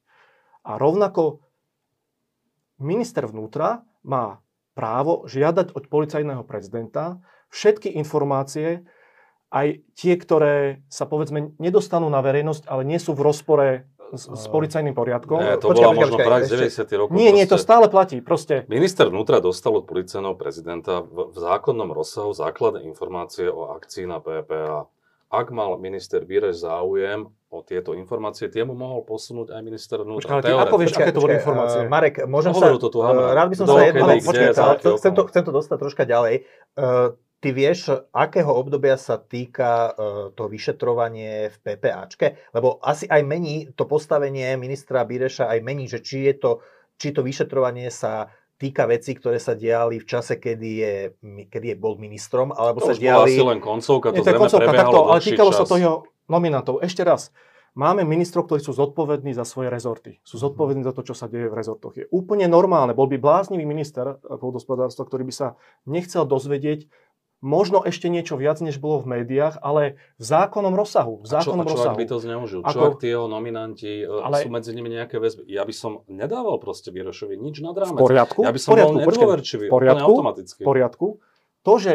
A 0.66 0.78
rovnako 0.78 1.42
minister 2.80 3.26
vnútra 3.26 3.84
má 4.06 4.40
právo 4.78 5.26
žiadať 5.26 5.74
od 5.74 5.88
policajného 5.88 6.44
prezidenta 6.46 7.24
všetky 7.50 7.96
informácie, 7.96 8.84
aj 9.54 9.88
tie, 9.96 10.14
ktoré 10.20 10.84
sa 10.92 11.08
povedzme 11.08 11.56
nedostanú 11.62 12.12
na 12.12 12.20
verejnosť, 12.20 12.68
ale 12.68 12.84
nie 12.84 13.00
sú 13.00 13.16
v 13.16 13.24
rozpore 13.24 13.68
s, 14.12 14.28
s 14.28 14.46
policajným 14.52 14.92
poriadkom. 14.92 15.40
Nie, 15.40 15.56
to 15.56 15.72
počkaj, 15.72 15.86
bola 15.88 15.96
možno 15.96 16.18
prax 16.20 16.42
90. 16.52 17.00
rokov. 17.00 17.14
Nie, 17.16 17.32
proste. 17.32 17.38
nie, 17.40 17.46
to 17.48 17.58
stále 17.58 17.86
platí. 17.88 18.18
Proste. 18.20 18.56
Minister 18.68 19.08
vnútra 19.08 19.40
dostal 19.40 19.80
od 19.80 19.88
policajného 19.88 20.36
prezidenta 20.36 21.02
v, 21.02 21.32
v 21.32 21.38
zákonnom 21.40 21.90
rozsahu 21.96 22.36
základné 22.36 22.84
informácie 22.84 23.48
o 23.48 23.72
akcii 23.72 24.06
na 24.10 24.20
PPA. 24.20 24.92
Ak 25.32 25.48
mal 25.56 25.80
minister 25.82 26.22
Bíreš 26.22 26.68
záujem 26.68 27.32
o 27.56 27.64
tieto 27.64 27.96
informácie, 27.96 28.52
tie 28.52 28.68
mu 28.68 28.76
mohol 28.76 29.08
posunúť 29.08 29.56
aj 29.56 29.62
minister 29.64 30.04
vnútra. 30.04 30.28
Počkaj, 30.28 30.36
ale 30.36 30.44
ty 30.44 30.52
ako 30.52 30.76
vieš, 30.76 30.92
aké 31.00 31.12
to 31.16 31.24
boli 31.24 31.40
informácie? 31.40 31.80
Uh, 31.84 31.92
Marek, 31.92 32.16
môžem 32.28 32.52
sa... 32.52 32.76
to 32.76 32.90
tu 32.92 33.00
Hamran. 33.00 33.32
rád 33.32 33.48
by 33.48 33.56
som 33.56 33.66
sa 33.72 33.80
jedno... 33.88 34.06
Počkaj, 34.12 34.52
chcem, 35.00 35.14
to, 35.16 35.22
chcem 35.32 35.44
to 35.48 35.52
dostať 35.56 35.78
troška 35.80 36.04
ďalej. 36.04 36.36
Uh, 36.76 37.16
ty 37.40 37.56
vieš, 37.56 37.94
akého 38.12 38.52
obdobia 38.52 39.00
sa 39.00 39.16
týka 39.16 39.96
uh, 39.96 39.96
to 40.36 40.52
vyšetrovanie 40.52 41.54
v 41.54 41.56
PPAčke? 41.64 42.52
Lebo 42.52 42.84
asi 42.84 43.08
aj 43.08 43.22
mení 43.24 43.72
to 43.72 43.88
postavenie 43.88 44.52
ministra 44.60 45.08
Bireša, 45.08 45.48
aj 45.48 45.60
mení, 45.64 45.88
že 45.88 46.04
či 46.04 46.28
je 46.28 46.34
to, 46.36 46.52
či 47.00 47.16
to 47.16 47.24
vyšetrovanie 47.24 47.88
sa 47.88 48.28
týka 48.56 48.88
vecí, 48.88 49.12
ktoré 49.20 49.36
sa 49.36 49.52
diali 49.52 50.00
v 50.00 50.08
čase, 50.08 50.40
kedy, 50.40 50.72
je, 50.80 50.96
kedy 51.52 51.76
je 51.76 51.78
bol 51.78 52.00
ministrom, 52.00 52.56
alebo 52.56 52.88
To 52.88 52.96
sa 52.96 52.96
diali... 52.96 53.36
asi 53.36 53.44
len 53.44 53.60
koncovka, 53.60 54.16
to 54.16 54.16
Nie, 54.16 54.20
to 54.24 54.26
zrejme 54.32 54.44
koncovka, 54.48 54.64
prebiehalo 54.64 54.96
takto, 54.96 55.00
ale 55.12 55.20
týkalo 55.20 55.52
sa 55.52 55.64
čas. 55.68 55.70
to 55.70 55.76
jeho 55.76 55.98
nominantov. 56.28 56.82
Ešte 56.82 57.06
raz, 57.06 57.30
máme 57.76 58.08
ministrov, 58.08 58.48
ktorí 58.48 58.64
sú 58.64 58.72
zodpovední 58.72 59.36
za 59.36 59.44
svoje 59.44 59.70
rezorty. 59.70 60.24
Sú 60.24 60.40
zodpovední 60.40 60.82
za 60.86 60.96
to, 60.96 61.04
čo 61.04 61.14
sa 61.14 61.28
deje 61.28 61.52
v 61.52 61.58
rezortoch. 61.58 61.94
Je 62.00 62.06
úplne 62.10 62.48
normálne. 62.48 62.96
Bol 62.96 63.12
by 63.12 63.18
bláznivý 63.20 63.68
minister 63.68 64.18
pôdospodárstva, 64.24 65.06
ktorý 65.06 65.28
by 65.28 65.34
sa 65.36 65.48
nechcel 65.86 66.24
dozvedieť 66.24 66.88
možno 67.46 67.86
ešte 67.86 68.10
niečo 68.10 68.42
viac, 68.42 68.58
než 68.58 68.82
bolo 68.82 69.06
v 69.06 69.22
médiách, 69.22 69.62
ale 69.62 70.02
v 70.18 70.24
zákonnom 70.24 70.74
rozsahu. 70.74 71.22
V 71.22 71.30
A 71.30 71.46
čo, 71.46 71.54
zákonnom 71.54 71.66
a 71.66 71.70
čo 71.70 71.76
rozsahu. 71.78 71.94
ak 71.94 72.00
by 72.02 72.08
to 72.10 72.18
zneužil? 72.18 72.60
Čo 72.66 72.70
Ako- 72.74 72.88
ak 72.90 72.96
tí 72.98 73.08
jeho 73.14 73.28
nominanti, 73.30 73.92
ale... 74.02 74.22
Ale- 74.26 74.42
sú 74.42 74.50
medzi 74.50 74.72
nimi 74.74 74.90
nejaké 74.90 75.22
väzby? 75.22 75.46
Ja 75.46 75.62
by 75.62 75.74
som 75.76 76.02
nedával 76.10 76.58
proste 76.58 76.90
Výrošovi 76.90 77.38
nič 77.38 77.62
nad 77.62 77.78
v 77.78 77.86
rámec. 77.86 78.02
poriadku? 78.02 78.40
Ja 78.42 78.50
by 78.50 78.60
som 78.60 78.70
v 78.72 78.74
poriadku, 78.74 78.98
bol 78.98 79.04
nedôverčivý, 79.06 79.66
v 79.68 79.74
poriadku, 79.78 80.10
automaticky. 80.10 80.62
v 80.64 80.66
poriadku. 80.66 81.08
To, 81.66 81.74
že 81.78 81.94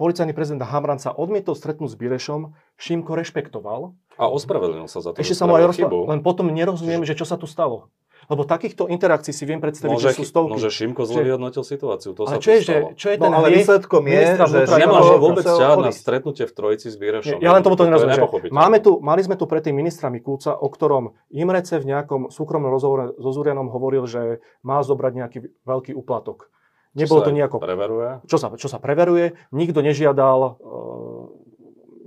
policajný 0.00 0.32
prezident 0.32 0.64
Hamran 0.64 0.96
sa 0.96 1.12
odmietol 1.12 1.52
stretnúť 1.52 1.92
s 1.92 1.96
Birešom, 1.96 2.56
Šimko 2.74 3.12
rešpektoval. 3.12 3.92
A 4.16 4.24
ospravedlnil 4.26 4.88
sa 4.88 5.04
za 5.04 5.12
to, 5.12 5.20
Ešte 5.20 5.36
sa 5.36 5.44
mu 5.44 5.54
aj 5.54 5.76
chybu. 5.76 6.08
len 6.08 6.24
potom 6.24 6.48
nerozumiem, 6.48 7.04
že 7.04 7.12
čo 7.12 7.28
sa 7.28 7.36
tu 7.36 7.44
stalo. 7.44 7.92
Lebo 8.28 8.44
takýchto 8.44 8.86
interakcií 8.86 9.32
si 9.32 9.42
viem 9.42 9.58
predstaviť, 9.58 9.90
Môže, 9.90 10.12
že 10.12 10.22
sú 10.22 10.22
stovky. 10.22 10.54
môže 10.54 10.70
Šimko 10.70 11.02
zle 11.02 11.24
vyhodnotil 11.24 11.64
situáciu, 11.66 12.14
to 12.14 12.28
ale 12.28 12.30
sa 12.30 12.38
čo 12.38 12.50
je, 12.52 12.60
že, 12.62 12.74
čo 12.94 13.06
je 13.10 13.16
No 13.16 13.24
ten 13.26 13.32
ale 13.32 13.46
hriech 13.48 13.58
výsledkom 13.64 14.02
je, 14.06 14.22
že 14.38 14.58
Šimko 14.70 15.02
vôbec 15.18 15.42
ťahať 15.42 15.78
na 15.80 15.90
stretnutie 15.90 16.44
v 16.46 16.52
trojici 16.54 16.86
s 16.88 16.96
Bírešom. 17.00 17.40
Ja 17.40 17.50
len 17.50 17.64
tomu 17.64 17.74
to 17.74 17.88
nerozumiem. 17.88 18.20
nepochopiteľné. 18.20 18.54
Máme 18.54 18.78
tu, 18.78 19.02
mali 19.02 19.24
sme 19.24 19.34
tu 19.34 19.48
predtým 19.48 19.74
ministra 19.74 20.12
Mikulca, 20.12 20.54
o 20.54 20.68
ktorom 20.68 21.10
Imrece 21.32 21.80
v 21.80 21.90
nejakom 21.90 22.30
súkromnom 22.30 22.70
rozhovore 22.70 23.16
so 23.16 23.30
Zurianom 23.32 23.66
hovoril, 23.66 24.04
že 24.06 24.38
má 24.60 24.78
zobrať 24.78 25.12
nejaký 25.16 25.38
veľký 25.64 25.92
úplatok. 25.96 26.52
Nebolo 26.94 27.20
to 27.22 27.30
nejako... 27.30 27.62
Preveruje. 27.62 28.08
Čo 28.26 28.36
sa, 28.40 28.50
čo 28.58 28.66
sa 28.66 28.82
preveruje, 28.82 29.38
nikto 29.54 29.78
nežiadal, 29.78 30.38
uh, 30.42 31.24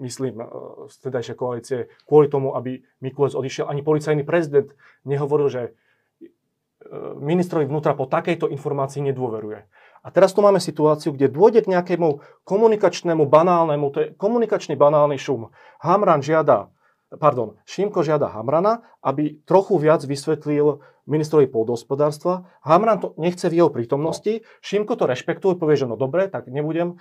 myslím, 0.03 0.43
uh, 0.43 0.91
z 0.91 0.95
tedajšej 1.07 1.35
koalície, 1.39 1.79
kvôli 2.03 2.27
tomu, 2.27 2.51
aby 2.51 2.83
Mikulec 2.99 3.31
odišiel. 3.31 3.71
Ani 3.71 3.79
policajný 3.79 4.27
prezident 4.27 4.75
nehovoril, 5.07 5.47
že 5.47 5.61
uh, 5.71 7.15
ministrovi 7.15 7.63
vnútra 7.63 7.95
po 7.95 8.11
takejto 8.11 8.51
informácii 8.51 8.99
nedôveruje. 9.07 9.63
A 10.03 10.11
teraz 10.11 10.35
tu 10.35 10.43
máme 10.43 10.59
situáciu, 10.59 11.15
kde 11.15 11.31
dôjde 11.31 11.63
k 11.63 11.71
nejakému 11.79 12.19
komunikačnému 12.43 13.23
banálnemu, 13.23 13.85
to 13.87 13.97
je 14.03 14.07
komunikačný 14.19 14.75
banálny 14.75 15.15
šum. 15.15 15.55
Hamran 15.79 16.19
žiada, 16.19 16.72
pardon, 17.19 17.59
Šimko 17.67 18.01
žiada 18.01 18.31
Hamrana, 18.31 18.81
aby 19.03 19.37
trochu 19.45 19.77
viac 19.77 20.01
vysvetlil 20.03 20.81
ministrovi 21.05 21.51
pôdohospodárstva. 21.51 22.47
Hamran 22.63 22.99
to 23.03 23.13
nechce 23.19 23.45
v 23.47 23.59
jeho 23.59 23.69
prítomnosti, 23.69 24.41
Šimko 24.63 24.95
to 24.95 25.05
rešpektuje, 25.05 25.59
povie, 25.59 25.75
že 25.75 25.89
no 25.89 25.99
dobre, 25.99 26.31
tak 26.31 26.47
nebudem, 26.47 26.97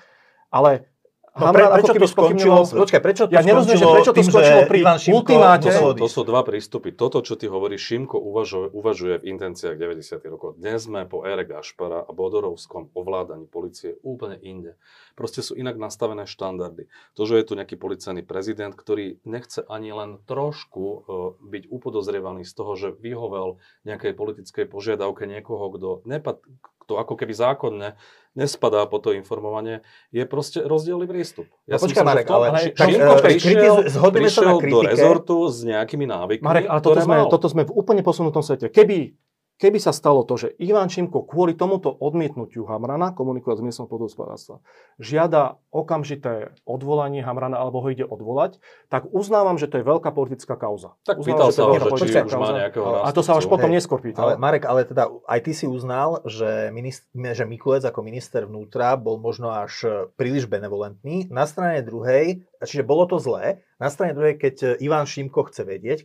ale 0.53 0.92
No 1.33 1.49
pre, 1.49 1.65
prečo 1.65 1.97
to 1.97 2.05
skončilo? 2.05 2.61
Počkaj, 2.61 3.01
prečo 3.01 3.25
to 3.25 3.33
Ja 3.33 3.41
nerozumiem, 3.41 3.81
že 3.81 3.89
skončilo 3.89 3.97
prečo 3.97 4.13
to 4.13 4.19
tým, 4.21 4.29
skončilo 4.29 4.61
pri 4.69 4.79
Ivan 4.85 4.99
Šimko 5.01 5.17
ultimáte? 5.17 5.69
To 5.73 5.73
sú, 5.73 5.87
to 5.97 6.09
sú 6.13 6.21
dva 6.29 6.43
prístupy. 6.45 6.93
Toto, 6.93 7.25
čo 7.25 7.41
ty 7.41 7.49
hovoríš, 7.49 7.81
Šimko 7.89 8.21
uvažuje, 8.21 8.69
uvažuje 8.77 9.15
v 9.17 9.25
intenciách 9.33 9.81
90. 9.81 10.29
rokov. 10.29 10.61
Dnes 10.61 10.85
sme 10.85 11.09
po 11.09 11.25
ére 11.25 11.49
Gašpara 11.49 12.05
a 12.05 12.11
Bodorovskom 12.13 12.93
ovládaní 12.93 13.49
policie 13.49 13.97
úplne 14.05 14.37
inde. 14.45 14.77
Proste 15.17 15.41
sú 15.41 15.57
inak 15.57 15.81
nastavené 15.81 16.29
štandardy. 16.29 16.93
To, 17.17 17.25
že 17.25 17.41
je 17.41 17.45
tu 17.49 17.53
nejaký 17.57 17.81
policajný 17.81 18.29
prezident, 18.29 18.77
ktorý 18.77 19.17
nechce 19.25 19.65
ani 19.73 19.89
len 19.97 20.21
trošku 20.29 20.85
uh, 20.85 21.01
byť 21.41 21.73
upodozrievaný 21.73 22.45
z 22.45 22.53
toho, 22.53 22.77
že 22.77 22.89
vyhovel 22.93 23.57
nejakej 23.89 24.13
politickej 24.13 24.69
požiadavke 24.69 25.25
niekoho, 25.25 25.73
kto, 25.73 26.05
nepad, 26.05 26.45
kto 26.85 27.01
ako 27.01 27.15
keby 27.17 27.33
zákonne 27.33 27.97
nespadá 28.33 28.85
po 28.89 28.97
to 28.99 29.13
informovanie, 29.13 29.85
je 30.09 30.25
proste 30.25 30.65
rozdielný 30.65 31.05
prístup. 31.05 31.47
No 31.69 31.77
si 31.77 31.85
počkaj, 31.89 32.05
Marek, 32.05 32.27
tom- 32.29 32.37
ale 32.41 32.73
tak, 32.73 32.89
Šimko 32.89 33.13
eh, 33.13 33.23
prišiel, 33.23 33.75
sa 33.89 33.99
na 34.01 34.11
prišiel 34.11 34.57
do 34.61 34.79
rezortu 34.81 35.37
s 35.53 35.57
nejakými 35.65 36.07
návykmi, 36.09 36.45
Marek, 36.45 36.65
ale 36.69 36.81
toto 36.81 37.01
sme, 37.01 37.17
mal. 37.21 37.29
toto 37.29 37.47
sme 37.53 37.63
v 37.69 37.73
úplne 37.73 38.01
posunutom 38.01 38.41
svete. 38.41 38.73
Keby, 38.73 39.13
keby 39.59 39.79
sa 39.79 39.91
stalo 39.91 40.25
to, 40.25 40.37
že 40.37 40.49
Ivan 40.59 40.89
Šimko 40.89 41.25
kvôli 41.27 41.57
tomuto 41.57 41.91
odmietnutiu 41.91 42.65
Hamrana, 42.67 43.13
komunikovať 43.13 43.61
s 43.61 43.65
ministrom 43.65 43.89
podhospodárstva, 43.91 44.61
žiada 44.97 45.61
okamžité 45.73 46.55
odvolanie 46.69 47.25
Hamrana 47.25 47.59
alebo 47.59 47.81
ho 47.85 47.89
ide 47.89 48.05
odvolať, 48.05 48.59
tak 48.89 49.09
uznávam, 49.11 49.57
že 49.57 49.69
to 49.69 49.81
je 49.81 49.85
veľká 49.87 50.11
politická 50.13 50.55
kauza. 50.59 50.95
Tak 51.09 51.23
Uznávam, 51.23 51.27
pýtal 51.27 51.49
sa 51.53 51.61
je 51.61 51.67
ho, 51.67 51.97
že 51.97 52.07
či 52.07 52.21
už 52.23 52.35
má 52.35 52.47
kauza. 52.47 52.53
nejakého 52.69 52.87
A 53.03 53.11
to 53.11 53.23
sa 53.25 53.33
až 53.35 53.45
nástupcu. 53.45 53.53
potom 53.55 53.69
Hej. 53.71 53.77
neskôr 53.81 53.99
Ale 53.99 54.07
pýtal. 54.07 54.27
Marek, 54.39 54.65
ale 54.69 54.81
teda 54.85 55.03
aj 55.09 55.41
ty 55.43 55.53
si 55.57 55.67
uznal, 55.71 56.23
že, 56.29 56.69
minist- 56.75 57.09
že 57.15 57.45
Mikulec 57.49 57.83
ako 57.87 58.01
minister 58.05 58.45
vnútra 58.45 58.95
bol 59.01 59.17
možno 59.23 59.51
až 59.51 59.73
e, 59.83 59.89
príliš 60.15 60.51
benevolentný. 60.51 61.31
Na 61.33 61.47
strane 61.49 61.81
druhej, 61.87 62.45
čiže 62.63 62.83
bolo 62.85 63.07
to 63.07 63.17
zlé, 63.23 63.63
na 63.83 63.91
strane 63.91 64.15
druhej, 64.15 64.39
keď 64.39 64.79
Ivan 64.79 65.11
Šimko 65.11 65.51
chce 65.51 65.67
vedieť, 65.67 65.99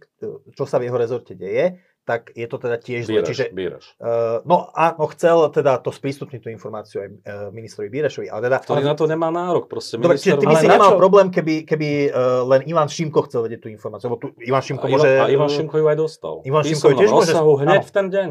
čo 0.58 0.64
sa 0.66 0.82
v 0.82 0.90
jeho 0.90 0.98
rezorte 0.98 1.38
deje, 1.38 1.78
tak 2.08 2.32
je 2.32 2.48
to 2.48 2.56
teda 2.56 2.80
tiež. 2.80 3.04
Bíreš, 3.04 3.28
Čiže, 3.28 3.46
bíreš. 3.52 3.84
uh, 4.00 4.40
no 4.48 4.72
áno, 4.72 5.12
chcel 5.12 5.52
teda 5.52 5.84
to 5.84 5.92
sprístupniť 5.92 6.40
tú 6.40 6.48
informáciu 6.48 7.04
aj 7.04 7.10
uh, 7.12 7.20
ministrovi 7.52 7.92
Bírešovi, 7.92 8.32
ale 8.32 8.48
teda... 8.48 8.64
Ktorý 8.64 8.88
na 8.88 8.96
to 8.96 9.12
nemá 9.12 9.28
nárok. 9.28 9.68
Proste 9.68 10.00
Dobre, 10.00 10.16
čiže 10.16 10.40
minister 10.40 10.40
ty 10.40 10.46
by 10.48 10.56
Ale 10.56 10.64
si 10.64 10.68
nemal 10.72 10.92
čo? 10.96 10.98
problém, 11.04 11.28
keby, 11.28 11.68
keby 11.68 11.90
uh, 12.08 12.48
len 12.48 12.64
Ivan 12.64 12.88
Šimko 12.88 13.28
chcel 13.28 13.44
vedieť 13.44 13.68
tú 13.68 13.70
informáciu, 13.70 14.08
lebo 14.08 14.24
tu 14.24 14.32
Ivan 14.40 14.64
Šimko 14.64 14.88
a, 14.88 14.92
môže... 14.96 15.10
Ivan, 15.12 15.28
a 15.28 15.34
Ivan 15.36 15.50
Šimko 15.52 15.76
ju 15.76 15.86
aj 15.92 15.98
dostal. 16.00 16.36
Ivan 16.48 16.64
Šimko 16.64 16.88
ju 16.88 16.96
tiež 16.96 17.12
môže- 17.12 17.36
hneď 17.36 17.84
Áno. 17.84 17.88
v 17.88 17.92
ten 17.92 18.08
deň. 18.08 18.30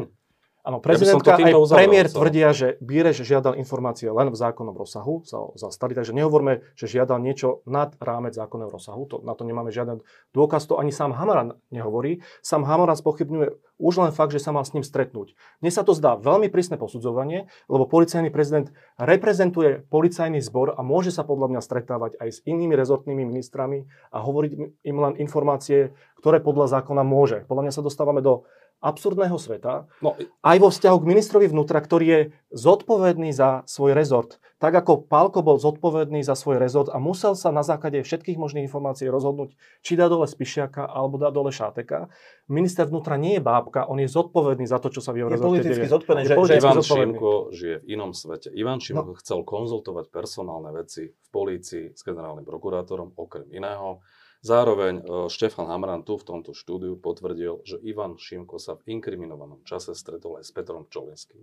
Áno, 0.67 0.83
prezidentka 0.83 1.31
aj 1.31 1.39
týmto 1.39 1.63
uzavrel 1.63 1.79
premiér 1.79 2.05
celé. 2.11 2.17
tvrdia, 2.19 2.49
že 2.51 2.67
Bíreš 2.83 3.23
žiadal 3.23 3.55
informácie 3.55 4.11
len 4.11 4.27
v 4.27 4.35
zákonnom 4.35 4.75
rozsahu, 4.75 5.23
sa 5.23 5.47
zastali, 5.55 5.95
takže 5.95 6.11
nehovorme, 6.11 6.59
že 6.75 6.91
žiadal 6.91 7.23
niečo 7.23 7.63
nad 7.63 7.95
rámec 8.03 8.35
zákonného 8.35 8.67
rozsahu, 8.67 9.07
to, 9.07 9.15
na 9.23 9.31
to 9.31 9.47
nemáme 9.47 9.71
žiaden 9.71 10.03
dôkaz, 10.35 10.67
to 10.67 10.75
ani 10.75 10.91
sám 10.91 11.15
Hamaran 11.15 11.55
nehovorí. 11.71 12.19
Sám 12.43 12.67
Hamaran 12.67 12.99
spochybňuje 12.99 13.79
už 13.79 13.93
len 13.95 14.11
fakt, 14.11 14.35
že 14.35 14.43
sa 14.43 14.51
mal 14.51 14.67
s 14.67 14.75
ním 14.75 14.83
stretnúť. 14.83 15.39
Mne 15.63 15.71
sa 15.71 15.87
to 15.87 15.95
zdá 15.95 16.19
veľmi 16.19 16.51
prísne 16.51 16.75
posudzovanie, 16.75 17.47
lebo 17.71 17.87
policajný 17.87 18.27
prezident 18.27 18.67
reprezentuje 18.99 19.87
policajný 19.87 20.43
zbor 20.43 20.75
a 20.75 20.83
môže 20.83 21.15
sa 21.15 21.23
podľa 21.23 21.55
mňa 21.55 21.61
stretávať 21.63 22.11
aj 22.19 22.27
s 22.27 22.39
inými 22.43 22.75
rezortnými 22.75 23.23
ministrami 23.23 23.87
a 24.11 24.19
hovoriť 24.19 24.51
im 24.83 24.97
len 24.99 25.13
informácie, 25.21 25.95
ktoré 26.19 26.43
podľa 26.43 26.81
zákona 26.81 27.07
môže. 27.07 27.45
Podľa 27.45 27.69
mňa 27.69 27.73
sa 27.77 27.85
dostávame 27.85 28.19
do 28.19 28.43
absurdného 28.77 29.37
sveta, 29.41 29.89
No, 29.99 30.13
aj 30.41 30.57
vo 30.61 30.69
vzťahu 30.69 30.97
k 31.01 31.09
ministrovi 31.09 31.47
vnútra, 31.49 31.81
ktorý 31.81 32.05
je 32.05 32.21
zodpovedný 32.53 33.33
za 33.33 33.65
svoj 33.65 33.97
rezort. 33.97 34.37
Tak 34.57 34.73
ako 34.73 35.05
Pálko 35.05 35.45
bol 35.45 35.61
zodpovedný 35.61 36.25
za 36.25 36.33
svoj 36.33 36.57
rezort 36.57 36.89
a 36.89 36.97
musel 36.97 37.37
sa 37.37 37.53
na 37.53 37.61
základe 37.61 38.01
všetkých 38.01 38.37
možných 38.41 38.65
informácií 38.65 39.05
rozhodnúť, 39.05 39.53
či 39.81 39.93
dá 39.93 40.09
dole 40.09 40.25
Spišiaka 40.25 40.85
alebo 40.89 41.21
dá 41.21 41.29
dole 41.29 41.53
Šáteka. 41.53 42.09
Minister 42.49 42.89
vnútra 42.89 43.17
nie 43.21 43.37
je 43.37 43.43
bábka, 43.43 43.85
on 43.85 44.01
je 44.01 44.09
zodpovedný 44.09 44.65
za 44.65 44.81
to, 44.81 44.89
čo 44.89 45.01
sa 45.01 45.13
v 45.13 45.21
jeho 45.21 45.29
Je 45.29 45.33
rezorte 45.37 45.49
politicky 45.51 45.85
zodpovedný, 45.85 46.23
Je 46.23 46.29
že- 46.29 46.37
politicky 46.37 46.65
Ivan. 46.65 46.77
Šimko 46.81 47.31
žije 47.53 47.75
v 47.77 47.85
inom 47.93 48.11
svete. 48.17 48.49
Ivan 48.53 48.79
Šimko 48.81 49.13
chcel 49.21 49.39
konzultovať 49.45 50.05
personálne 50.09 50.73
veci 50.73 51.05
v 51.09 51.29
polícii 51.29 51.93
s 51.93 52.01
generálnym 52.01 52.45
prokurátorom, 52.47 53.13
okrem 53.13 53.45
iného. 53.53 54.01
Zároveň 54.41 54.93
e, 54.99 55.03
Štefan 55.27 55.67
Hamran 55.67 56.05
tu 56.05 56.17
v 56.17 56.23
tomto 56.25 56.51
štúdiu 56.53 56.97
potvrdil, 56.97 57.61
že 57.65 57.81
Ivan 57.81 58.17
Šimko 58.17 58.61
sa 58.61 58.77
v 58.77 58.97
inkriminovanom 58.97 59.65
čase 59.65 59.97
stretol 59.97 60.37
aj 60.37 60.45
s 60.45 60.51
Petrom 60.53 60.85
Čolinským. 60.87 61.41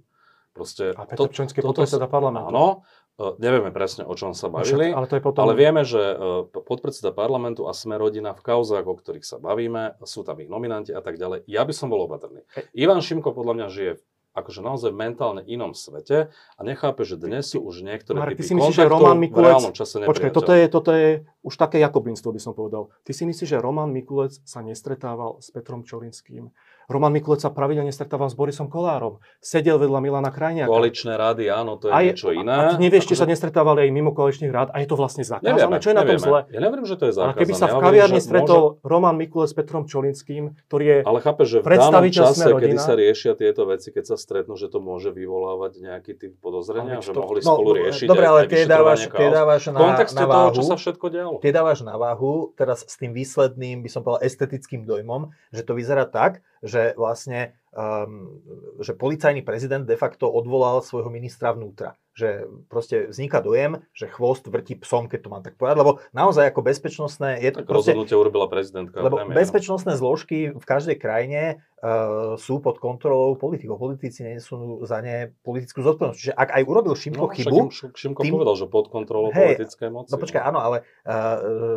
Proste 0.54 0.94
A 0.94 1.02
Petr 1.02 1.26
Čolinský 1.26 1.58
je 1.58 1.66
toto 1.66 1.82
podpredseda 1.82 2.06
parlamentu. 2.06 2.54
Áno, 2.54 2.66
e, 3.18 3.34
nevieme 3.42 3.74
presne, 3.74 4.06
o 4.06 4.14
čom 4.14 4.38
sa 4.38 4.46
No 4.46 4.62
však, 4.62 4.78
bavili. 4.78 4.86
ale 4.94 5.06
to 5.10 5.14
je 5.18 5.22
potom... 5.26 5.42
Ale 5.42 5.54
vieme, 5.58 5.82
že 5.82 5.98
e, 5.98 6.16
podpredseda 6.54 7.10
parlamentu 7.10 7.66
a 7.66 7.74
sme 7.74 7.98
rodina 7.98 8.30
v 8.38 8.42
kauzách, 8.46 8.86
o 8.86 8.94
ktorých 8.94 9.26
sa 9.26 9.42
bavíme, 9.42 9.98
sú 10.06 10.22
tam 10.22 10.38
ich 10.38 10.46
nominanti 10.46 10.94
a 10.94 11.02
tak 11.02 11.18
ďalej. 11.18 11.42
Ja 11.50 11.66
by 11.66 11.74
som 11.74 11.90
bol 11.90 12.06
opatrný. 12.06 12.46
Ivan 12.70 13.02
Šimko 13.02 13.34
podľa 13.34 13.54
mňa 13.58 13.66
žije 13.74 13.92
v 13.98 14.02
akože 14.34 14.60
naozaj 14.60 14.90
v 14.90 14.98
mentálne 14.98 15.42
inom 15.46 15.72
svete 15.72 16.34
a 16.58 16.60
nechápe, 16.66 17.06
že 17.06 17.14
dnes 17.14 17.54
sú 17.54 17.62
už 17.62 17.86
niektoré 17.86 18.18
Marek, 18.18 18.36
ty 18.36 18.42
typy 18.42 18.50
si 18.50 18.54
myslíš, 18.58 18.76
že 18.82 18.90
Roman 18.90 19.16
v 19.16 19.30
Mikulec... 19.30 19.46
reálnom 19.46 19.74
čase 19.74 20.02
Počkaj, 20.02 20.30
toto 20.34 20.52
je, 20.52 20.64
toto 20.66 20.90
je 20.90 21.08
už 21.46 21.54
také 21.54 21.78
jakobinstvo, 21.78 22.34
by 22.34 22.40
som 22.42 22.52
povedal. 22.52 22.90
Ty 23.06 23.14
si 23.14 23.24
myslíš, 23.30 23.54
že 23.54 23.58
Roman 23.62 23.94
Mikulec 23.94 24.42
sa 24.42 24.60
nestretával 24.60 25.38
s 25.38 25.54
Petrom 25.54 25.86
Čolinským 25.86 26.50
Roman 26.86 27.10
Mikulec 27.10 27.38
sa 27.38 27.48
pravidelne 27.48 27.88
stretával 27.88 28.26
s 28.26 28.34
Borisom 28.34 28.66
Kolárom. 28.66 29.16
Sedel 29.38 29.76
vedľa 29.76 29.98
Milana 29.98 30.28
Krajniaka. 30.28 30.68
Koaličné 30.68 31.14
rady, 31.14 31.48
áno, 31.48 31.74
to 31.74 31.88
je 31.88 31.92
Aj- 31.92 32.04
niečo 32.06 32.28
iné. 32.30 32.50
A 32.50 32.62
ty 32.70 32.76
nevieš, 32.78 33.04
či 33.04 33.14
sa 33.14 33.24
Akože- 33.24 33.32
nestretávali 33.32 33.78
aj 33.82 33.90
mimo 33.90 34.10
koaličných 34.10 34.48
rád 34.48 34.68
a 34.70 34.78
je 34.78 34.86
to 34.86 34.94
vlastne 34.94 35.22
zakázané. 35.22 35.48
Nevieme, 35.50 35.76
Čo 35.76 35.88
je 35.88 35.94
na 35.94 36.02
tom 36.02 36.08
nevieme. 36.10 36.26
zle? 36.26 36.40
Ja 36.46 36.60
neviem, 36.60 36.84
že 36.84 36.94
to 36.94 37.04
je 37.04 37.12
zakázané. 37.14 37.40
keby 37.40 37.52
sa 37.52 37.64
v 37.64 37.70
Ja 37.70 37.80
kaviarni 37.80 38.12
že 38.14 38.24
stretol 38.24 38.62
Roman 38.82 39.14
Mikulec 39.14 39.48
s 39.48 39.54
Petrom 39.54 39.84
Čolinským, 39.84 40.42
ktorý 40.66 40.84
je... 40.84 40.96
Ale 41.04 41.18
chápeš, 41.20 41.46
že 41.46 41.58
v 41.58 41.66
danom 41.66 42.04
čase, 42.06 42.46
kedy 42.46 42.76
sa 42.76 42.92
riešia 42.94 43.32
tieto 43.34 43.62
veci, 43.64 43.88
keď 43.88 44.04
sa 44.04 44.16
stretnú, 44.16 44.54
že 44.54 44.66
to 44.66 44.78
môže 44.78 45.10
vyvolávať 45.10 45.72
nejaký 45.80 46.12
typ 46.14 46.32
podozrenia, 46.38 47.00
že 47.00 47.10
to- 47.10 47.20
mohli 47.20 47.40
No, 47.40 47.56
spolu 47.56 47.70
riešiť 47.78 48.06
dobre, 48.06 48.24
ale 48.24 48.40
tie 48.44 48.64
dávaš, 48.64 49.00
tie 49.06 49.28
dávaš 49.28 49.62
na, 49.66 49.78
na 49.80 50.04
toho, 50.04 50.28
váhu. 50.28 50.54
čo 50.54 50.62
sa 50.62 50.74
všetko 50.74 51.06
dialo. 51.08 51.36
Tie 51.38 51.50
dávaš 51.50 51.80
na 51.80 51.94
váhu 51.94 52.52
teraz 52.54 52.82
s 52.82 52.94
tým 52.94 53.12
výsledným, 53.12 53.80
by 53.80 53.88
som 53.88 54.00
povedal, 54.00 54.24
estetickým 54.24 54.82
dojmom, 54.82 55.20
že 55.50 55.60
to 55.60 55.72
vyzerá 55.72 56.04
tak, 56.04 56.40
že 56.64 56.96
vlastne 56.96 57.54
um, 57.76 58.40
že 58.80 58.96
policajný 58.96 59.44
prezident 59.44 59.84
de 59.84 60.00
facto 60.00 60.26
odvolal 60.26 60.80
svojho 60.80 61.12
ministra 61.12 61.52
vnútra. 61.52 61.94
Že 62.14 62.28
proste 62.66 63.10
vzniká 63.10 63.38
dojem, 63.38 63.82
že 63.90 64.06
chvost 64.06 64.46
vrti 64.46 64.78
psom, 64.78 65.06
keď 65.06 65.20
to 65.20 65.28
mám 65.28 65.42
tak 65.42 65.54
povedať, 65.54 65.76
lebo 65.76 65.98
naozaj 66.10 66.46
ako 66.46 66.62
bezpečnostné 66.62 67.42
je 67.42 67.50
to 67.50 67.58
Tak 67.60 67.66
proste, 67.66 67.90
rozhodnutie 67.90 68.14
urobila 68.14 68.46
prezidentka. 68.46 68.94
lebo 68.96 69.18
premiér. 69.18 69.34
bezpečnostné 69.34 69.92
zložky 69.94 70.54
v 70.54 70.62
každej 70.64 70.94
krajine 70.96 71.58
uh, 71.76 72.38
sú 72.38 72.58
pod 72.58 72.78
kontrolou 72.78 73.34
politikov. 73.34 73.82
Politici 73.82 74.22
nesú 74.22 74.54
za 74.82 75.02
ne 75.02 75.34
politickú 75.42 75.82
zodpovednosť. 75.82 76.18
Čiže 76.20 76.34
ak 76.34 76.48
aj 76.52 76.62
urobil 76.62 76.94
Šimko 76.94 77.26
No, 77.26 77.34
chybu, 77.34 77.58
Šimko 77.74 78.20
tým- 78.22 78.32
povedal, 78.32 78.54
že 78.54 78.66
pod 78.68 78.86
kontrolou 78.88 79.28
Hej, 79.28 79.58
politickej 79.58 79.88
moci. 79.90 80.10
No 80.10 80.16
počkaj, 80.16 80.42
áno, 80.44 80.58
ale 80.60 80.76
uh, 81.02 81.18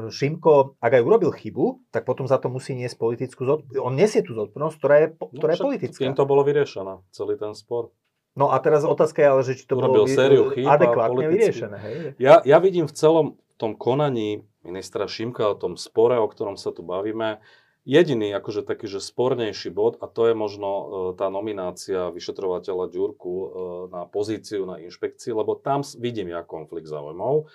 Šimko, 0.07 0.77
ak 0.77 0.91
aj 0.91 1.01
urobil 1.01 1.31
chybu, 1.31 1.65
tak 1.89 2.05
potom 2.05 2.25
za 2.25 2.37
to 2.37 2.47
musí 2.47 2.73
niesť 2.73 2.93
politickú 2.95 3.41
zodpovednosť. 3.41 3.81
On 3.81 3.93
nesie 3.93 4.21
tú 4.21 4.33
zodpovednosť, 4.33 4.75
ktorá 4.77 4.95
je, 4.99 5.07
No, 5.09 5.33
ktorá 5.33 5.49
je 5.49 5.57
však 5.57 5.65
politická. 5.65 6.01
Tým 6.03 6.13
to 6.13 6.25
bolo 6.25 6.41
vyriešené, 6.43 6.93
celý 7.09 7.35
ten 7.35 7.51
spor. 7.51 7.89
No 8.37 8.53
a 8.53 8.61
teraz 8.61 8.85
otázka 8.85 9.17
je 9.17 9.27
ale, 9.27 9.41
že 9.41 9.53
či 9.57 9.65
to 9.65 9.81
Urobil 9.81 10.05
bolo 10.05 10.13
sériu 10.13 10.43
chýb 10.53 10.69
adekvátne 10.69 11.25
vyriešené. 11.25 11.77
Hej? 11.81 11.95
Ja, 12.21 12.45
ja 12.45 12.61
vidím 12.61 12.85
v 12.85 12.93
celom 12.93 13.25
tom 13.57 13.73
konaní 13.73 14.45
ministra 14.61 15.09
Šimka 15.09 15.49
o 15.49 15.57
tom 15.57 15.73
spore, 15.75 16.21
o 16.21 16.29
ktorom 16.29 16.53
sa 16.53 16.69
tu 16.69 16.85
bavíme, 16.85 17.41
jediný 17.87 18.35
akože 18.35 18.67
taký, 18.67 18.85
že 18.85 18.99
spornejší 18.99 19.71
bod 19.73 19.97
a 20.03 20.11
to 20.11 20.27
je 20.27 20.35
možno 20.35 20.69
e, 20.69 20.85
tá 21.15 21.31
nominácia 21.31 22.11
vyšetrovateľa 22.11 22.91
Ďurku 22.91 23.33
e, 23.33 23.47
na 23.89 24.03
pozíciu 24.05 24.67
na 24.67 24.77
inšpekcii, 24.83 25.31
lebo 25.31 25.55
tam 25.55 25.81
vidím 25.97 26.29
ja 26.29 26.43
konflikt 26.43 26.91
záujmov. 26.91 27.47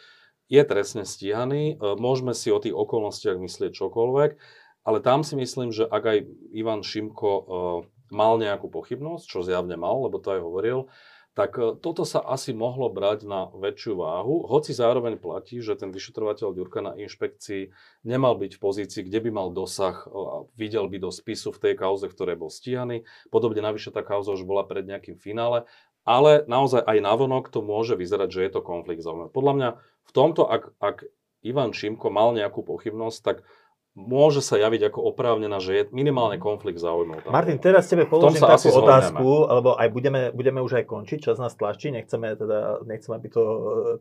Je 0.48 0.62
trestne 0.64 1.04
stíhaný, 1.04 1.76
e, 1.76 1.84
môžeme 2.00 2.32
si 2.32 2.48
o 2.48 2.58
tých 2.58 2.72
okolnostiach 2.72 3.36
myslieť 3.36 3.76
čokoľvek, 3.76 4.30
ale 4.88 4.98
tam 5.04 5.22
si 5.22 5.36
myslím, 5.38 5.70
že 5.70 5.86
ak 5.86 6.02
aj 6.02 6.18
Ivan 6.56 6.82
Šimko 6.82 7.30
mal 8.12 8.36
nejakú 8.36 8.68
pochybnosť, 8.68 9.24
čo 9.24 9.40
zjavne 9.40 9.80
mal, 9.80 10.04
lebo 10.04 10.20
to 10.20 10.36
aj 10.36 10.40
hovoril, 10.44 10.92
tak 11.32 11.56
e, 11.56 11.80
toto 11.80 12.04
sa 12.04 12.20
asi 12.20 12.52
mohlo 12.52 12.92
brať 12.92 13.24
na 13.24 13.48
väčšiu 13.56 13.96
váhu, 13.96 14.44
hoci 14.44 14.76
zároveň 14.76 15.16
platí, 15.16 15.64
že 15.64 15.80
ten 15.80 15.88
vyšetrovateľ 15.88 16.52
Ďurka 16.52 16.84
na 16.84 16.92
inšpekcii 16.92 17.72
nemal 18.04 18.36
byť 18.36 18.52
v 18.56 18.60
pozícii, 18.60 19.02
kde 19.08 19.18
by 19.24 19.30
mal 19.32 19.48
dosah 19.48 20.04
e, 20.04 20.06
videl 20.60 20.92
by 20.92 21.00
do 21.00 21.08
spisu 21.08 21.50
v 21.56 21.60
tej 21.68 21.74
kauze, 21.80 22.04
v 22.04 22.14
ktorej 22.14 22.36
bol 22.36 22.52
stíhaný. 22.52 23.08
Podobne 23.32 23.64
navyše 23.64 23.88
tá 23.88 24.04
kauza 24.04 24.36
už 24.36 24.44
bola 24.44 24.62
pred 24.68 24.84
nejakým 24.84 25.16
finále, 25.16 25.64
ale 26.04 26.44
naozaj 26.44 26.84
aj 26.84 26.98
navonok 27.00 27.48
to 27.48 27.64
môže 27.64 27.96
vyzerať, 27.96 28.28
že 28.28 28.40
je 28.44 28.50
to 28.52 28.60
konflikt 28.60 29.00
záujmov. 29.00 29.32
Podľa 29.32 29.52
mňa 29.56 29.68
v 30.04 30.12
tomto, 30.12 30.44
ak, 30.44 30.76
ak 30.84 30.96
Ivan 31.42 31.72
Šimko 31.74 32.12
mal 32.12 32.36
nejakú 32.36 32.62
pochybnosť, 32.62 33.18
tak 33.24 33.36
môže 33.92 34.40
sa 34.40 34.56
javiť 34.56 34.88
ako 34.88 35.12
oprávnená, 35.12 35.60
že 35.60 35.72
je 35.76 35.82
minimálne 35.92 36.40
konflikt 36.40 36.80
záujmov. 36.80 37.28
tam. 37.28 37.32
Martin, 37.36 37.60
teraz 37.60 37.92
tebe 37.92 38.08
položím 38.08 38.40
takú 38.40 38.72
zhodneme. 38.72 38.88
otázku, 38.88 39.28
lebo 39.52 39.70
aj 39.76 39.88
budeme, 39.92 40.20
budeme 40.32 40.64
už 40.64 40.80
aj 40.80 40.84
končiť, 40.88 41.18
čas 41.20 41.36
nás 41.36 41.52
tlačí, 41.52 41.92
nechceme 41.92 42.32
teda, 42.32 42.80
nechcem, 42.88 43.12
aby 43.12 43.28
to, 43.28 43.42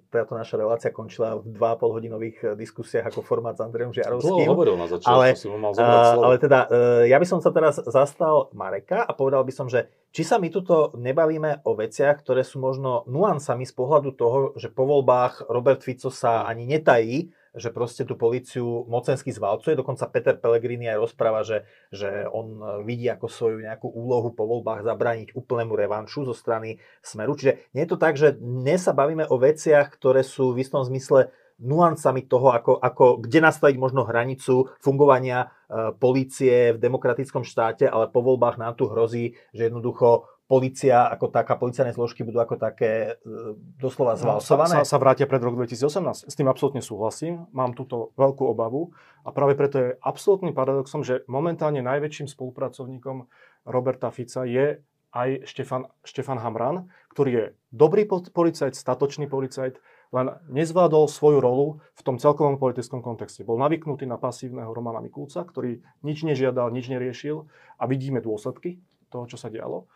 táto 0.08 0.39
naša 0.39 0.56
relácia 0.63 0.95
končila 0.95 1.43
v 1.43 1.60
2,5 1.60 1.95
hodinových 1.99 2.38
eh, 2.39 2.47
diskusiách 2.56 3.12
ako 3.12 3.19
formát 3.19 3.60
s 3.60 3.62
Andrejom 3.67 3.91
Dlho 3.91 3.99
Žiarovským. 3.99 4.47
hovoril 4.47 4.75
na 4.80 4.88
začiatku, 4.88 5.12
ale, 5.12 5.36
si 5.36 5.47
mu 5.51 5.60
mal 5.60 5.75
slovo. 5.75 6.23
ale 6.23 6.36
teda, 6.39 6.60
e, 6.71 7.12
ja 7.12 7.17
by 7.19 7.27
som 7.27 7.39
sa 7.43 7.51
teraz 7.51 7.75
zastal 7.84 8.47
Mareka 8.56 9.04
a 9.04 9.12
povedal 9.12 9.43
by 9.43 9.51
som, 9.51 9.67
že 9.67 9.91
či 10.15 10.23
sa 10.23 10.39
my 10.39 10.47
tuto 10.47 10.95
nebavíme 10.95 11.67
o 11.67 11.75
veciach, 11.75 12.23
ktoré 12.23 12.47
sú 12.47 12.63
možno 12.63 13.04
nuansami 13.12 13.67
z 13.67 13.73
pohľadu 13.75 14.15
toho, 14.15 14.56
že 14.56 14.71
po 14.71 14.88
voľbách 14.88 15.51
Robert 15.51 15.84
Fico 15.84 16.08
sa 16.08 16.47
ani 16.47 16.63
netají, 16.63 17.32
že 17.52 17.70
proste 17.72 18.08
tú 18.08 18.16
políciu 18.16 18.88
mocensky 18.88 19.36
zvalcuje. 19.36 19.76
Dokonca 19.76 20.08
Peter 20.08 20.36
Pellegrini 20.40 20.88
aj 20.88 21.04
rozpráva, 21.04 21.44
že, 21.44 21.68
že 21.92 22.24
on 22.32 22.82
vidí 22.88 23.12
ako 23.12 23.28
svoju 23.28 23.58
nejakú 23.60 23.92
úlohu 23.92 24.32
po 24.32 24.48
voľbách 24.48 24.88
zabrániť 24.88 25.36
úplnému 25.36 25.76
revanšu 25.76 26.24
zo 26.24 26.36
strany 26.36 26.80
Smeru. 27.04 27.36
Čiže 27.36 27.72
nie 27.76 27.84
je 27.84 27.92
to 27.92 28.00
tak, 28.00 28.16
že 28.16 28.40
dnes 28.40 28.80
sa 28.80 28.96
bavíme 28.96 29.28
o 29.28 29.36
veciach, 29.36 29.92
ktoré 29.92 30.24
sú 30.24 30.56
v 30.56 30.64
istom 30.64 30.84
zmysle 30.88 31.32
nuancami 31.62 32.26
toho, 32.26 32.50
ako, 32.58 32.74
ako, 32.82 33.06
kde 33.22 33.40
nastaviť 33.46 33.78
možno 33.78 34.02
hranicu 34.02 34.74
fungovania 34.82 35.46
e, 35.46 35.94
polície 35.94 36.74
v 36.74 36.82
demokratickom 36.82 37.46
štáte, 37.46 37.86
ale 37.86 38.10
po 38.10 38.26
voľbách 38.26 38.58
nám 38.58 38.74
tu 38.74 38.90
hrozí, 38.90 39.38
že 39.54 39.70
jednoducho 39.70 40.26
policia 40.52 41.08
ako 41.08 41.32
taká, 41.32 41.56
policajné 41.56 41.96
zložky 41.96 42.28
budú 42.28 42.44
ako 42.44 42.60
také 42.60 43.16
e, 43.24 43.56
doslova 43.80 44.20
zvalsované. 44.20 44.84
Sa, 44.84 44.84
sa, 44.84 44.92
sa 44.92 44.98
vrátia 45.00 45.24
pred 45.24 45.40
rok 45.40 45.56
2018. 45.56 46.28
S 46.28 46.36
tým 46.36 46.52
absolútne 46.52 46.84
súhlasím. 46.84 47.48
Mám 47.56 47.72
túto 47.72 48.12
veľkú 48.20 48.44
obavu 48.52 48.92
a 49.24 49.32
práve 49.32 49.56
preto 49.56 49.80
je 49.80 49.90
absolútnym 50.04 50.52
paradoxom, 50.52 51.08
že 51.08 51.24
momentálne 51.32 51.80
najväčším 51.80 52.28
spolupracovníkom 52.28 53.32
Roberta 53.64 54.12
Fica 54.12 54.44
je 54.44 54.84
aj 55.16 55.48
Štefan, 55.48 55.88
Štefan 56.04 56.44
Hamran, 56.44 56.92
ktorý 57.16 57.32
je 57.32 57.46
dobrý 57.72 58.04
po- 58.04 58.24
policajt, 58.24 58.76
statočný 58.76 59.32
policajt, 59.32 59.80
len 60.12 60.36
nezvládol 60.52 61.08
svoju 61.08 61.40
rolu 61.40 61.80
v 61.96 62.02
tom 62.04 62.20
celkovom 62.20 62.60
politickom 62.60 63.00
kontexte. 63.00 63.48
Bol 63.48 63.56
navyknutý 63.56 64.04
na 64.04 64.20
pasívneho 64.20 64.76
Romana 64.76 65.00
Mikulca, 65.00 65.48
ktorý 65.48 65.80
nič 66.04 66.28
nežiadal, 66.28 66.76
nič 66.76 66.92
neriešil 66.92 67.48
a 67.80 67.84
vidíme 67.88 68.20
dôsledky 68.20 68.84
toho, 69.08 69.28
čo 69.28 69.40
sa 69.40 69.48
dialo. 69.48 69.88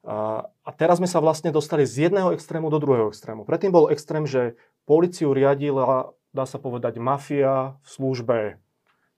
A, 0.00 0.48
teraz 0.80 0.96
sme 0.96 1.10
sa 1.10 1.20
vlastne 1.20 1.52
dostali 1.52 1.84
z 1.84 2.08
jedného 2.08 2.32
extrému 2.32 2.72
do 2.72 2.80
druhého 2.80 3.12
extrému. 3.12 3.44
Predtým 3.44 3.68
bol 3.68 3.92
extrém, 3.92 4.24
že 4.24 4.56
policiu 4.88 5.36
riadila, 5.36 6.16
dá 6.32 6.44
sa 6.48 6.56
povedať, 6.56 6.96
mafia 6.96 7.76
v 7.84 7.88
službe 7.88 8.38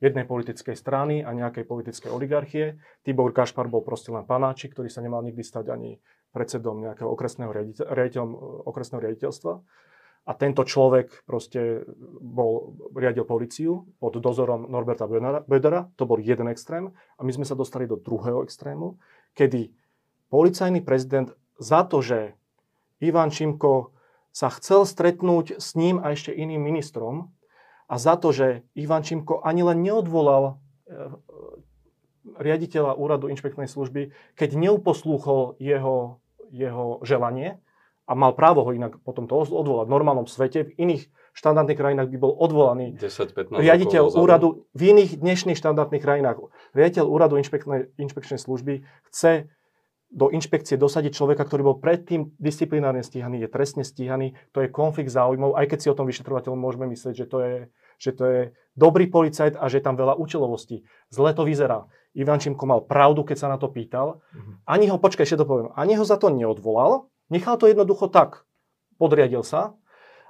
jednej 0.03 0.27
politickej 0.27 0.75
strany 0.75 1.23
a 1.23 1.31
nejakej 1.31 1.62
politickej 1.62 2.11
oligarchie. 2.11 2.83
Tibor 3.07 3.31
Kašpar 3.31 3.71
bol 3.71 3.87
proste 3.87 4.11
len 4.11 4.27
panáčik, 4.27 4.75
ktorý 4.75 4.90
sa 4.90 4.99
nemal 4.99 5.23
nikdy 5.23 5.47
stať 5.47 5.71
ani 5.71 6.03
predsedom 6.35 6.83
nejakého 6.83 7.07
okresného, 7.07 7.55
riaditeľ, 7.87 8.27
okresného 8.66 8.99
riaditeľstva. 8.99 9.53
A 10.23 10.38
tento 10.38 10.62
človek 10.62 11.27
proste 11.27 11.83
bol, 12.18 12.79
riadil 12.95 13.27
policiu 13.27 13.90
pod 13.99 14.18
dozorom 14.18 14.71
Norberta 14.71 15.07
Bödera. 15.47 15.90
To 15.99 16.07
bol 16.07 16.18
jeden 16.18 16.47
extrém. 16.51 16.90
A 17.18 17.27
my 17.27 17.31
sme 17.35 17.47
sa 17.47 17.59
dostali 17.59 17.90
do 17.90 17.99
druhého 17.99 18.42
extrému, 18.47 18.99
kedy 19.35 19.75
policajný 20.33 20.81
prezident 20.81 21.37
za 21.61 21.85
to, 21.85 22.01
že 22.01 22.33
Ivan 23.05 23.29
Šimko 23.29 23.92
sa 24.33 24.49
chcel 24.49 24.88
stretnúť 24.88 25.61
s 25.61 25.77
ním 25.77 26.01
a 26.01 26.16
ešte 26.16 26.33
iným 26.33 26.64
ministrom 26.64 27.37
a 27.85 28.01
za 28.01 28.16
to, 28.16 28.33
že 28.33 28.64
Ivan 28.73 29.05
Šimko 29.05 29.45
ani 29.45 29.61
len 29.61 29.85
neodvolal 29.85 30.57
e, 30.88 31.12
riaditeľa 32.40 32.97
úradu 32.97 33.29
inšpektnej 33.29 33.68
služby, 33.68 34.16
keď 34.33 34.57
neuposlúchol 34.57 35.61
jeho, 35.61 36.25
jeho 36.49 37.05
želanie 37.05 37.61
a 38.09 38.16
mal 38.16 38.33
právo 38.33 38.64
ho 38.64 38.73
inak 38.73 38.97
potom 39.05 39.29
to 39.29 39.37
odvolať 39.37 39.87
v 39.87 39.95
normálnom 39.95 40.25
svete, 40.25 40.73
v 40.73 40.73
iných 40.81 41.03
štandardných 41.37 41.79
krajinách 41.79 42.09
by 42.09 42.18
bol 42.18 42.33
odvolaný 42.33 42.97
10-15 42.97 43.61
riaditeľ 43.61 44.05
úradu 44.16 44.64
v 44.73 44.83
iných 44.97 45.21
dnešných 45.21 45.57
štandardných 45.57 46.03
krajinách. 46.03 46.40
Riaditeľ 46.77 47.05
úradu 47.09 47.37
inšpekčnej, 47.40 47.92
inšpekčnej 48.01 48.40
služby 48.40 48.85
chce 49.12 49.49
do 50.12 50.29
inšpekcie 50.29 50.77
dosadiť 50.77 51.16
človeka, 51.16 51.48
ktorý 51.48 51.72
bol 51.72 51.77
predtým 51.81 52.37
disciplinárne 52.37 53.01
stíhaný, 53.01 53.40
je 53.42 53.48
trestne 53.48 53.81
stíhaný, 53.81 54.37
to 54.53 54.61
je 54.61 54.68
konflikt 54.68 55.09
záujmov, 55.09 55.57
aj 55.57 55.66
keď 55.72 55.79
si 55.81 55.88
o 55.88 55.96
tom 55.96 56.05
vyšetrovateľom 56.05 56.61
môžeme 56.61 56.85
myslieť, 56.92 57.14
že 57.16 57.27
to 57.27 57.38
je, 57.40 57.55
že 57.96 58.11
to 58.12 58.25
je 58.29 58.40
dobrý 58.77 59.09
policajt 59.09 59.57
a 59.57 59.64
že 59.72 59.81
je 59.81 59.85
tam 59.88 59.96
veľa 59.96 60.20
účelovosti. 60.20 60.85
Zle 61.09 61.33
to 61.33 61.48
vyzerá. 61.48 61.88
Ivan 62.12 62.44
Čimko 62.44 62.68
mal 62.68 62.85
pravdu, 62.85 63.25
keď 63.25 63.37
sa 63.40 63.48
na 63.48 63.57
to 63.57 63.72
pýtal. 63.72 64.20
Ani 64.68 64.92
ho, 64.92 65.01
počkaj, 65.01 65.25
ešte 65.25 65.40
to 65.40 65.48
poviem, 65.48 65.72
ani 65.81 65.96
ho 65.96 66.05
za 66.05 66.20
to 66.20 66.29
neodvolal, 66.29 67.09
nechal 67.33 67.57
to 67.57 67.72
jednoducho 67.72 68.12
tak. 68.12 68.44
Podriadil 69.01 69.40
sa. 69.40 69.72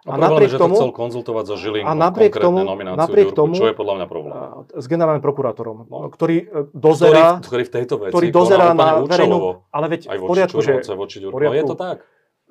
A, 0.02 0.14
a 0.14 0.16
napriek 0.18 0.50
je, 0.50 0.54
že 0.54 0.58
tomu, 0.58 0.74
to 0.74 0.78
chcel 0.82 0.90
konzultovať 0.90 1.44
so 1.46 1.54
Žilinkom, 1.54 1.86
a 1.86 1.92
napriek 1.94 2.34
tomu, 2.34 2.58
nomináciu 2.66 2.98
napriek 2.98 3.28
tomu, 3.38 3.54
čo 3.54 3.70
je 3.70 3.74
podľa 3.78 3.94
mňa 4.02 4.06
problém. 4.10 4.35
S 4.74 4.87
generálnym 4.90 5.22
prokurátorom, 5.22 5.87
No. 5.87 6.10
ktorý 6.10 6.37
e, 6.42 6.66
dozerá, 6.74 7.38
ktorý, 7.38 7.46
ktorý 7.46 7.62
v 7.62 7.72
tejto 7.72 7.94
veci 8.02 8.10
ktorý 8.10 8.27
dozerá 8.35 8.74
na 8.74 8.98
účelovo. 8.98 9.06
verejnú... 9.06 9.38
Ale 9.70 9.87
veď 9.94 10.00
Aj 10.10 10.18
v 10.18 10.22
voči 10.27 10.31
poriadku, 10.35 10.58
že... 10.58 10.72
Voči 10.98 11.16
Ďurku. 11.22 11.38
No 11.38 11.54
je 11.54 11.62
to 11.62 11.77
tak. 11.79 11.96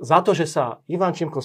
Za 0.02 0.20
to, 0.20 0.34
že 0.34 0.44
sa 0.44 0.64
Ivan 0.88 1.14
Čimko 1.14 1.40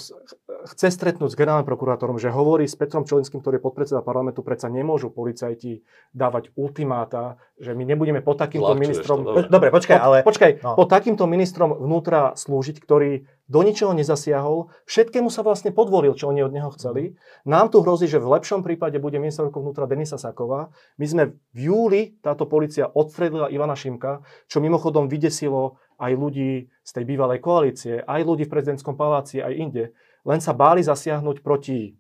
chce 0.67 0.89
stretnúť 0.89 1.31
s 1.31 1.39
generálnym 1.39 1.63
prokurátorom, 1.65 2.17
že 2.17 2.27
hovorí 2.27 2.65
s 2.65 2.75
Petrom 2.75 3.05
Čelinským, 3.05 3.39
ktorý 3.39 3.61
je 3.61 3.65
podpredseda 3.65 4.01
parlamentu, 4.01 4.41
predsa 4.41 4.67
nemôžu 4.67 5.09
policajti 5.09 5.85
dávať 6.11 6.51
ultimáta, 6.57 7.37
že 7.55 7.71
my 7.71 7.85
nebudeme 7.85 8.19
pod 8.19 8.35
takýmto 8.35 8.67
Tlačuješ 8.67 8.83
ministrom... 8.83 9.19
to, 9.19 9.31
dobre. 9.31 9.43
Po- 9.43 9.53
Dobre, 9.53 9.69
počkaj, 9.71 9.97
ale... 9.97 10.17
Počkaj, 10.23 10.51
No. 10.59 10.75
pod 10.75 10.89
takýmto 10.89 11.25
ministrom 11.25 11.71
vnútra 11.73 12.35
slúžiť, 12.35 12.77
ktorý 12.79 13.11
do 13.47 13.61
ničoho 13.63 13.95
nezasiahol, 13.95 14.75
všetkému 14.85 15.31
sa 15.31 15.41
vlastne 15.41 15.71
podvolil, 15.71 16.19
čo 16.19 16.27
oni 16.27 16.43
od 16.43 16.51
neho 16.51 16.67
chceli. 16.75 17.15
Nám 17.47 17.71
tu 17.71 17.79
hrozí, 17.79 18.11
že 18.11 18.19
v 18.19 18.35
lepšom 18.35 18.67
prípade 18.67 18.99
bude 18.99 19.17
ministerkou 19.17 19.63
vnútra 19.63 19.87
Denisa 19.87 20.19
Saková. 20.19 20.75
My 20.97 21.07
sme 21.07 21.23
v 21.55 21.71
júli, 21.71 22.03
táto 22.19 22.43
policia 22.45 22.91
odstredila 22.91 23.47
Ivana 23.47 23.79
Šimka, 23.79 24.19
čo 24.45 24.59
mimochodom 24.59 25.07
vydesilo 25.07 25.79
aj 25.97 26.13
ľudí 26.13 26.69
z 26.85 26.91
tej 26.93 27.05
bývalej 27.05 27.41
koalície, 27.41 27.95
aj 28.05 28.21
ľudí 28.23 28.45
v 28.47 28.53
prezidentskom 28.53 28.95
paláci, 28.95 29.41
aj 29.41 29.53
inde. 29.57 29.85
Len 30.27 30.41
sa 30.41 30.53
báli 30.53 30.85
zasiahnuť 30.85 31.41
proti 31.41 31.97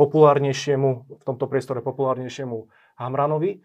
populárnejšiemu, 0.00 0.90
v 1.20 1.22
tomto 1.28 1.44
priestore 1.44 1.84
populárnejšiemu 1.84 2.68
Hamranovi. 2.96 3.60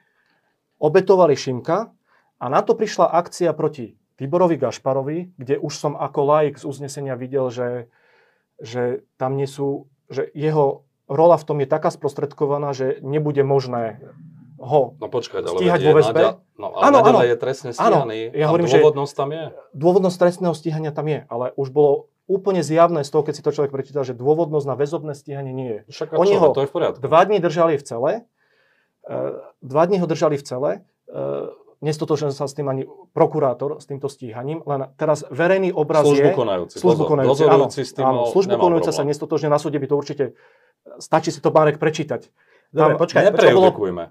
Obetovali 0.80 1.40
Šimka 1.40 1.96
a 2.40 2.46
na 2.52 2.60
to 2.60 2.76
prišla 2.76 3.08
akcia 3.08 3.56
proti 3.56 3.96
Tiborovi 4.20 4.60
Gašparovi, 4.60 5.36
kde 5.40 5.56
už 5.60 5.74
som 5.76 5.94
ako 5.96 6.20
laik 6.28 6.60
z 6.60 6.68
uznesenia 6.68 7.16
videl, 7.16 7.48
že, 7.52 7.88
že 8.60 9.08
tam 9.16 9.40
nie 9.40 9.48
sú, 9.48 9.88
že 10.12 10.28
jeho 10.36 10.88
rola 11.08 11.40
v 11.40 11.48
tom 11.48 11.58
je 11.64 11.68
taká 11.68 11.92
sprostredkovaná, 11.92 12.76
že 12.76 13.00
nebude 13.04 13.44
možné 13.44 14.04
ho 14.56 14.96
No 14.98 15.08
počkaj, 15.08 15.40
ale 15.44 15.60
Stíhať 15.60 15.80
vo 15.84 15.92
väzbe? 15.96 16.22
No, 16.56 16.72
ale 16.72 16.84
Áno, 16.88 16.98
áno. 17.04 17.20
je 17.22 17.36
trestne 17.36 17.70
Áno, 17.76 18.08
stíhaný. 18.08 18.32
ja 18.32 18.46
a 18.46 18.50
hovorím, 18.50 18.68
že- 18.72 18.80
dôvodnosť 18.80 19.14
tam 19.14 19.30
je. 19.36 19.44
dôvodnosť 19.76 20.18
trestného 20.18 20.56
stíhania 20.56 20.92
tam 20.96 21.06
je, 21.12 21.20
ale 21.28 21.52
už 21.60 21.70
bolo 21.70 21.92
úplne 22.26 22.64
zjavné 22.64 23.04
z 23.04 23.10
toho, 23.12 23.22
keď 23.22 23.34
si 23.38 23.44
to 23.44 23.52
človek 23.52 23.70
prečítal, 23.70 24.02
že 24.02 24.16
dôvodnosť 24.16 24.66
na 24.66 24.74
väzobné 24.74 25.14
stíhanie 25.14 25.54
nie 25.54 25.70
je. 25.70 25.80
Však 25.94 26.16
Oni 26.16 26.34
čo, 26.34 26.42
ho 26.42 26.48
to 26.56 26.64
je 26.64 26.68
v 26.68 26.74
poriadku. 26.74 27.02
Dva 27.04 27.22
dní 27.22 27.38
držali 27.38 27.78
v 27.78 27.84
cele, 27.86 28.12
e, 29.06 29.16
dva 29.62 29.84
dní 29.86 30.00
ho 30.02 30.08
držali 30.10 30.40
v 30.40 30.44
cele, 30.44 30.72
e, 31.06 31.20
nestotožil 31.86 32.34
sa 32.34 32.50
s 32.50 32.58
tým 32.58 32.66
ani 32.66 32.90
prokurátor, 33.14 33.78
s 33.78 33.86
týmto 33.86 34.10
stíhaním, 34.10 34.66
len 34.66 34.90
teraz 34.98 35.22
verejný 35.30 35.70
obraz 35.70 36.02
Službu 36.02 36.30
je... 36.32 36.34
konajúci. 36.34 36.76
Službu 36.82 37.04
konajúci, 37.06 37.44
áno, 37.46 37.70
dozorujúci 37.70 37.82
s 37.86 37.92
tým 37.94 38.06
áno, 38.08 38.20
mal- 38.26 38.32
službu 38.34 38.56
konajúca 38.58 38.90
sa 38.90 39.04
problém. 39.04 39.10
nestotožne 39.14 39.48
na 39.52 39.60
súde 39.62 39.78
by 39.78 39.86
to 39.86 39.96
určite... 39.96 40.24
Stačí 40.98 41.30
si 41.30 41.42
to, 41.42 41.50
Marek, 41.52 41.78
prečítať. 41.78 42.30
Dobre, 42.68 42.94
počkaj, 42.96 43.22
počkaj. 43.30 43.54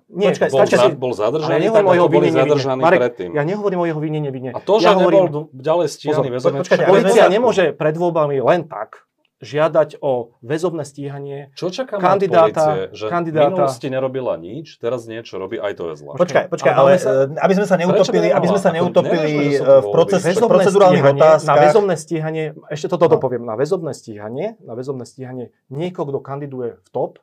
Nie, 0.08 0.28
Počkaj, 0.30 0.48
Bol, 0.48 0.58
stačí 0.58 0.74
za, 0.74 0.84
si... 0.84 0.94
bol 0.94 1.12
zadržaný, 1.12 1.62
ja 1.62 1.72
tak 1.72 1.84
ako 1.84 2.08
boli 2.08 2.28
zadržaní 2.28 2.80
Marek, 2.80 3.00
predtým. 3.00 3.30
ja 3.30 3.42
nehovorím 3.42 3.78
o 3.78 3.86
jeho 3.86 4.00
vine, 4.00 4.20
nevine. 4.20 4.50
A 4.50 4.58
to, 4.58 4.78
že 4.78 4.86
ja 4.86 4.94
nebol 4.94 5.02
hovorím, 5.04 5.24
d- 5.26 5.48
ďalej 5.54 5.86
stíhaný 5.90 6.28
väzobne, 6.30 6.60
Polícia 6.60 6.80
poriadku. 6.80 7.30
nemôže 7.30 7.64
pred 7.72 7.94
voľbami 7.94 8.36
len 8.38 8.64
tak 8.64 9.04
žiadať 9.38 10.00
o 10.00 10.32
väzobné 10.40 10.80
stíhanie. 10.82 11.52
Čo 11.52 11.68
čaká 11.68 12.00
kandidáta- 12.00 12.88
policie? 12.88 12.96
Že 12.96 13.04
kandidáta- 13.06 13.44
v 13.44 13.52
minulosti 13.52 13.86
nerobila 13.86 14.34
nič, 14.38 14.66
teraz 14.78 15.04
niečo 15.04 15.36
robí, 15.36 15.60
aj 15.60 15.72
to 15.74 15.84
je 15.86 15.94
zle. 15.98 16.12
Počkaj, 16.14 16.44
počkaj, 16.48 16.72
Ale 16.72 16.96
sa- 16.96 17.28
e, 17.28 17.36
aby 17.36 17.52
sme 17.52 17.66
sa 17.66 17.76
neutopili, 17.76 18.28
aby 18.30 18.46
sme 18.46 18.56
sa 18.58 18.70
neutopili 18.70 19.32
e, 19.50 19.60
to 19.60 19.74
v, 19.82 19.86
proces, 19.90 20.24
procedurálnych 20.24 21.02
stíhanie, 21.02 21.20
na 21.20 21.28
otázkach. 21.28 21.60
väzobné 21.60 21.94
stíhanie, 21.94 22.44
ešte 22.66 22.86
toto 22.88 23.04
No. 23.04 23.12
dopoviem, 23.12 23.42
na 23.42 23.52
väzobné 23.52 23.92
stíhanie, 23.92 24.56
na 24.58 24.72
väzobné 24.72 25.04
stíhanie 25.04 25.52
niekoho, 25.68 26.08
kto 26.08 26.18
kandiduje 26.20 26.80
v 26.80 26.88
top, 26.88 27.20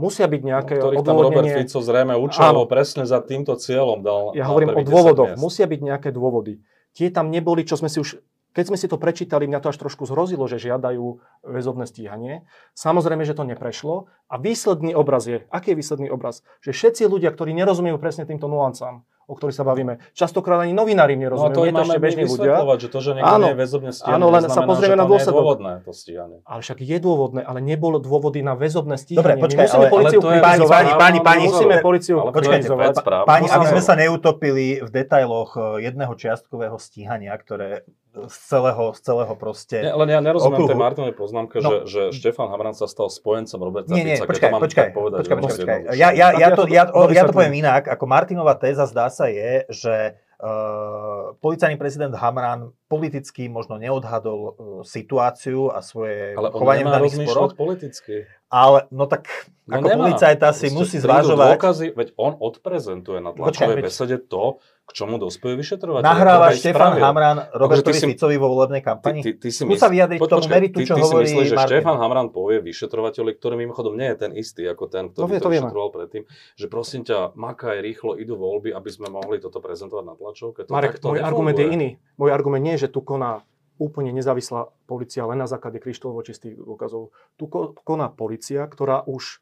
musia 0.00 0.24
byť 0.24 0.42
nejaké 0.42 0.74
ktorých 0.80 1.04
tam 1.04 1.20
Robert 1.20 1.44
odôvodnenie. 1.44 1.68
Fico 1.68 1.78
zrejme 1.84 2.16
účelovo 2.16 2.64
presne 2.64 3.04
za 3.04 3.20
týmto 3.20 3.60
cieľom 3.60 4.00
dal 4.00 4.32
Ja 4.32 4.48
hovorím 4.48 4.72
o 4.72 4.80
prvých 4.80 4.88
10 4.88 4.96
dôvodoch. 4.96 5.28
miest. 5.36 5.44
Musia 5.44 5.66
byť 5.68 5.80
nejaké 5.84 6.08
dôvody. 6.08 6.64
Tie 6.96 7.12
tam 7.12 7.28
neboli, 7.28 7.68
čo 7.68 7.76
sme 7.76 7.92
si 7.92 8.00
už... 8.00 8.18
Keď 8.50 8.64
sme 8.66 8.74
si 8.74 8.90
to 8.90 8.98
prečítali, 8.98 9.46
mňa 9.46 9.62
to 9.62 9.70
až 9.70 9.78
trošku 9.78 10.10
zhrozilo, 10.10 10.42
že 10.50 10.58
žiadajú 10.58 11.22
väzobné 11.46 11.86
stíhanie. 11.86 12.42
Samozrejme, 12.74 13.22
že 13.22 13.38
to 13.38 13.46
neprešlo. 13.46 14.10
A 14.26 14.42
výsledný 14.42 14.90
obraz 14.90 15.30
je, 15.30 15.46
aký 15.54 15.70
je 15.70 15.78
výsledný 15.78 16.08
obraz? 16.10 16.42
Že 16.66 16.74
všetci 16.74 17.02
ľudia, 17.06 17.30
ktorí 17.30 17.54
nerozumejú 17.54 17.94
presne 18.02 18.26
týmto 18.26 18.50
nuancám, 18.50 19.06
o 19.30 19.34
ktorých 19.34 19.54
sa 19.54 19.62
bavíme, 19.62 20.02
častokrát 20.10 20.58
ani 20.60 20.74
novinári 20.74 21.14
im 21.14 21.22
No 21.22 21.38
a 21.40 21.48
nerozumejú, 21.48 21.54
to 21.54 21.62
im 21.62 21.70
to 21.70 21.78
máme 21.78 21.86
ešte 21.88 22.02
bežní 22.02 22.24
ľudia. 22.26 22.54
že 22.76 22.88
to, 22.88 22.98
že 22.98 23.10
niekto 23.14 23.30
Áno. 23.30 23.44
nie 23.46 23.52
je 23.52 23.58
väzobne 23.58 23.90
stíhaný, 23.92 24.14
Áno, 24.18 24.26
len 24.28 24.42
sa 24.44 24.60
pozrieme 24.62 24.96
na 24.96 24.98
to 24.98 25.06
nie 25.06 25.10
je 25.10 25.14
dôsledok. 25.14 25.38
dôvodné, 25.38 25.72
to 25.80 25.92
stíhanie. 25.94 26.38
Ale 26.42 26.60
však 26.60 26.78
je 26.80 26.96
dôvodné, 26.98 27.40
ale 27.40 27.58
nebolo 27.60 27.96
dôvody 27.96 28.40
na 28.40 28.52
väzobné 28.52 28.96
stíhanie. 28.96 29.22
Dobre, 29.22 29.34
počkaj, 29.38 29.64
musíme 29.64 29.78
ale- 29.80 29.92
policiu 29.92 30.18
ale 30.20 30.32
je- 30.32 30.42
Páni, 30.42 30.64
páni, 30.66 30.90
páni, 30.92 31.18
páni, 31.20 31.42
musíme 31.46 31.74
policiu 31.78 32.16
kritizovať. 32.26 32.94
Páni, 33.24 33.46
aby 33.46 33.66
sme 33.68 33.80
sa 33.80 33.94
neutopili 33.94 34.80
v 34.80 34.88
detailoch 34.90 35.54
e, 35.54 35.60
jedného 35.82 36.12
čiastkového 36.12 36.74
stíhania, 36.76 37.30
ktoré 37.32 37.86
z 38.10 38.36
celého, 38.50 38.90
z 38.90 39.00
celého 39.06 39.34
proste... 39.38 39.86
Nie, 39.86 39.94
len 39.94 40.08
ja 40.10 40.18
nerozumiem 40.18 40.58
okruhu. 40.58 40.70
tej 40.74 40.78
Martinovej 40.82 41.14
poznámke, 41.14 41.62
No. 41.62 41.86
že, 41.86 42.10
že 42.10 42.18
Štefan 42.18 42.50
Hamran 42.50 42.74
sa 42.74 42.90
stal 42.90 43.06
spojencom 43.06 43.58
Roberta 43.62 43.94
Nie, 43.94 44.02
nie, 44.02 44.16
Fica. 44.18 44.26
počkaj, 44.26 44.50
mám 44.50 44.62
počkaj, 44.66 44.86
povedať 44.90 45.18
počkaj, 45.22 45.36
počkaj. 45.38 45.78
Ja, 45.94 46.10
ja, 46.10 46.34
ja, 46.34 46.48
to, 46.50 46.66
ja 46.66 46.82
to 46.90 46.90
ja, 46.90 46.90
o, 46.90 47.00
ja 47.06 47.22
to 47.24 47.32
poviem 47.32 47.54
inak. 47.56 47.86
Ako 47.86 48.04
Martinová 48.04 48.58
téza 48.58 48.82
zdá 48.84 49.06
sa 49.08 49.30
je, 49.30 49.62
že 49.70 50.18
uh, 50.42 51.38
policajný 51.38 51.78
prezident 51.78 52.10
Hamran 52.14 52.74
politicky 52.90 53.46
možno 53.46 53.78
neodhadol 53.78 54.40
uh, 54.42 54.52
situáciu 54.82 55.70
a 55.70 55.78
svoje 55.80 56.34
Ale 56.34 56.48
on 56.48 56.56
chovanie 56.56 56.82
v 56.82 56.90
daných 56.90 57.14
sporoch, 57.22 57.54
politicky. 57.54 58.26
ale 58.48 58.90
no 58.90 59.06
tak 59.06 59.30
No 59.64 59.78
ako 59.78 59.86
nemá. 59.86 60.02
policajta 60.04 60.50
si 60.50 60.66
Proste 60.66 60.74
musí 60.74 60.96
zvažovať, 60.98 61.54
Dôkazy, 61.54 61.86
veď 61.92 62.08
on 62.16 62.34
odprezentuje 62.34 63.18
na 63.18 63.30
Počkaj, 63.30 63.38
tlačovej 63.38 63.76
veď- 63.76 63.86
besede 63.86 64.16
to, 64.20 64.58
k 64.82 64.98
čomu 64.98 65.14
dospejú 65.16 65.54
vyšetrovateľe. 65.54 66.02
nahráva 66.02 66.50
Štefan 66.50 66.74
spravil. 66.90 66.98
Hamran 67.00 67.38
Robertovi 67.54 67.94
ty 67.94 68.00
si- 68.00 68.08
Ficovi 68.10 68.34
vo 68.34 68.50
volebnej 68.50 68.82
Ty, 68.82 68.86
kampani. 68.88 69.22
ty, 69.22 69.38
ty 69.38 69.48
si 69.48 69.62
Skús 69.62 69.78
sa 69.78 69.86
vyjadriť 69.86 70.18
k 70.18 70.26
tomu 70.26 70.50
meritu, 70.50 70.76
ty, 70.76 70.84
čo 70.84 70.98
ty 70.98 71.00
hovorí 71.00 71.22
si 71.22 71.38
myslíš, 71.38 71.46
že 71.46 71.54
Martin. 71.54 71.70
Štefan 71.78 71.96
Hamran 71.96 72.28
povie 72.28 72.58
vyšetrovateľi, 72.60 73.30
ktorý 73.32 73.54
mimochodom 73.56 73.94
nie 73.94 74.10
je 74.10 74.16
ten 74.18 74.30
istý 74.34 74.66
ako 74.66 74.84
ten, 74.88 75.06
No 75.06 75.14
ktorý 75.14 75.28
vie, 75.28 75.38
to 75.38 75.44
to 75.44 75.50
vyšetroval 75.52 75.90
predtým, 75.92 76.22
že 76.56 76.66
prosím 76.66 77.00
ťa, 77.04 77.18
makaj 77.32 77.78
rýchlo, 77.78 78.18
idú 78.18 78.34
voľby, 78.34 78.74
aby 78.74 78.90
sme 78.90 79.06
mohli 79.08 79.38
toto 79.38 79.58
prezentovať 79.58 80.02
na 80.04 80.14
tlačovke. 80.16 80.60
To 80.64 80.72
Marek, 80.72 80.98
môj 80.98 81.14
nefunguje. 81.14 81.22
argument 81.22 81.56
je 81.56 81.66
iný. 81.68 81.88
Môj 82.18 82.30
argument 82.32 82.58
nie 82.60 82.74
je, 82.74 82.79
že 82.80 82.88
tu 82.88 83.00
koná 83.00 83.44
úplne 83.76 84.12
nezávislá 84.12 84.68
policia 84.84 85.24
len 85.24 85.36
na 85.36 85.48
základe 85.48 85.76
kryštálovo 85.76 86.20
čistých 86.20 86.56
dôkazov. 86.56 87.12
Tu 87.36 87.44
ko- 87.44 87.72
koná 87.80 88.08
policia, 88.08 88.64
ktorá 88.64 89.04
už 89.04 89.40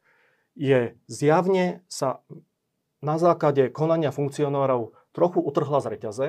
je 0.55 0.95
zjavne 1.07 1.83
sa 1.87 2.23
na 2.99 3.15
základe 3.15 3.71
konania 3.71 4.11
funkcionárov 4.11 4.91
trochu 5.11 5.39
utrhla 5.39 5.79
z 5.79 5.87
reťaze, 5.89 6.29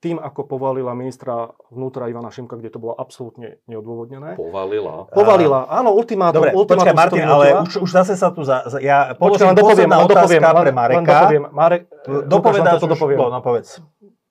tým, 0.00 0.16
ako 0.16 0.48
povalila 0.48 0.96
ministra 0.96 1.52
vnútra 1.68 2.08
Ivana 2.08 2.32
Šimka, 2.32 2.56
kde 2.56 2.72
to 2.72 2.80
bolo 2.80 2.96
absolútne 2.96 3.60
neodôvodnené. 3.68 4.32
Povalila. 4.32 5.12
Povalila, 5.12 5.68
áno, 5.68 5.92
ultimátum. 5.92 6.40
Dobre, 6.40 6.56
ultimátum 6.56 6.88
počkaj 6.88 6.96
to 6.96 7.00
Martin, 7.04 7.24
ale 7.28 7.46
už, 7.68 7.84
už 7.84 7.90
zase 7.92 8.16
sa 8.16 8.32
tu 8.32 8.40
za, 8.40 8.64
za 8.64 8.80
ja 8.80 9.12
Počkaj, 9.12 9.20
položím 9.20 9.46
len 9.46 9.56
dopoviem, 9.60 9.90
len 9.90 10.00
dopoviem, 10.02 10.40
otázka 10.40 10.48
len, 10.48 10.56
pre 10.56 10.64
len 10.64 10.76
Mareka. 10.80 11.04
dopoviem. 11.04 11.44
Marek, 11.52 11.82
Dopovedáš 12.24 12.32
Lukáš, 12.32 12.56
len 12.56 12.64
toto 12.72 12.86
už, 12.86 12.92
dopoviem. 12.96 13.18
no, 13.20 13.40
povedz. 13.44 13.68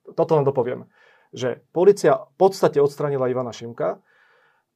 toto 0.09 0.31
len 0.33 0.43
dopoviem, 0.43 0.79
že 1.33 1.61
policia 1.75 2.25
v 2.29 2.35
podstate 2.37 2.81
odstranila 2.81 3.29
Ivana 3.29 3.53
Šimka 3.53 4.01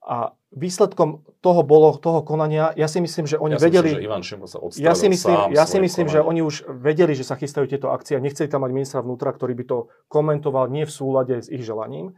a 0.03 0.35
výsledkom 0.53 1.23
toho 1.41 1.61
bolo, 1.63 1.97
toho 1.97 2.21
konania, 2.21 2.75
ja 2.77 2.85
si 2.85 3.01
myslím, 3.01 3.25
že 3.25 3.39
oni 3.39 3.55
ja 3.57 3.61
vedeli... 3.63 3.89
Myslím, 3.89 4.03
že 4.03 4.07
Ivan 4.07 4.23
Šimko 4.23 4.47
sa 4.47 4.57
ja 4.77 4.93
si 4.93 5.07
myslím, 5.09 5.37
sám 5.37 5.49
ja 5.55 5.65
si 5.65 5.77
myslím 5.79 6.07
že 6.11 6.19
oni 6.21 6.41
už 6.45 6.67
vedeli, 6.69 7.17
že 7.17 7.25
sa 7.25 7.39
chystajú 7.39 7.65
tieto 7.65 7.89
akcie 7.89 8.19
a 8.19 8.21
nechceli 8.21 8.51
tam 8.51 8.67
mať 8.67 8.71
ministra 8.75 8.99
vnútra, 9.01 9.33
ktorý 9.33 9.55
by 9.57 9.65
to 9.65 9.77
komentoval 10.11 10.69
nie 10.69 10.85
v 10.85 10.93
súlade 10.93 11.35
s 11.41 11.47
ich 11.49 11.63
želaním. 11.65 12.13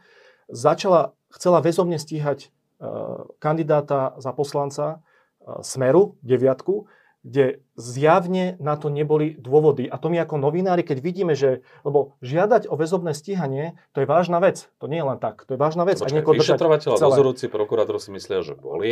Začala, 0.52 1.16
chcela 1.32 1.62
väzobne 1.64 1.98
stíhať 1.98 2.50
uh, 2.50 3.30
kandidáta 3.40 4.18
za 4.20 4.36
poslanca 4.36 5.00
uh, 5.00 5.62
Smeru, 5.64 6.20
deviatku, 6.22 6.90
kde 7.26 7.66
zjavne 7.74 8.54
na 8.62 8.78
to 8.78 8.94
neboli 8.94 9.34
dôvody. 9.34 9.90
A 9.90 9.98
to 9.98 10.14
my 10.14 10.22
ako 10.22 10.38
novinári, 10.38 10.86
keď 10.86 11.02
vidíme, 11.02 11.34
že... 11.34 11.66
Lebo 11.82 12.14
žiadať 12.22 12.70
o 12.70 12.78
väzobné 12.78 13.18
stíhanie, 13.18 13.82
to 13.98 14.06
je 14.06 14.08
vážna 14.08 14.38
vec. 14.38 14.70
To 14.78 14.86
nie 14.86 15.02
je 15.02 15.10
len 15.10 15.18
tak. 15.18 15.42
To 15.50 15.58
je 15.58 15.60
vážna 15.60 15.90
vec. 15.90 15.98
A 15.98 16.06
Počkaj, 16.06 16.22
vyšetrovateľ 16.22 16.90
a 16.94 16.98
dozorujúci 17.02 17.50
prokurátor 17.50 17.98
si 17.98 18.14
myslia, 18.14 18.46
že 18.46 18.54
je- 18.54 18.62
boli. 18.62 18.90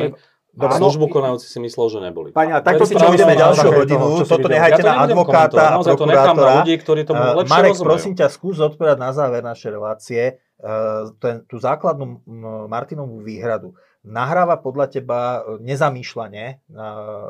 Dobre, 0.54 0.70
A 0.70 0.78
službu 0.78 1.10
konajúci 1.10 1.50
si 1.50 1.58
myslel, 1.62 1.90
že 1.90 1.98
neboli. 1.98 2.30
Pani, 2.30 2.54
ale 2.54 2.62
takto 2.62 2.86
To 2.86 2.90
si 2.90 2.94
je 2.94 3.02
čo 3.02 3.10
ideme 3.10 3.34
ďalšiu 3.34 3.70
hodinu, 3.74 4.06
toto 4.22 4.38
videl. 4.38 4.54
nehajte 4.54 4.82
to 4.82 4.90
na 4.90 4.96
advokáta 5.02 5.62
a 5.74 5.82
to 5.82 6.06
nechám 6.06 6.06
na 6.06 6.14
prokurátora. 6.14 6.54
ľudí, 6.62 6.74
ktorí 6.78 7.02
tomu 7.10 7.22
lepšie 7.42 7.54
Marek, 7.58 7.74
rozumejú. 7.74 7.90
prosím 7.90 8.14
ťa, 8.14 8.26
skús 8.30 8.58
odpovedať 8.62 8.98
na 9.02 9.10
záver 9.18 9.42
našej 9.42 9.70
relácie 9.74 10.22
eh, 10.38 11.10
ten, 11.18 11.42
tú 11.50 11.58
základnú 11.58 12.22
Martinovú 12.70 13.26
výhradu. 13.26 13.74
Nahráva 14.04 14.60
podľa 14.60 15.00
teba 15.00 15.20
eh, 15.40 15.64
nezamýšľane 15.64 16.44
eh, 16.44 16.58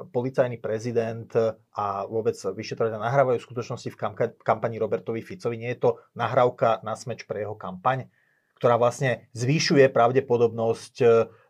policajný 0.10 0.58
prezident 0.58 1.30
a 1.74 2.10
vôbec 2.10 2.34
vyšetrovateľ 2.34 3.00
nahrávajú 3.00 3.38
v 3.38 3.48
skutočnosti 3.48 3.90
v 3.94 3.98
kampani 4.42 4.76
Robertovi 4.82 5.22
Ficovi? 5.22 5.62
Nie 5.62 5.78
je 5.78 5.86
to 5.86 5.90
nahrávka 6.18 6.82
na 6.82 6.98
smeč 6.98 7.30
pre 7.30 7.46
jeho 7.46 7.54
kampaň, 7.54 8.10
ktorá 8.58 8.82
vlastne 8.82 9.30
zvýšuje 9.38 9.90
pravdepodobnosť, 9.94 10.96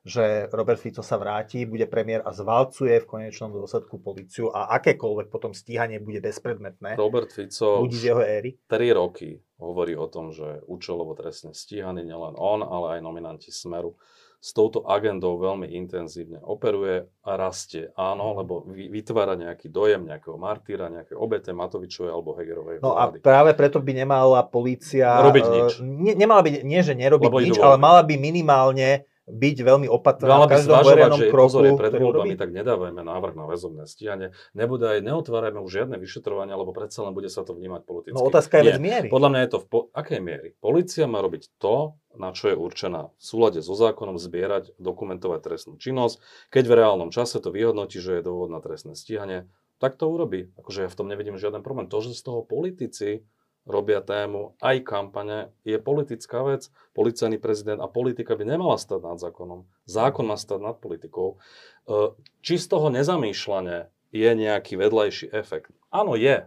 že 0.04 0.52
Robert 0.52 0.80
Fico 0.84 1.00
sa 1.00 1.16
vráti, 1.16 1.64
bude 1.64 1.88
premiér 1.88 2.26
a 2.28 2.36
zvalcuje 2.36 3.00
v 3.00 3.08
konečnom 3.08 3.56
dôsledku 3.56 4.04
policiu 4.04 4.52
a 4.52 4.76
akékoľvek 4.76 5.32
potom 5.32 5.56
stíhanie 5.56 6.04
bude 6.04 6.20
bezpredmetné 6.20 7.00
Robert 7.00 7.32
Fico 7.32 7.88
ľudí 7.88 7.96
z 7.96 8.06
jeho 8.12 8.20
éry? 8.24 8.60
3 8.68 9.00
roky 9.00 9.40
hovorí 9.64 9.96
o 9.96 10.12
tom, 10.12 10.36
že 10.36 10.60
účelovo 10.68 11.16
trestne 11.16 11.56
stíhaný 11.56 12.04
nielen 12.04 12.36
on, 12.36 12.60
ale 12.68 13.00
aj 13.00 13.00
nominanti 13.00 13.48
Smeru 13.54 13.96
s 14.44 14.52
touto 14.52 14.84
agendou 14.84 15.40
veľmi 15.40 15.72
intenzívne 15.72 16.44
operuje 16.44 17.08
a 17.24 17.32
rastie. 17.40 17.96
Áno, 17.96 18.36
lebo 18.36 18.68
vytvára 18.68 19.40
nejaký 19.40 19.72
dojem 19.72 20.04
nejakého 20.04 20.36
martýra, 20.36 20.92
nejaké 20.92 21.16
obete 21.16 21.56
Matovičovej 21.56 22.12
alebo 22.12 22.36
Hegerovej 22.36 22.84
No 22.84 22.92
vlády. 22.92 23.24
a 23.24 23.24
práve 23.24 23.56
preto 23.56 23.80
by 23.80 24.04
nemala 24.04 24.44
polícia... 24.44 25.24
Robiť 25.24 25.46
nič. 25.48 25.72
Ne, 25.80 26.12
nemala 26.20 26.44
by, 26.44 26.60
nie, 26.68 26.84
že 26.84 26.92
nerobiť 26.92 27.32
lebo 27.32 27.40
nič, 27.40 27.56
ale 27.56 27.80
mala 27.80 28.04
by 28.04 28.20
minimálne 28.20 29.08
byť 29.24 29.58
veľmi 29.64 29.88
opatrná 29.88 30.36
Mala 30.36 30.48
v 30.52 30.60
každom 30.60 30.84
verejnom 30.84 31.20
že 31.20 31.28
kroku, 31.32 31.48
pozor, 31.48 31.64
pred 31.80 31.96
voľbami, 31.96 32.36
tak 32.36 32.52
nedávajme 32.52 33.02
návrh 33.08 33.34
na 33.40 33.48
väzobné 33.48 33.88
stíhanie. 33.88 34.36
Nebude 34.52 34.84
aj, 34.84 35.00
neotvárajme 35.00 35.64
už 35.64 35.72
žiadne 35.72 35.96
vyšetrovanie, 35.96 36.52
lebo 36.52 36.76
predsa 36.76 37.08
len 37.08 37.16
bude 37.16 37.32
sa 37.32 37.48
to 37.48 37.56
vnímať 37.56 37.88
politicky. 37.88 38.20
No 38.20 38.28
otázka 38.28 38.60
je 38.60 38.76
vec 38.76 38.84
miery. 38.84 39.08
Podľa 39.08 39.30
mňa 39.32 39.40
je 39.48 39.50
to 39.56 39.60
v 39.64 39.68
po- 39.72 39.88
akej 39.96 40.20
miery. 40.20 40.50
Polícia 40.60 41.08
má 41.08 41.24
robiť 41.24 41.56
to, 41.56 41.96
na 42.20 42.36
čo 42.36 42.52
je 42.52 42.56
určená 42.60 43.16
v 43.16 43.24
súlade 43.24 43.64
so 43.64 43.74
zákonom 43.74 44.20
zbierať, 44.20 44.76
dokumentovať 44.76 45.40
trestnú 45.40 45.80
činnosť. 45.80 46.20
Keď 46.52 46.64
v 46.68 46.74
reálnom 46.84 47.10
čase 47.10 47.40
to 47.40 47.48
vyhodnotí, 47.48 48.04
že 48.04 48.20
je 48.20 48.28
dôvod 48.28 48.52
na 48.52 48.60
trestné 48.60 48.94
stíhanie, 49.00 49.48
tak 49.80 49.96
to 49.96 50.12
urobí. 50.12 50.52
Akože 50.60 50.86
ja 50.86 50.90
v 50.92 50.98
tom 51.00 51.08
nevidím 51.08 51.40
žiaden 51.40 51.64
problém. 51.64 51.88
To, 51.88 52.04
že 52.04 52.12
z 52.12 52.22
toho 52.24 52.44
politici 52.44 53.24
robia 53.64 54.04
tému, 54.04 54.60
aj 54.60 54.84
kampane, 54.84 55.56
je 55.64 55.80
politická 55.80 56.44
vec. 56.44 56.68
Policajný 56.92 57.40
prezident 57.40 57.80
a 57.80 57.88
politika 57.88 58.36
by 58.36 58.44
nemala 58.44 58.76
stať 58.76 59.02
nad 59.04 59.18
zákonom. 59.20 59.64
Zákon 59.88 60.28
má 60.28 60.36
stať 60.36 60.60
nad 60.60 60.76
politikou. 60.80 61.40
E, 61.88 62.16
či 62.44 62.60
z 62.60 62.66
toho 62.68 62.92
nezamýšľania 62.92 63.88
je 64.12 64.30
nejaký 64.36 64.76
vedľajší 64.76 65.32
efekt? 65.32 65.72
Áno, 65.90 66.20
je. 66.20 66.44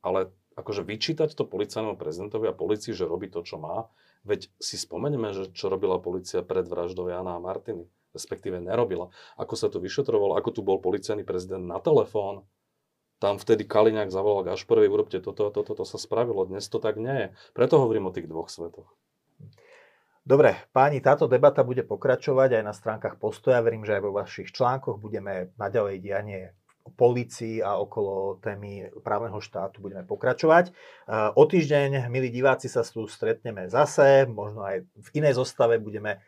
Ale 0.00 0.32
akože 0.56 0.82
vyčítať 0.84 1.36
to 1.36 1.44
policajnému 1.44 2.00
prezidentovi 2.00 2.48
a 2.48 2.56
policii, 2.56 2.96
že 2.96 3.08
robí 3.08 3.28
to, 3.28 3.44
čo 3.44 3.60
má, 3.60 3.88
veď 4.24 4.48
si 4.60 4.80
spomenieme, 4.80 5.32
že 5.36 5.52
čo 5.52 5.68
robila 5.68 6.00
policia 6.00 6.40
pred 6.44 6.64
vraždou 6.64 7.08
Jana 7.08 7.36
a 7.36 7.44
Martiny 7.44 7.88
respektíve 8.10 8.58
nerobila. 8.58 9.10
Ako 9.38 9.54
sa 9.54 9.70
to 9.70 9.78
vyšetrovalo, 9.78 10.34
ako 10.34 10.50
tu 10.50 10.60
bol 10.66 10.82
policajný 10.82 11.22
prezident 11.22 11.62
na 11.62 11.78
telefón, 11.78 12.42
tam 13.20 13.36
vtedy 13.36 13.68
Kaliňák 13.68 14.08
zavolal 14.08 14.48
Gašporovi, 14.48 14.88
urobte 14.88 15.20
toto, 15.20 15.52
toto, 15.52 15.60
toto 15.60 15.84
sa 15.84 16.00
spravilo. 16.00 16.48
Dnes 16.48 16.66
to 16.72 16.80
tak 16.80 16.96
nie 16.96 17.12
je. 17.12 17.26
Preto 17.52 17.76
hovorím 17.76 18.08
o 18.08 18.14
tých 18.16 18.24
dvoch 18.24 18.48
svetoch. 18.48 18.88
Dobre, 20.24 20.56
páni, 20.72 21.04
táto 21.04 21.28
debata 21.28 21.60
bude 21.60 21.84
pokračovať 21.84 22.60
aj 22.60 22.64
na 22.64 22.72
stránkach 22.72 23.20
postoja. 23.20 23.60
Verím, 23.60 23.84
že 23.84 24.00
aj 24.00 24.02
vo 24.08 24.16
vašich 24.16 24.56
článkoch 24.56 24.96
budeme 24.96 25.52
naďalej 25.60 25.96
dianie 26.00 26.40
o 26.80 26.88
policii 26.88 27.60
a 27.60 27.76
okolo 27.76 28.40
témy 28.40 28.88
právneho 29.04 29.36
štátu 29.36 29.84
budeme 29.84 30.00
pokračovať. 30.08 30.72
O 31.36 31.44
týždeň, 31.44 32.08
milí 32.08 32.32
diváci, 32.32 32.72
sa 32.72 32.80
tu 32.80 33.04
stretneme 33.04 33.68
zase, 33.68 34.24
možno 34.24 34.64
aj 34.64 34.88
v 34.88 35.08
inej 35.20 35.36
zostave 35.36 35.76
budeme 35.76 36.24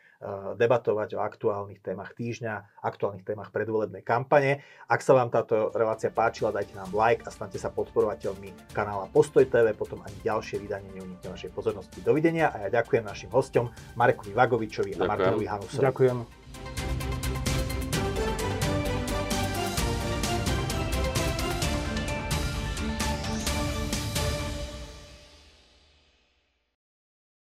debatovať 0.55 1.15
o 1.15 1.23
aktuálnych 1.23 1.83
témach 1.83 2.15
týždňa, 2.15 2.83
aktuálnych 2.83 3.27
témach 3.27 3.51
predvolebnej 3.51 4.01
kampane. 4.01 4.63
Ak 4.87 5.03
sa 5.03 5.15
vám 5.15 5.27
táto 5.29 5.71
relácia 5.75 6.09
páčila, 6.09 6.55
dajte 6.55 6.73
nám 6.79 6.91
like 6.95 7.23
a 7.27 7.29
stante 7.29 7.59
sa 7.59 7.71
podporovateľmi 7.71 8.71
kanála 8.71 9.11
Postoj 9.11 9.43
TV, 9.47 9.75
potom 9.75 9.99
ani 10.01 10.15
ďalšie 10.23 10.63
vydanie 10.63 10.89
neunikne 10.95 11.27
vašej 11.27 11.51
pozornosti. 11.51 11.99
Dovidenia 12.01 12.49
a 12.51 12.67
ja 12.67 12.83
ďakujem 12.83 13.03
našim 13.03 13.29
hostom 13.31 13.69
Marekovi 13.99 14.31
Vagovičovi 14.31 14.95
a 14.97 15.03
Martinovi 15.03 15.45
Hanusovi. 15.47 15.83
Ďakujem. 15.83 16.82